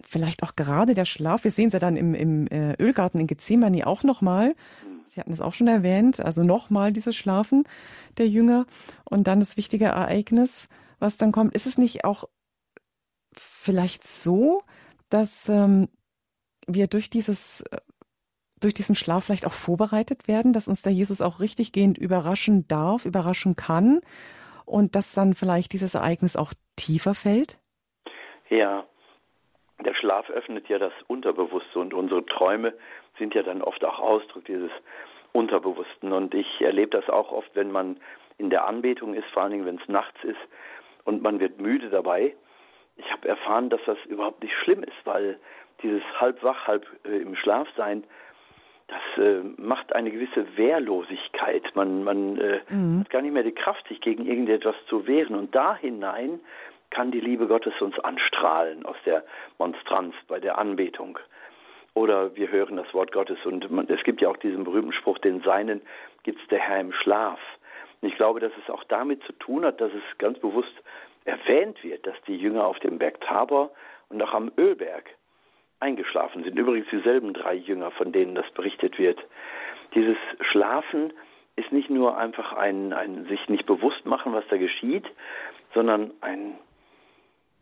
vielleicht 0.00 0.42
auch 0.42 0.56
gerade 0.56 0.94
der 0.94 1.04
Schlaf, 1.04 1.44
wir 1.44 1.52
sehen 1.52 1.68
es 1.68 1.74
ja 1.74 1.78
dann 1.78 1.96
im, 1.96 2.14
im 2.14 2.48
äh, 2.48 2.74
Ölgarten 2.82 3.20
in 3.20 3.28
Gethsemane 3.28 3.86
auch 3.86 4.02
nochmal, 4.02 4.56
Sie 5.10 5.20
hatten 5.20 5.32
es 5.32 5.40
auch 5.40 5.54
schon 5.54 5.68
erwähnt, 5.68 6.20
also 6.20 6.42
nochmal 6.42 6.92
dieses 6.92 7.16
Schlafen 7.16 7.64
der 8.18 8.28
Jünger 8.28 8.66
und 9.04 9.26
dann 9.26 9.40
das 9.40 9.56
wichtige 9.56 9.86
Ereignis, 9.86 10.68
was 10.98 11.16
dann 11.16 11.32
kommt. 11.32 11.54
Ist 11.54 11.66
es 11.66 11.78
nicht 11.78 12.04
auch 12.04 12.24
vielleicht 13.32 14.04
so, 14.04 14.62
dass 15.08 15.48
ähm, 15.48 15.88
wir 16.66 16.86
durch 16.86 17.10
dieses 17.10 17.62
äh, 17.62 17.78
durch 18.60 18.74
diesen 18.74 18.94
Schlaf 18.94 19.24
vielleicht 19.24 19.46
auch 19.46 19.52
vorbereitet 19.52 20.28
werden, 20.28 20.52
dass 20.52 20.68
uns 20.68 20.82
der 20.82 20.92
Jesus 20.92 21.22
auch 21.22 21.40
richtig 21.40 21.72
gehend 21.72 21.96
überraschen 21.96 22.68
darf, 22.68 23.06
überraschen 23.06 23.56
kann 23.56 24.00
und 24.66 24.94
dass 24.94 25.14
dann 25.14 25.34
vielleicht 25.34 25.72
dieses 25.72 25.94
Ereignis 25.94 26.36
auch 26.36 26.52
tiefer 26.76 27.14
fällt? 27.14 27.58
Ja, 28.50 28.84
der 29.84 29.94
Schlaf 29.94 30.28
öffnet 30.28 30.68
ja 30.68 30.78
das 30.78 30.92
Unterbewusste 31.06 31.78
und 31.78 31.94
unsere 31.94 32.24
Träume 32.26 32.74
sind 33.20 33.34
ja 33.34 33.44
dann 33.44 33.62
oft 33.62 33.84
auch 33.84 34.00
Ausdruck 34.00 34.44
dieses 34.46 34.72
Unterbewussten. 35.32 36.12
Und 36.12 36.34
ich 36.34 36.60
erlebe 36.60 36.90
das 36.90 37.08
auch 37.08 37.30
oft, 37.30 37.50
wenn 37.54 37.70
man 37.70 38.00
in 38.38 38.50
der 38.50 38.66
Anbetung 38.66 39.14
ist, 39.14 39.28
vor 39.32 39.42
allen 39.42 39.52
Dingen, 39.52 39.66
wenn 39.66 39.78
es 39.80 39.88
nachts 39.88 40.24
ist 40.24 40.40
und 41.04 41.22
man 41.22 41.38
wird 41.38 41.60
müde 41.60 41.90
dabei. 41.90 42.34
Ich 42.96 43.10
habe 43.12 43.28
erfahren, 43.28 43.70
dass 43.70 43.80
das 43.86 43.98
überhaupt 44.06 44.42
nicht 44.42 44.54
schlimm 44.54 44.82
ist, 44.82 44.96
weil 45.04 45.38
dieses 45.82 46.02
halb 46.18 46.42
wach, 46.42 46.66
halb 46.66 46.86
äh, 47.04 47.18
im 47.18 47.36
Schlaf 47.36 47.68
sein, 47.76 48.04
das 48.88 49.24
äh, 49.24 49.42
macht 49.56 49.94
eine 49.94 50.10
gewisse 50.10 50.56
Wehrlosigkeit. 50.56 51.64
Man, 51.74 52.02
man 52.02 52.38
äh, 52.38 52.60
mhm. 52.68 53.00
hat 53.00 53.10
gar 53.10 53.22
nicht 53.22 53.32
mehr 53.32 53.44
die 53.44 53.54
Kraft, 53.54 53.86
sich 53.88 54.00
gegen 54.00 54.26
irgendetwas 54.26 54.74
zu 54.88 55.06
wehren. 55.06 55.36
Und 55.36 55.54
da 55.54 55.76
hinein 55.76 56.40
kann 56.90 57.12
die 57.12 57.20
Liebe 57.20 57.46
Gottes 57.46 57.74
uns 57.80 57.98
anstrahlen 58.00 58.84
aus 58.84 58.96
der 59.06 59.24
Monstranz 59.58 60.14
bei 60.26 60.40
der 60.40 60.58
Anbetung. 60.58 61.18
Oder 61.94 62.34
wir 62.36 62.50
hören 62.50 62.76
das 62.76 62.92
Wort 62.94 63.12
Gottes 63.12 63.38
und 63.44 63.70
man, 63.70 63.88
es 63.88 64.02
gibt 64.04 64.20
ja 64.20 64.28
auch 64.28 64.36
diesen 64.36 64.64
berühmten 64.64 64.92
Spruch, 64.92 65.18
den 65.18 65.40
Seinen 65.42 65.80
gibt 66.22 66.40
es 66.40 66.48
der 66.48 66.60
Herr 66.60 66.80
im 66.80 66.92
Schlaf. 66.92 67.40
Und 68.00 68.08
ich 68.08 68.16
glaube, 68.16 68.40
dass 68.40 68.52
es 68.62 68.70
auch 68.70 68.84
damit 68.84 69.22
zu 69.24 69.32
tun 69.34 69.64
hat, 69.64 69.80
dass 69.80 69.92
es 69.92 70.18
ganz 70.18 70.38
bewusst 70.38 70.72
erwähnt 71.24 71.82
wird, 71.82 72.06
dass 72.06 72.16
die 72.26 72.36
Jünger 72.36 72.66
auf 72.66 72.78
dem 72.78 72.98
Berg 72.98 73.20
Tabor 73.20 73.70
und 74.08 74.22
auch 74.22 74.32
am 74.32 74.50
Ölberg 74.56 75.04
eingeschlafen 75.80 76.44
sind. 76.44 76.58
Übrigens 76.58 76.88
dieselben 76.90 77.32
drei 77.34 77.54
Jünger, 77.54 77.90
von 77.90 78.12
denen 78.12 78.34
das 78.34 78.48
berichtet 78.52 78.98
wird. 78.98 79.18
Dieses 79.94 80.16
Schlafen 80.40 81.12
ist 81.56 81.72
nicht 81.72 81.90
nur 81.90 82.16
einfach 82.16 82.52
ein, 82.52 82.92
ein 82.92 83.26
sich 83.26 83.48
nicht 83.48 83.66
bewusst 83.66 84.06
machen, 84.06 84.32
was 84.32 84.46
da 84.48 84.56
geschieht, 84.56 85.04
sondern 85.74 86.12
ein 86.20 86.54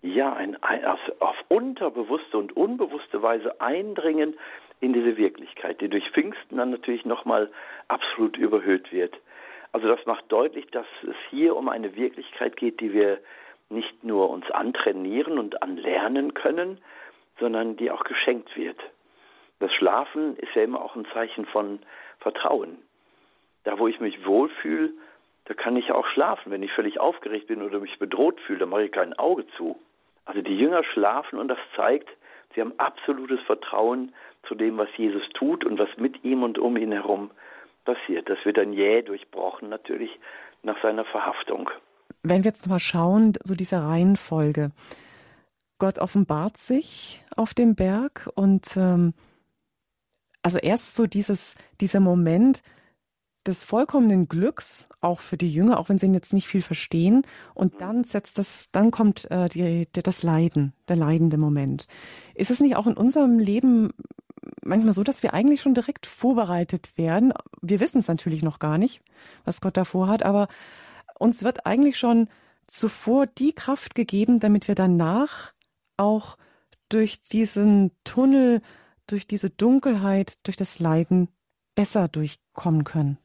ja, 0.03 0.33
ein, 0.33 0.57
auf 0.63 1.37
unterbewusste 1.49 2.39
und 2.39 2.57
unbewusste 2.57 3.23
Weise 3.23 3.61
eindringen 3.61 4.39
in 4.81 4.93
diese 4.93 5.17
Wirklichkeit, 5.17 5.81
die 5.81 5.89
durch 5.89 6.09
Pfingsten 6.11 6.57
dann 6.57 6.71
natürlich 6.71 7.05
nochmal 7.05 7.51
absolut 7.89 8.37
überhöht 8.37 8.93
wird. 8.93 9.19
Also 9.73 9.89
das 9.89 10.05
macht 10.07 10.25
deutlich, 10.29 10.67
dass 10.71 10.87
es 11.03 11.17
hier 11.31 11.57
um 11.57 11.69
eine 11.69 11.97
Wirklichkeit 11.97 12.57
geht, 12.57 12.81
die 12.81 12.93
wir 12.93 13.19
nicht 13.71 14.03
nur 14.05 14.31
uns 14.31 14.51
antrainieren 14.51 15.39
und 15.39 15.63
anlernen 15.63 16.33
können, 16.33 16.79
sondern 17.39 17.77
die 17.77 17.91
auch 17.91 18.05
geschenkt 18.05 18.57
wird. 18.57 18.79
Das 19.59 19.73
Schlafen 19.75 20.37
ist 20.37 20.55
ja 20.55 20.63
immer 20.63 20.83
auch 20.83 20.95
ein 20.97 21.07
Zeichen 21.13 21.45
von 21.47 21.81
Vertrauen. 22.21 22.79
Da, 23.65 23.79
wo 23.79 23.89
ich 23.89 24.01
mich 24.01 24.25
wohlfühle, 24.25 24.93
da 25.47 25.55
kann 25.55 25.77
ich 25.77 25.91
auch 25.93 26.07
schlafen. 26.07 26.53
Wenn 26.53 26.63
ich 26.63 26.73
völlig 26.73 27.01
aufgeregt 27.01 27.49
bin 27.49 27.63
oder 27.63 27.81
mich 27.81 27.99
bedroht 27.99 28.41
fühle, 28.41 28.61
dann 28.61 28.69
mache 28.69 28.85
ich 28.85 28.93
kein 28.93 29.19
Auge 29.19 29.47
zu. 29.57 29.79
Also 30.29 30.43
die 30.43 30.57
Jünger 30.57 30.85
schlafen 30.85 31.39
und 31.39 31.49
das 31.49 31.59
zeigt, 31.75 32.07
sie 32.55 32.61
haben 32.61 32.75
absolutes 32.77 33.41
Vertrauen 33.47 34.15
zu 34.47 34.55
dem, 34.55 34.77
was 34.77 34.89
Jesus 34.99 35.23
tut 35.33 35.65
und 35.65 35.79
was 35.79 35.89
mit 35.97 36.23
ihm 36.23 36.43
und 36.43 36.59
um 36.59 36.77
ihn 36.77 36.93
herum 36.93 37.31
passiert. 37.87 38.29
Das 38.29 38.37
wird 38.45 38.59
dann 38.59 38.75
jäh 38.75 39.01
durchbrochen 39.01 39.71
natürlich 39.71 40.11
nach 40.63 40.81
seiner 40.83 41.07
Verhaftung. 41.07 41.71
Wenn 42.23 42.45
wir 42.45 42.51
jetzt 42.51 42.69
mal 42.69 42.79
schauen, 42.79 43.33
so 43.43 43.55
diese 43.55 43.83
Reihenfolge. 43.83 44.71
Gott 45.79 45.99
offenbart 45.99 46.59
sich 46.59 47.25
auf 47.35 47.55
dem 47.55 47.75
Berg 47.75 48.29
und 48.35 48.77
ähm, 48.77 49.15
also 50.43 50.59
erst 50.59 50.95
so 50.95 51.07
dieses, 51.07 51.55
dieser 51.81 52.01
Moment 52.01 52.63
des 53.47 53.65
vollkommenen 53.65 54.29
Glücks, 54.29 54.87
auch 55.01 55.21
für 55.21 55.37
die 55.37 55.53
Jünger, 55.53 55.79
auch 55.79 55.89
wenn 55.89 55.99
sie 55.99 56.07
jetzt 56.09 56.33
nicht 56.33 56.49
viel 56.49 56.63
verstehen, 56.63 57.23
und 57.55 57.81
dann 57.81 58.05
setzt 58.05 58.39
das, 58.39 58.69
dann 58.73 58.91
kommt 58.91 59.31
äh, 59.31 59.49
die, 59.49 59.87
die, 59.95 60.03
das 60.03 60.23
Leiden, 60.23 60.75
der 60.89 60.97
leidende 60.97 61.39
Moment. 61.39 61.87
Ist 62.35 62.51
es 62.51 62.61
nicht 62.61 62.77
auch 62.77 62.87
in 62.87 62.97
unserem 62.97 63.39
Leben 63.39 63.91
manchmal 64.63 64.95
so, 64.95 65.03
dass 65.03 65.23
wir 65.23 65.35
eigentlich 65.35 65.63
schon 65.63 65.75
direkt 65.75 66.07
vorbereitet 66.07 66.99
werden? 66.99 67.33
Wir 67.63 67.81
wissen 67.81 67.99
es 67.99 68.09
natürlich 68.09 68.43
noch 68.43 68.59
gar 68.59 68.79
nicht, 68.79 69.01
was 69.45 69.61
Gott 69.61 69.77
davor 69.77 70.09
hat, 70.09 70.23
aber 70.23 70.49
uns 71.19 71.43
wird 71.43 71.67
eigentlich 71.67 71.99
schon 71.99 72.29
zuvor 72.67 73.27
die 73.27 73.55
Kraft 73.55 73.95
gegeben, 73.95 74.41
damit 74.41 74.69
wir 74.69 74.75
danach 74.75 75.53
auch 75.97 76.37
durch 76.89 77.23
diesen 77.23 77.93
Tunnel, 78.05 78.61
durch 79.07 79.27
diese 79.27 79.51
Dunkelheit, 79.51 80.39
durch 80.45 80.57
das 80.57 80.79
Leiden 80.79 81.29
besser 81.75 82.09
durchkommen 82.09 82.85
können. 82.85 83.19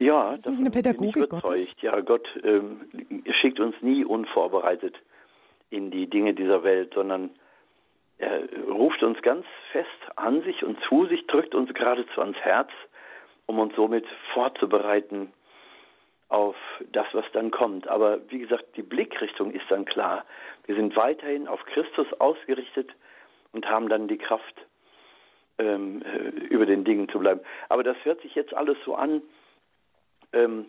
Ja, 0.00 0.34
das 0.34 0.46
ist 0.46 0.58
eine 0.58 0.70
Pädagogik 0.70 1.28
Gottes. 1.28 1.76
Ja, 1.82 2.00
Gott 2.00 2.26
ähm, 2.42 2.88
schickt 3.40 3.60
uns 3.60 3.76
nie 3.82 4.02
unvorbereitet 4.02 4.96
in 5.68 5.90
die 5.90 6.08
Dinge 6.08 6.32
dieser 6.32 6.64
Welt, 6.64 6.94
sondern 6.94 7.28
er 8.16 8.40
ruft 8.66 9.02
uns 9.02 9.20
ganz 9.20 9.44
fest 9.72 9.88
an 10.16 10.42
sich 10.42 10.64
und 10.64 10.78
zu 10.88 11.04
sich, 11.04 11.26
drückt 11.26 11.54
uns 11.54 11.72
geradezu 11.74 12.22
ans 12.22 12.38
Herz, 12.38 12.70
um 13.44 13.58
uns 13.58 13.76
somit 13.76 14.06
vorzubereiten 14.32 15.32
auf 16.30 16.56
das, 16.92 17.06
was 17.12 17.26
dann 17.34 17.50
kommt. 17.50 17.86
Aber 17.86 18.20
wie 18.30 18.38
gesagt, 18.38 18.76
die 18.76 18.82
Blickrichtung 18.82 19.52
ist 19.52 19.64
dann 19.68 19.84
klar. 19.84 20.24
Wir 20.64 20.76
sind 20.76 20.96
weiterhin 20.96 21.46
auf 21.46 21.62
Christus 21.66 22.06
ausgerichtet 22.20 22.88
und 23.52 23.68
haben 23.68 23.90
dann 23.90 24.08
die 24.08 24.18
Kraft, 24.18 24.54
ähm, 25.58 26.02
äh, 26.02 26.28
über 26.46 26.64
den 26.64 26.84
Dingen 26.84 27.06
zu 27.10 27.18
bleiben. 27.18 27.40
Aber 27.68 27.82
das 27.82 27.98
hört 28.04 28.22
sich 28.22 28.34
jetzt 28.34 28.54
alles 28.54 28.78
so 28.86 28.94
an, 28.94 29.20
ähm, 30.32 30.66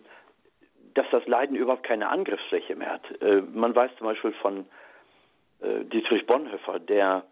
dass 0.94 1.06
das 1.10 1.26
Leiden 1.26 1.56
überhaupt 1.56 1.84
keine 1.84 2.08
Angriffsfläche 2.08 2.76
mehr 2.76 2.92
hat. 2.92 3.22
Äh, 3.22 3.42
man 3.52 3.74
weiß 3.74 3.90
zum 3.96 4.06
Beispiel 4.06 4.32
von 4.32 4.66
äh, 5.60 5.84
Dietrich 5.84 6.26
Bonhoeffer, 6.26 6.78
der 6.78 7.24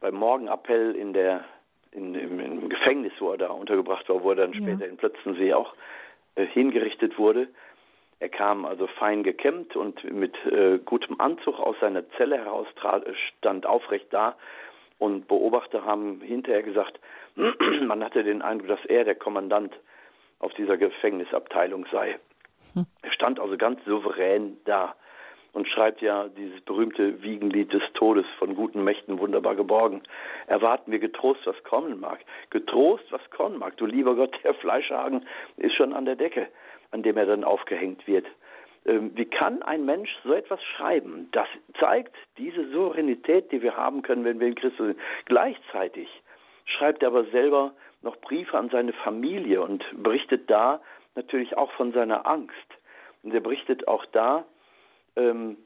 beim 0.00 0.14
Morgenappell 0.14 0.94
in 0.94 1.12
der 1.12 1.44
in, 1.92 2.14
im, 2.14 2.38
im, 2.38 2.68
Gefängnis, 2.68 3.12
wo 3.18 3.32
er 3.32 3.38
da 3.38 3.48
untergebracht 3.48 4.08
war, 4.08 4.22
wo 4.22 4.30
er 4.30 4.36
dann 4.36 4.54
später 4.54 4.84
ja. 4.84 4.90
in 4.90 4.96
Plötzensee 4.96 5.54
auch 5.54 5.74
äh, 6.36 6.46
hingerichtet 6.46 7.18
wurde. 7.18 7.48
Er 8.20 8.28
kam 8.28 8.64
also 8.64 8.86
fein 8.86 9.22
gekämmt 9.22 9.74
und 9.76 10.04
mit 10.04 10.36
äh, 10.46 10.78
gutem 10.78 11.20
Anzug 11.20 11.58
aus 11.58 11.74
seiner 11.80 12.08
Zelle 12.10 12.36
heraus 12.38 12.68
trat, 12.76 13.04
stand 13.38 13.66
aufrecht 13.66 14.08
da 14.10 14.36
und 14.98 15.26
Beobachter 15.26 15.84
haben 15.84 16.20
hinterher 16.20 16.62
gesagt, 16.62 17.00
man 17.82 18.04
hatte 18.04 18.22
den 18.22 18.42
Eindruck, 18.42 18.68
dass 18.68 18.84
er 18.84 19.04
der 19.04 19.14
Kommandant 19.14 19.74
auf 20.40 20.52
dieser 20.54 20.76
Gefängnisabteilung 20.76 21.86
sei. 21.92 22.18
Hm. 22.74 22.86
Er 23.02 23.12
stand 23.12 23.38
also 23.38 23.56
ganz 23.56 23.84
souverän 23.84 24.56
da 24.64 24.94
und 25.52 25.68
schreibt 25.68 26.00
ja 26.00 26.28
dieses 26.28 26.60
berühmte 26.62 27.22
Wiegenlied 27.22 27.72
des 27.72 27.82
Todes 27.94 28.26
von 28.38 28.54
guten 28.54 28.84
Mächten 28.84 29.18
wunderbar 29.18 29.56
geborgen. 29.56 30.02
Erwarten 30.46 30.92
wir 30.92 30.98
getrost, 30.98 31.40
was 31.44 31.62
kommen 31.64 32.00
mag. 32.00 32.20
Getrost, 32.50 33.04
was 33.10 33.22
kommen 33.30 33.58
mag. 33.58 33.76
Du 33.76 33.86
lieber 33.86 34.14
Gott, 34.14 34.36
der 34.44 34.54
Fleischhagen 34.54 35.26
ist 35.56 35.74
schon 35.74 35.92
an 35.92 36.04
der 36.04 36.16
Decke, 36.16 36.48
an 36.92 37.02
dem 37.02 37.16
er 37.16 37.26
dann 37.26 37.44
aufgehängt 37.44 38.06
wird. 38.06 38.26
Ähm, 38.86 39.10
wie 39.14 39.26
kann 39.26 39.62
ein 39.62 39.84
Mensch 39.84 40.10
so 40.24 40.32
etwas 40.32 40.62
schreiben? 40.62 41.28
Das 41.32 41.48
zeigt 41.78 42.14
diese 42.38 42.70
Souveränität, 42.70 43.50
die 43.52 43.60
wir 43.60 43.76
haben 43.76 44.02
können, 44.02 44.24
wenn 44.24 44.40
wir 44.40 44.46
in 44.46 44.54
Christus 44.54 44.86
sind. 44.86 45.00
Gleichzeitig 45.26 46.08
schreibt 46.64 47.02
er 47.02 47.08
aber 47.08 47.24
selber 47.24 47.72
noch 48.02 48.16
Briefe 48.16 48.56
an 48.56 48.70
seine 48.70 48.92
Familie 48.92 49.62
und 49.62 49.84
berichtet 50.02 50.50
da 50.50 50.80
natürlich 51.14 51.56
auch 51.56 51.70
von 51.72 51.92
seiner 51.92 52.26
Angst. 52.26 52.54
Und 53.22 53.34
er 53.34 53.40
berichtet 53.40 53.88
auch 53.88 54.04
da 54.06 54.44
ähm, 55.16 55.56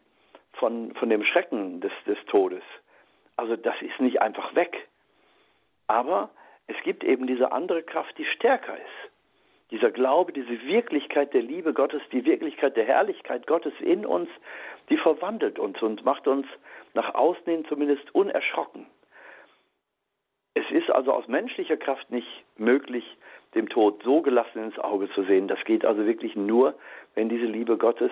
von, 0.55 0.95
von 0.95 1.11
dem 1.11 1.25
Schrecken 1.25 1.81
des, 1.81 1.93
des 2.07 2.19
Todes. 2.27 2.63
Also 3.37 3.57
das 3.57 3.75
ist 3.81 4.01
nicht 4.01 4.21
einfach 4.21 4.55
weg. 4.55 4.89
Aber 5.87 6.31
es 6.67 6.77
gibt 6.83 7.05
eben 7.05 7.27
diese 7.27 7.53
andere 7.53 7.83
Kraft, 7.83 8.17
die 8.19 8.25
stärker 8.25 8.77
ist. 8.77 9.11
Dieser 9.71 9.91
Glaube, 9.91 10.33
diese 10.33 10.63
Wirklichkeit 10.67 11.35
der 11.35 11.43
Liebe 11.43 11.73
Gottes, 11.73 12.03
die 12.13 12.25
Wirklichkeit 12.25 12.77
der 12.77 12.85
Herrlichkeit 12.85 13.47
Gottes 13.47 13.73
in 13.81 14.07
uns, 14.07 14.29
die 14.89 14.97
verwandelt 14.97 15.59
uns 15.59 15.81
und 15.83 16.05
macht 16.05 16.27
uns 16.29 16.47
nach 16.93 17.15
außen 17.15 17.45
hin 17.45 17.65
zumindest 17.69 18.15
unerschrocken. 18.15 18.87
Es 20.55 20.71
ist 20.71 20.84
also 20.95 21.13
aus 21.13 21.29
menschlicher 21.29 21.77
Kraft 21.77 22.11
nicht 22.11 22.45
möglich, 22.57 23.05
dem 23.55 23.69
Tod 23.69 24.03
so 24.05 24.23
gelassen 24.23 24.65
ins 24.65 24.79
Auge 24.79 25.11
zu 25.11 25.25
sehen. 25.25 25.49
Das 25.49 25.63
geht 25.65 25.85
also 25.85 26.07
wirklich 26.07 26.37
nur, 26.37 26.75
wenn 27.15 27.29
diese 27.29 27.47
Liebe 27.47 27.77
Gottes 27.77 28.11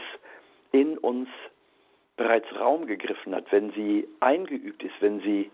in 0.70 0.98
uns 0.98 1.28
bereits 2.16 2.46
Raum 2.58 2.86
gegriffen 2.86 3.34
hat, 3.34 3.50
wenn 3.50 3.72
sie 3.72 4.06
eingeübt 4.20 4.82
ist, 4.82 4.94
wenn 5.00 5.20
sie 5.20 5.50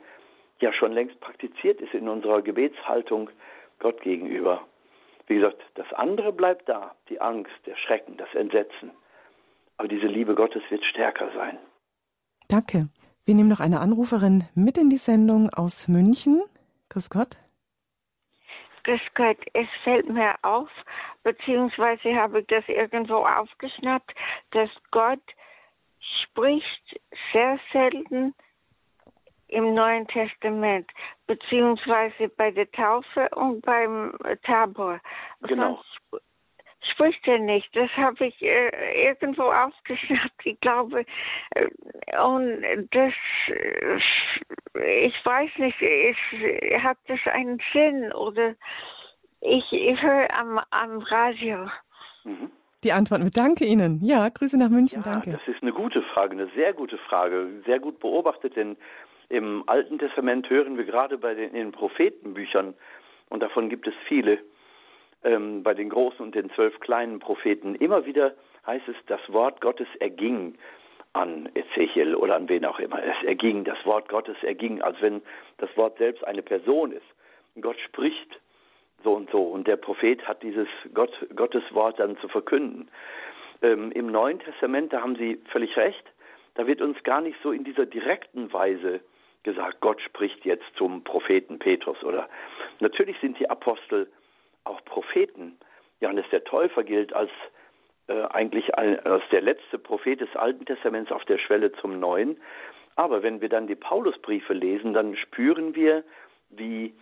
ja 0.60 0.72
schon 0.72 0.92
längst 0.92 1.20
praktiziert 1.20 1.80
ist 1.80 1.94
in 1.94 2.08
unserer 2.08 2.42
Gebetshaltung 2.42 3.30
Gott 3.78 4.00
gegenüber. 4.02 4.66
Wie 5.26 5.36
gesagt, 5.36 5.62
das 5.74 5.92
andere 5.92 6.32
bleibt 6.32 6.68
da, 6.68 6.94
die 7.08 7.20
Angst, 7.20 7.52
der 7.66 7.76
Schrecken, 7.76 8.16
das 8.16 8.34
Entsetzen. 8.34 8.90
Aber 9.76 9.88
diese 9.88 10.06
Liebe 10.06 10.34
Gottes 10.34 10.62
wird 10.70 10.84
stärker 10.84 11.30
sein. 11.34 11.58
Danke. 12.48 12.88
Wir 13.24 13.34
nehmen 13.34 13.50
noch 13.50 13.60
eine 13.60 13.80
Anruferin 13.80 14.44
mit 14.54 14.78
in 14.78 14.90
die 14.90 14.96
Sendung 14.96 15.50
aus 15.50 15.86
München. 15.86 16.42
Grüß 16.90 17.10
Gott. 17.10 17.36
Grüß 18.84 19.00
Gott, 19.14 19.38
es 19.52 19.68
fällt 19.84 20.08
mir 20.08 20.34
auf, 20.42 20.70
beziehungsweise 21.22 22.14
habe 22.14 22.40
ich 22.40 22.46
das 22.46 22.64
irgendwo 22.68 23.16
aufgeschnappt, 23.16 24.14
dass 24.52 24.70
Gott 24.90 25.20
spricht 26.22 27.00
sehr 27.32 27.58
selten 27.72 28.34
im 29.48 29.74
Neuen 29.74 30.06
Testament, 30.08 30.90
beziehungsweise 31.26 32.28
bei 32.28 32.50
der 32.50 32.70
Taufe 32.70 33.28
und 33.34 33.62
beim 33.62 34.16
Tabor. 34.42 35.00
Genau. 35.42 35.82
Sonst 36.10 36.27
spricht 36.92 37.26
er 37.26 37.38
nicht. 37.38 37.68
Das 37.74 37.90
habe 37.96 38.26
ich 38.26 38.42
äh, 38.42 39.06
irgendwo 39.06 39.44
aufgeschnappt. 39.44 40.44
Ich 40.44 40.60
glaube, 40.60 41.04
äh, 41.54 41.68
und 42.18 42.88
das, 42.92 43.12
äh, 43.48 45.06
ich 45.06 45.14
weiß 45.24 45.50
nicht, 45.58 45.80
ist, 45.80 46.82
hat 46.82 46.98
das 47.06 47.20
einen 47.32 47.60
Sinn 47.72 48.12
oder 48.12 48.54
ich, 49.40 49.64
ich 49.72 50.02
höre 50.02 50.32
am, 50.34 50.60
am 50.70 50.98
Radio. 50.98 51.68
Mhm. 52.24 52.50
Die 52.84 52.92
Antwort 52.92 53.22
mit 53.22 53.36
Danke 53.36 53.64
Ihnen. 53.64 53.98
Ja, 54.02 54.28
Grüße 54.28 54.56
nach 54.56 54.70
München, 54.70 55.02
ja, 55.04 55.12
danke. 55.12 55.32
Das 55.32 55.48
ist 55.48 55.62
eine 55.62 55.72
gute 55.72 56.00
Frage, 56.02 56.32
eine 56.32 56.48
sehr 56.54 56.72
gute 56.72 56.96
Frage, 56.98 57.48
sehr 57.66 57.80
gut 57.80 57.98
beobachtet, 57.98 58.54
denn 58.54 58.76
im 59.30 59.64
Alten 59.66 59.98
Testament 59.98 60.48
hören 60.48 60.78
wir 60.78 60.84
gerade 60.84 61.18
bei 61.18 61.34
den, 61.34 61.50
in 61.50 61.54
den 61.54 61.72
Prophetenbüchern, 61.72 62.74
und 63.30 63.42
davon 63.42 63.68
gibt 63.68 63.86
es 63.86 63.94
viele, 64.06 64.38
ähm, 65.24 65.62
bei 65.62 65.74
den 65.74 65.88
großen 65.88 66.20
und 66.20 66.34
den 66.34 66.50
zwölf 66.50 66.78
kleinen 66.80 67.18
Propheten, 67.18 67.74
immer 67.74 68.06
wieder 68.06 68.34
heißt 68.66 68.88
es, 68.88 68.96
das 69.06 69.20
Wort 69.28 69.60
Gottes 69.60 69.88
erging 69.98 70.56
an 71.14 71.48
Ezechiel 71.54 72.14
oder 72.14 72.36
an 72.36 72.48
wen 72.48 72.64
auch 72.64 72.78
immer. 72.78 73.02
Es 73.02 73.24
erging, 73.24 73.64
das 73.64 73.78
Wort 73.84 74.08
Gottes 74.08 74.36
erging, 74.42 74.82
als 74.82 75.00
wenn 75.00 75.22
das 75.56 75.74
Wort 75.76 75.98
selbst 75.98 76.22
eine 76.24 76.42
Person 76.42 76.92
ist. 76.92 77.06
Gott 77.60 77.78
spricht 77.80 78.38
so 79.02 79.14
und 79.14 79.30
so. 79.30 79.42
Und 79.42 79.66
der 79.66 79.76
Prophet 79.76 80.26
hat 80.26 80.42
dieses 80.42 80.68
Gott, 80.94 81.12
Gottes 81.34 81.62
Wort 81.72 81.98
dann 81.98 82.16
zu 82.18 82.28
verkünden. 82.28 82.88
Ähm, 83.62 83.90
Im 83.92 84.06
Neuen 84.08 84.38
Testament, 84.38 84.92
da 84.92 85.02
haben 85.02 85.16
Sie 85.16 85.40
völlig 85.50 85.76
recht, 85.76 86.04
da 86.54 86.66
wird 86.66 86.80
uns 86.80 87.02
gar 87.04 87.20
nicht 87.20 87.38
so 87.42 87.52
in 87.52 87.64
dieser 87.64 87.86
direkten 87.86 88.52
Weise 88.52 89.00
gesagt, 89.44 89.80
Gott 89.80 90.00
spricht 90.00 90.44
jetzt 90.44 90.66
zum 90.76 91.04
Propheten 91.04 91.58
Petrus 91.58 92.02
oder 92.02 92.28
natürlich 92.80 93.16
sind 93.20 93.38
die 93.38 93.48
Apostel 93.48 94.08
Propheten. 95.18 95.58
Johannes 96.00 96.26
der 96.30 96.44
Täufer 96.44 96.84
gilt 96.84 97.12
als 97.12 97.30
äh, 98.06 98.22
eigentlich 98.30 98.76
als 98.78 99.22
der 99.32 99.40
letzte 99.40 99.78
Prophet 99.78 100.20
des 100.20 100.34
Alten 100.36 100.64
Testaments 100.64 101.10
auf 101.10 101.24
der 101.24 101.38
Schwelle 101.38 101.72
zum 101.72 101.98
Neuen. 101.98 102.40
Aber 102.94 103.22
wenn 103.24 103.40
wir 103.40 103.48
dann 103.48 103.66
die 103.66 103.74
Paulusbriefe 103.74 104.52
lesen, 104.52 104.92
dann 104.92 105.16
spüren 105.16 105.74
wir, 105.74 106.04
wie, 106.50 106.94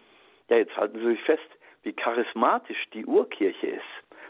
ja 0.48 0.56
jetzt 0.56 0.74
halten 0.76 0.98
Sie 0.98 1.08
sich 1.08 1.22
fest, 1.24 1.48
wie 1.82 1.92
charismatisch 1.92 2.88
die 2.94 3.04
Urkirche 3.04 3.66
ist, 3.66 3.82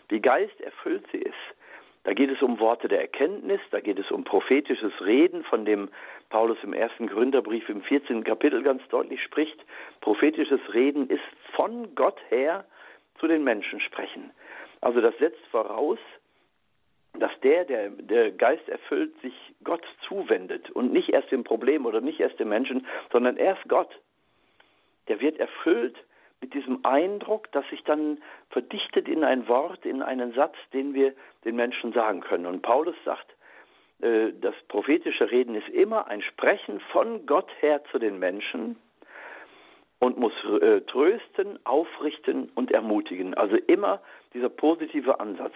wie 0.08 0.20
geisterfüllt 0.20 1.04
sie 1.12 1.18
ist. 1.18 1.34
Da 2.02 2.12
geht 2.12 2.30
es 2.30 2.42
um 2.42 2.58
Worte 2.60 2.88
der 2.88 3.00
Erkenntnis, 3.00 3.60
da 3.70 3.80
geht 3.80 3.98
es 3.98 4.10
um 4.10 4.24
prophetisches 4.24 4.92
Reden, 5.00 5.44
von 5.44 5.64
dem 5.64 5.88
Paulus 6.28 6.58
im 6.62 6.72
ersten 6.72 7.06
Gründerbrief 7.06 7.68
im 7.68 7.82
14. 7.82 8.24
Kapitel 8.24 8.62
ganz 8.62 8.82
deutlich 8.88 9.22
spricht. 9.22 9.58
Prophetisches 10.00 10.60
Reden 10.72 11.08
ist 11.08 11.22
von 11.54 11.94
Gott 11.94 12.18
her 12.30 12.64
zu 13.18 13.26
den 13.26 13.44
Menschen 13.44 13.80
sprechen. 13.80 14.30
Also 14.80 15.00
das 15.00 15.16
setzt 15.18 15.44
voraus, 15.50 15.98
dass 17.18 17.32
der, 17.42 17.64
der, 17.64 17.90
der 17.90 18.30
Geist 18.30 18.68
erfüllt, 18.68 19.18
sich 19.22 19.34
Gott 19.64 19.84
zuwendet 20.06 20.70
und 20.70 20.92
nicht 20.92 21.08
erst 21.08 21.30
dem 21.30 21.44
Problem 21.44 21.86
oder 21.86 22.00
nicht 22.00 22.20
erst 22.20 22.38
dem 22.38 22.48
Menschen, 22.48 22.86
sondern 23.10 23.36
erst 23.36 23.66
Gott. 23.68 23.90
Der 25.08 25.20
wird 25.20 25.38
erfüllt 25.38 25.96
mit 26.40 26.52
diesem 26.52 26.84
Eindruck, 26.84 27.50
das 27.52 27.66
sich 27.70 27.82
dann 27.84 28.18
verdichtet 28.50 29.08
in 29.08 29.24
ein 29.24 29.48
Wort, 29.48 29.86
in 29.86 30.02
einen 30.02 30.34
Satz, 30.34 30.56
den 30.72 30.94
wir 30.94 31.14
den 31.44 31.56
Menschen 31.56 31.92
sagen 31.92 32.20
können. 32.20 32.46
Und 32.46 32.62
Paulus 32.62 32.96
sagt, 33.04 33.34
äh, 34.00 34.32
das 34.40 34.54
prophetische 34.68 35.30
Reden 35.30 35.54
ist 35.54 35.68
immer 35.68 36.08
ein 36.08 36.22
Sprechen 36.22 36.80
von 36.92 37.24
Gott 37.26 37.50
her 37.60 37.82
zu 37.90 37.98
den 37.98 38.18
Menschen 38.18 38.76
und 39.98 40.18
muss 40.18 40.32
äh, 40.60 40.82
trösten, 40.82 41.58
aufrichten 41.64 42.50
und 42.54 42.70
ermutigen. 42.70 43.34
Also 43.34 43.56
immer 43.56 44.00
dieser 44.34 44.48
positive 44.48 45.20
Ansatz. 45.20 45.54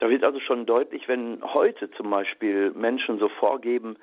Da 0.00 0.08
wird 0.08 0.24
also 0.24 0.40
schon 0.40 0.66
deutlich, 0.66 1.08
wenn 1.08 1.42
heute 1.42 1.90
zum 1.92 2.10
Beispiel 2.10 2.70
Menschen 2.70 3.18
so 3.18 3.28
vorgeben, 3.28 3.96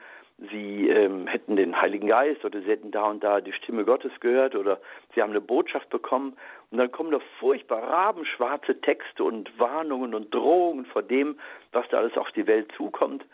sie 0.51 0.89
ähm, 0.89 1.27
hätten 1.27 1.55
den 1.55 1.79
Heiligen 1.79 2.07
Geist 2.07 2.43
oder 2.43 2.59
sie 2.59 2.67
hätten 2.67 2.91
da 2.91 3.05
und 3.05 3.23
da 3.23 3.39
die 3.39 3.53
Stimme 3.53 3.85
Gottes 3.85 4.11
gehört 4.19 4.55
oder 4.55 4.79
sie 5.13 5.21
haben 5.21 5.29
eine 5.29 5.39
Botschaft 5.39 5.89
bekommen 5.89 6.35
und 6.71 6.77
dann 6.77 6.91
kommen 6.91 7.11
da 7.11 7.19
furchtbar 7.39 7.83
rabenschwarze 7.83 8.81
Texte 8.81 9.23
und 9.23 9.57
Warnungen 9.57 10.13
und 10.13 10.33
Drohungen 10.33 10.85
vor 10.85 11.03
dem, 11.03 11.37
was 11.71 11.87
da 11.89 11.99
alles 11.99 12.17
auf 12.17 12.31
die 12.31 12.47
Welt 12.47 12.69
zukommt, 12.75 13.25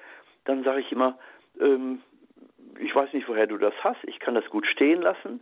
dann 0.46 0.64
sage 0.64 0.82
ich 0.82 0.92
immer, 0.92 1.18
ähm, 1.60 2.02
ich 2.80 2.96
weiß 2.96 3.12
nicht, 3.14 3.28
woher 3.28 3.48
du 3.48 3.58
das 3.58 3.74
hast, 3.84 4.04
ich 4.04 4.20
kann 4.20 4.36
das 4.36 4.46
gut 4.50 4.68
stehen 4.68 5.02
lassen, 5.02 5.42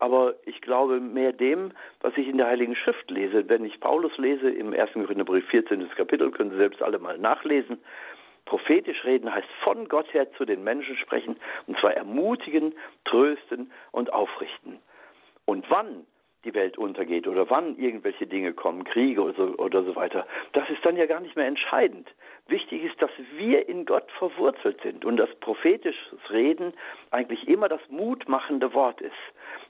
aber 0.00 0.34
ich 0.46 0.60
glaube 0.62 0.98
mehr 1.00 1.32
dem, 1.32 1.72
was 2.00 2.16
ich 2.16 2.26
in 2.26 2.38
der 2.38 2.46
Heiligen 2.46 2.74
Schrift 2.74 3.10
lese. 3.10 3.48
Wenn 3.48 3.64
ich 3.64 3.78
Paulus 3.80 4.16
lese 4.18 4.50
im 4.50 4.72
1. 4.72 4.92
Korintherbrief 4.94 5.46
14. 5.48 5.88
Kapitel, 5.90 6.30
können 6.30 6.50
Sie 6.50 6.56
selbst 6.56 6.82
alle 6.82 6.98
mal 6.98 7.18
nachlesen. 7.18 7.78
Prophetisch 8.46 9.04
reden 9.04 9.32
heißt 9.32 9.48
von 9.62 9.88
Gott 9.88 10.12
her 10.12 10.32
zu 10.32 10.44
den 10.44 10.64
Menschen 10.64 10.96
sprechen, 10.96 11.36
und 11.66 11.78
zwar 11.78 11.94
ermutigen, 11.94 12.74
trösten 13.04 13.70
und 13.92 14.12
aufrichten. 14.12 14.80
Und 15.44 15.70
wann 15.70 16.06
die 16.44 16.54
Welt 16.54 16.78
untergeht 16.78 17.28
oder 17.28 17.50
wann 17.50 17.76
irgendwelche 17.76 18.26
Dinge 18.26 18.52
kommen, 18.52 18.84
Kriege 18.84 19.22
oder 19.22 19.34
so, 19.34 19.54
oder 19.58 19.82
so 19.84 19.94
weiter, 19.94 20.26
das 20.52 20.68
ist 20.70 20.84
dann 20.84 20.96
ja 20.96 21.06
gar 21.06 21.20
nicht 21.20 21.36
mehr 21.36 21.46
entscheidend. 21.46 22.08
Wichtig 22.48 22.82
ist, 22.82 23.00
dass 23.00 23.10
wir 23.36 23.68
in 23.68 23.84
Gott 23.84 24.10
verwurzelt 24.12 24.80
sind 24.82 25.04
und 25.04 25.18
dass 25.18 25.32
prophetisches 25.36 26.30
Reden 26.30 26.72
eigentlich 27.10 27.46
immer 27.46 27.68
das 27.68 27.82
mutmachende 27.88 28.72
Wort 28.72 29.00
ist. 29.00 29.12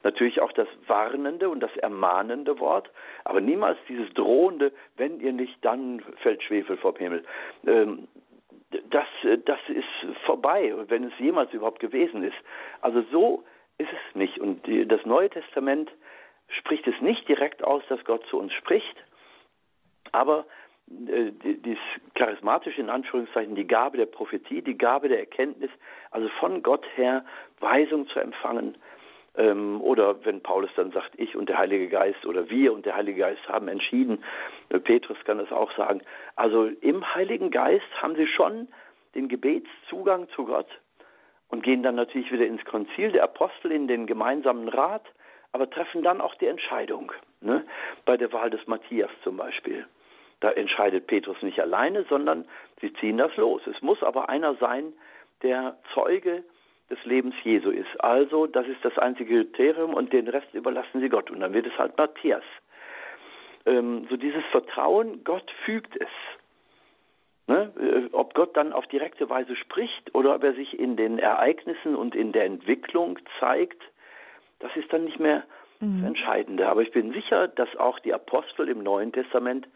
Natürlich 0.02 0.40
auch 0.40 0.52
das 0.52 0.68
warnende 0.86 1.50
und 1.50 1.60
das 1.60 1.76
ermahnende 1.76 2.58
Wort, 2.58 2.90
aber 3.24 3.40
niemals 3.40 3.78
dieses 3.88 4.12
drohende, 4.14 4.72
wenn 4.96 5.20
ihr 5.20 5.32
nicht, 5.32 5.62
dann 5.62 6.00
fällt 6.22 6.42
Schwefel 6.42 6.78
vom 6.78 6.96
Himmel. 6.96 7.24
Ähm, 7.66 8.08
das, 8.90 9.06
das 9.44 9.58
ist 9.68 10.16
vorbei, 10.24 10.72
wenn 10.88 11.04
es 11.04 11.12
jemals 11.18 11.52
überhaupt 11.52 11.80
gewesen 11.80 12.22
ist. 12.22 12.36
Also 12.80 13.02
so 13.10 13.44
ist 13.78 13.90
es 13.92 14.14
nicht. 14.14 14.38
Und 14.38 14.62
das 14.90 15.04
Neue 15.04 15.28
Testament 15.28 15.90
spricht 16.48 16.86
es 16.86 17.00
nicht 17.00 17.28
direkt 17.28 17.64
aus, 17.64 17.82
dass 17.88 18.04
Gott 18.04 18.24
zu 18.26 18.38
uns 18.38 18.52
spricht, 18.52 18.96
aber 20.12 20.46
äh, 20.88 21.30
dieses 21.42 21.82
charismatische, 22.14 22.80
in 22.80 22.90
Anführungszeichen, 22.90 23.54
die 23.54 23.66
Gabe 23.66 23.96
der 23.96 24.06
Prophetie, 24.06 24.62
die 24.62 24.78
Gabe 24.78 25.08
der 25.08 25.20
Erkenntnis, 25.20 25.70
also 26.10 26.28
von 26.40 26.62
Gott 26.62 26.84
her 26.96 27.24
Weisung 27.60 28.08
zu 28.08 28.18
empfangen, 28.20 28.76
ähm, 29.36 29.80
oder 29.80 30.24
wenn 30.24 30.42
Paulus 30.42 30.70
dann 30.76 30.90
sagt, 30.92 31.12
ich 31.16 31.36
und 31.36 31.48
der 31.48 31.58
Heilige 31.58 31.88
Geist 31.88 32.24
oder 32.26 32.50
wir 32.50 32.72
und 32.72 32.86
der 32.86 32.96
Heilige 32.96 33.20
Geist 33.20 33.48
haben 33.48 33.68
entschieden, 33.68 34.22
äh, 34.70 34.78
Petrus 34.78 35.18
kann 35.24 35.38
das 35.38 35.52
auch 35.52 35.74
sagen, 35.76 36.02
also 36.36 36.66
im 36.66 37.14
Heiligen 37.14 37.50
Geist 37.50 37.86
haben 38.00 38.16
sie 38.16 38.26
schon 38.26 38.68
den 39.14 39.28
Gebetszugang 39.28 40.28
zu 40.30 40.44
Gott 40.44 40.68
und 41.48 41.62
gehen 41.62 41.82
dann 41.82 41.96
natürlich 41.96 42.30
wieder 42.32 42.46
ins 42.46 42.64
Konzil 42.64 43.12
der 43.12 43.24
Apostel, 43.24 43.72
in 43.72 43.88
den 43.88 44.06
gemeinsamen 44.06 44.68
Rat, 44.68 45.04
aber 45.52 45.68
treffen 45.68 46.02
dann 46.02 46.20
auch 46.20 46.34
die 46.36 46.46
Entscheidung. 46.46 47.12
Ne? 47.40 47.64
Bei 48.04 48.16
der 48.16 48.32
Wahl 48.32 48.50
des 48.50 48.66
Matthias 48.66 49.10
zum 49.24 49.36
Beispiel. 49.36 49.86
Da 50.40 50.50
entscheidet 50.52 51.06
Petrus 51.06 51.40
nicht 51.42 51.60
alleine, 51.60 52.04
sondern 52.08 52.46
sie 52.80 52.92
ziehen 52.94 53.18
das 53.18 53.36
los. 53.36 53.62
Es 53.66 53.82
muss 53.82 54.02
aber 54.02 54.28
einer 54.28 54.54
sein, 54.54 54.92
der 55.42 55.76
Zeuge 55.92 56.44
des 56.90 57.02
Lebens 57.04 57.34
Jesu 57.44 57.70
ist. 57.70 57.88
Also, 58.00 58.46
das 58.46 58.66
ist 58.66 58.84
das 58.84 58.98
einzige 58.98 59.44
Kriterium 59.44 59.94
und 59.94 60.12
den 60.12 60.28
Rest 60.28 60.52
überlassen 60.52 61.00
sie 61.00 61.08
Gott. 61.08 61.30
Und 61.30 61.40
dann 61.40 61.52
wird 61.52 61.66
es 61.66 61.78
halt 61.78 61.96
Matthias. 61.96 62.42
Ähm, 63.66 64.06
so 64.10 64.16
dieses 64.16 64.44
Vertrauen, 64.50 65.22
Gott 65.24 65.50
fügt 65.64 65.96
es. 65.96 66.08
Ne? 67.46 67.72
Äh, 67.80 68.14
ob 68.14 68.34
Gott 68.34 68.56
dann 68.56 68.72
auf 68.72 68.86
direkte 68.86 69.28
Weise 69.28 69.56
spricht 69.56 70.14
oder 70.14 70.34
ob 70.34 70.44
er 70.44 70.54
sich 70.54 70.78
in 70.78 70.96
den 70.96 71.18
Ereignissen 71.18 71.94
und 71.94 72.14
in 72.14 72.32
der 72.32 72.44
Entwicklung 72.44 73.18
zeigt, 73.38 73.82
das 74.60 74.74
ist 74.76 74.92
dann 74.92 75.04
nicht 75.04 75.20
mehr 75.20 75.44
mhm. 75.80 76.00
das 76.00 76.08
Entscheidende. 76.08 76.68
Aber 76.68 76.82
ich 76.82 76.92
bin 76.92 77.12
sicher, 77.12 77.48
dass 77.48 77.74
auch 77.76 77.98
die 78.00 78.14
Apostel 78.14 78.68
im 78.68 78.82
Neuen 78.82 79.12
Testament 79.12 79.68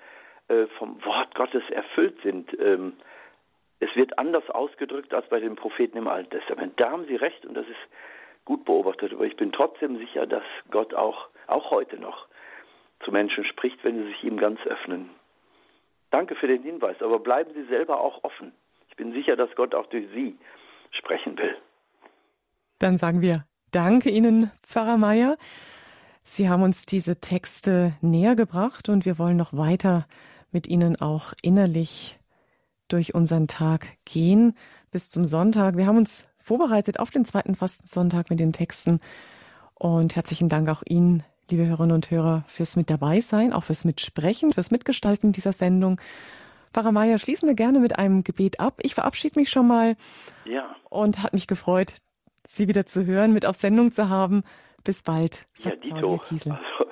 äh, 0.49 0.67
vom 0.79 1.05
Wort 1.05 1.35
Gottes 1.35 1.63
erfüllt 1.71 2.17
sind. 2.23 2.57
Ähm, 2.61 2.95
es 3.81 3.95
wird 3.97 4.19
anders 4.19 4.49
ausgedrückt 4.51 5.13
als 5.13 5.29
bei 5.29 5.41
den 5.41 5.57
Propheten 5.57 5.99
im 5.99 6.09
Alten 6.09 6.31
Testament. 6.31 6.79
Da 6.81 6.91
haben 6.91 7.07
Sie 7.07 7.17
recht 7.17 7.45
und 7.45 7.55
das 7.55 7.67
ist 7.67 7.77
gut 8.45 8.65
beobachtet. 8.65 9.13
Aber 9.13 9.25
ich 9.25 9.37
bin 9.37 9.53
trotzdem 9.53 9.99
sicher, 9.99 10.27
dass 10.27 10.45
Gott 10.71 10.95
auch, 10.95 11.29
auch 11.47 11.71
heute 11.71 11.99
noch 11.99 12.27
zu 13.05 13.11
Menschen 13.11 13.45
spricht, 13.45 13.83
wenn 13.85 13.97
sie 13.97 14.09
sich 14.09 14.25
ihm 14.25 14.37
ganz 14.37 14.61
öffnen. 14.67 15.11
Danke 16.11 16.37
für 16.37 16.47
den 16.47 16.63
Hinweis, 16.63 16.97
aber 17.03 17.19
bleiben 17.19 17.53
Sie 17.55 17.65
selber 17.65 18.01
auch 18.01 18.23
offen. 18.23 18.53
Ich 18.89 18.97
bin 18.97 19.13
sicher, 19.13 19.37
dass 19.37 19.55
Gott 19.57 19.75
auch 19.75 19.87
durch 19.87 20.07
Sie 20.15 20.39
sprechen 20.93 21.37
will. 21.37 21.57
Dann 22.79 22.99
sagen 22.99 23.21
wir 23.21 23.45
Danke 23.73 24.09
Ihnen, 24.09 24.53
Pfarrer 24.63 24.97
Meier. 24.97 25.37
Sie 26.23 26.49
haben 26.49 26.63
uns 26.63 26.87
diese 26.87 27.21
Texte 27.21 27.95
näher 28.01 28.37
gebracht 28.37 28.89
und 28.89 29.05
wir 29.05 29.19
wollen 29.19 29.37
noch 29.37 29.53
weiter 29.53 30.07
mit 30.53 30.69
Ihnen 30.69 31.01
auch 31.01 31.33
innerlich 31.43 32.21
durch 32.89 33.15
unseren 33.15 33.49
Tag 33.49 33.87
gehen 34.05 34.55
bis 34.91 35.11
zum 35.11 35.25
Sonntag. 35.25 35.77
Wir 35.77 35.87
haben 35.87 35.99
uns 35.99 36.27
vorbereitet 36.39 37.01
auf 37.01 37.11
den 37.11 37.25
zweiten 37.25 37.55
Fastensonntag 37.55 38.31
mit 38.31 38.41
den 38.41 38.53
Texten 38.53 39.01
und 39.75 40.15
herzlichen 40.17 40.49
Dank 40.49 40.69
auch 40.69 40.83
Ihnen, 40.87 41.23
liebe 41.51 41.67
Hörerinnen 41.67 41.95
und 41.95 42.11
Hörer, 42.11 42.45
fürs 42.47 42.77
mit 42.77 42.91
dabei 42.91 43.21
sein, 43.21 43.53
auch 43.53 43.65
fürs 43.65 43.85
Mitsprechen, 43.85 44.53
fürs 44.53 44.71
Mitgestalten 44.71 45.33
dieser 45.33 45.53
Sendung. 45.53 46.01
Pfarrer 46.73 46.93
Meier, 46.93 47.19
schließen 47.19 47.49
wir 47.49 47.55
gerne 47.55 47.81
mit 47.81 47.99
einem 47.99 48.25
Gebet 48.25 48.61
ab. 48.61 48.81
Ich 48.83 48.95
verabschiede 48.95 49.39
mich 49.39 49.51
schon 49.51 49.69
mal 49.69 49.97
ja. 50.45 50.75
und 50.91 51.23
hat 51.23 51.33
mich 51.33 51.47
gefreut, 51.47 51.95
Sie 52.47 52.69
wieder 52.69 52.85
zu 52.85 53.07
hören, 53.07 53.33
mit 53.33 53.47
auf 53.47 53.57
Sendung 53.57 53.93
zu 53.93 54.09
haben. 54.09 54.43
Bis 54.83 55.03
bald, 55.03 55.47
sagt 55.55 55.85
ja, 55.87 55.95
Kiesel. 56.29 56.53
Also, 56.53 56.91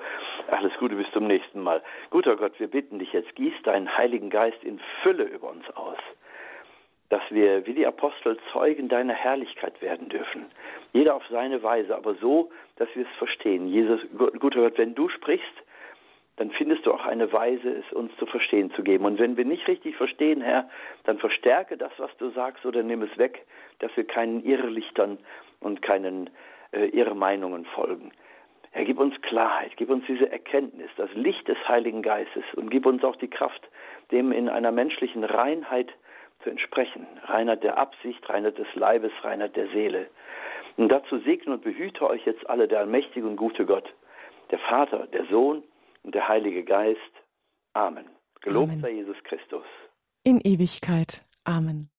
alles 0.53 0.73
Gute, 0.79 0.95
bis 0.95 1.09
zum 1.11 1.27
nächsten 1.27 1.61
Mal. 1.61 1.81
Guter 2.09 2.35
Gott, 2.35 2.59
wir 2.59 2.67
bitten 2.67 2.99
dich 2.99 3.13
jetzt, 3.13 3.35
gieß 3.35 3.53
deinen 3.63 3.97
Heiligen 3.97 4.29
Geist 4.29 4.63
in 4.63 4.79
Fülle 5.01 5.23
über 5.23 5.49
uns 5.49 5.69
aus, 5.75 5.97
dass 7.09 7.21
wir 7.29 7.65
wie 7.65 7.73
die 7.73 7.85
Apostel 7.85 8.37
Zeugen 8.51 8.89
deiner 8.89 9.13
Herrlichkeit 9.13 9.81
werden 9.81 10.09
dürfen. 10.09 10.45
Jeder 10.93 11.15
auf 11.15 11.23
seine 11.29 11.61
Weise, 11.63 11.95
aber 11.95 12.15
so, 12.15 12.51
dass 12.77 12.87
wir 12.95 13.03
es 13.03 13.17
verstehen. 13.17 13.67
Jesus, 13.67 14.01
guter 14.39 14.61
Gott, 14.61 14.77
wenn 14.77 14.95
du 14.95 15.09
sprichst, 15.09 15.63
dann 16.37 16.49
findest 16.51 16.85
du 16.85 16.93
auch 16.93 17.05
eine 17.05 17.31
Weise, 17.31 17.69
es 17.69 17.93
uns 17.93 18.15
zu 18.17 18.25
verstehen 18.25 18.71
zu 18.71 18.83
geben. 18.83 19.05
Und 19.05 19.19
wenn 19.19 19.37
wir 19.37 19.45
nicht 19.45 19.67
richtig 19.67 19.95
verstehen, 19.95 20.41
Herr, 20.41 20.67
dann 21.03 21.19
verstärke 21.19 21.77
das, 21.77 21.91
was 21.97 22.15
du 22.17 22.31
sagst, 22.31 22.65
oder 22.65 22.81
nimm 22.81 23.03
es 23.03 23.17
weg, 23.17 23.45
dass 23.79 23.95
wir 23.95 24.05
keinen 24.05 24.43
Irrlichtern 24.43 25.19
und 25.59 25.81
keinen 25.83 26.31
äh, 26.71 26.87
Irrmeinungen 26.87 27.65
folgen. 27.65 28.11
Herr, 28.73 28.85
gib 28.85 28.99
uns 28.99 29.13
Klarheit, 29.21 29.71
gib 29.77 29.89
uns 29.89 30.03
diese 30.07 30.31
Erkenntnis, 30.31 30.89
das 30.97 31.09
Licht 31.13 31.47
des 31.47 31.57
Heiligen 31.67 32.01
Geistes 32.01 32.43
und 32.55 32.69
gib 32.71 32.85
uns 32.87 33.03
auch 33.03 33.15
die 33.15 33.29
Kraft, 33.29 33.61
dem 34.11 34.31
in 34.31 34.49
einer 34.49 34.71
menschlichen 34.71 35.23
Reinheit 35.23 35.89
zu 36.43 36.49
entsprechen. 36.49 37.05
Reinheit 37.25 37.63
der 37.63 37.77
Absicht, 37.77 38.27
Reinheit 38.27 38.57
des 38.57 38.67
Leibes, 38.73 39.11
Reinheit 39.21 39.55
der 39.55 39.67
Seele. 39.67 40.07
Und 40.75 40.89
dazu 40.89 41.19
segne 41.19 41.53
und 41.53 41.63
behüte 41.63 42.09
euch 42.09 42.25
jetzt 42.25 42.49
alle 42.49 42.67
der 42.67 42.79
allmächtige 42.79 43.27
und 43.27 43.35
gute 43.35 43.65
Gott, 43.65 43.93
der 44.49 44.59
Vater, 44.59 45.05
der 45.13 45.25
Sohn 45.25 45.63
und 46.01 46.15
der 46.15 46.27
Heilige 46.27 46.63
Geist. 46.63 46.99
Amen. 47.73 48.05
Gelobt 48.41 48.79
sei 48.81 48.91
Jesus 48.91 49.17
Christus. 49.23 49.63
in 50.23 50.41
Ewigkeit. 50.41 51.21
Amen. 51.43 51.89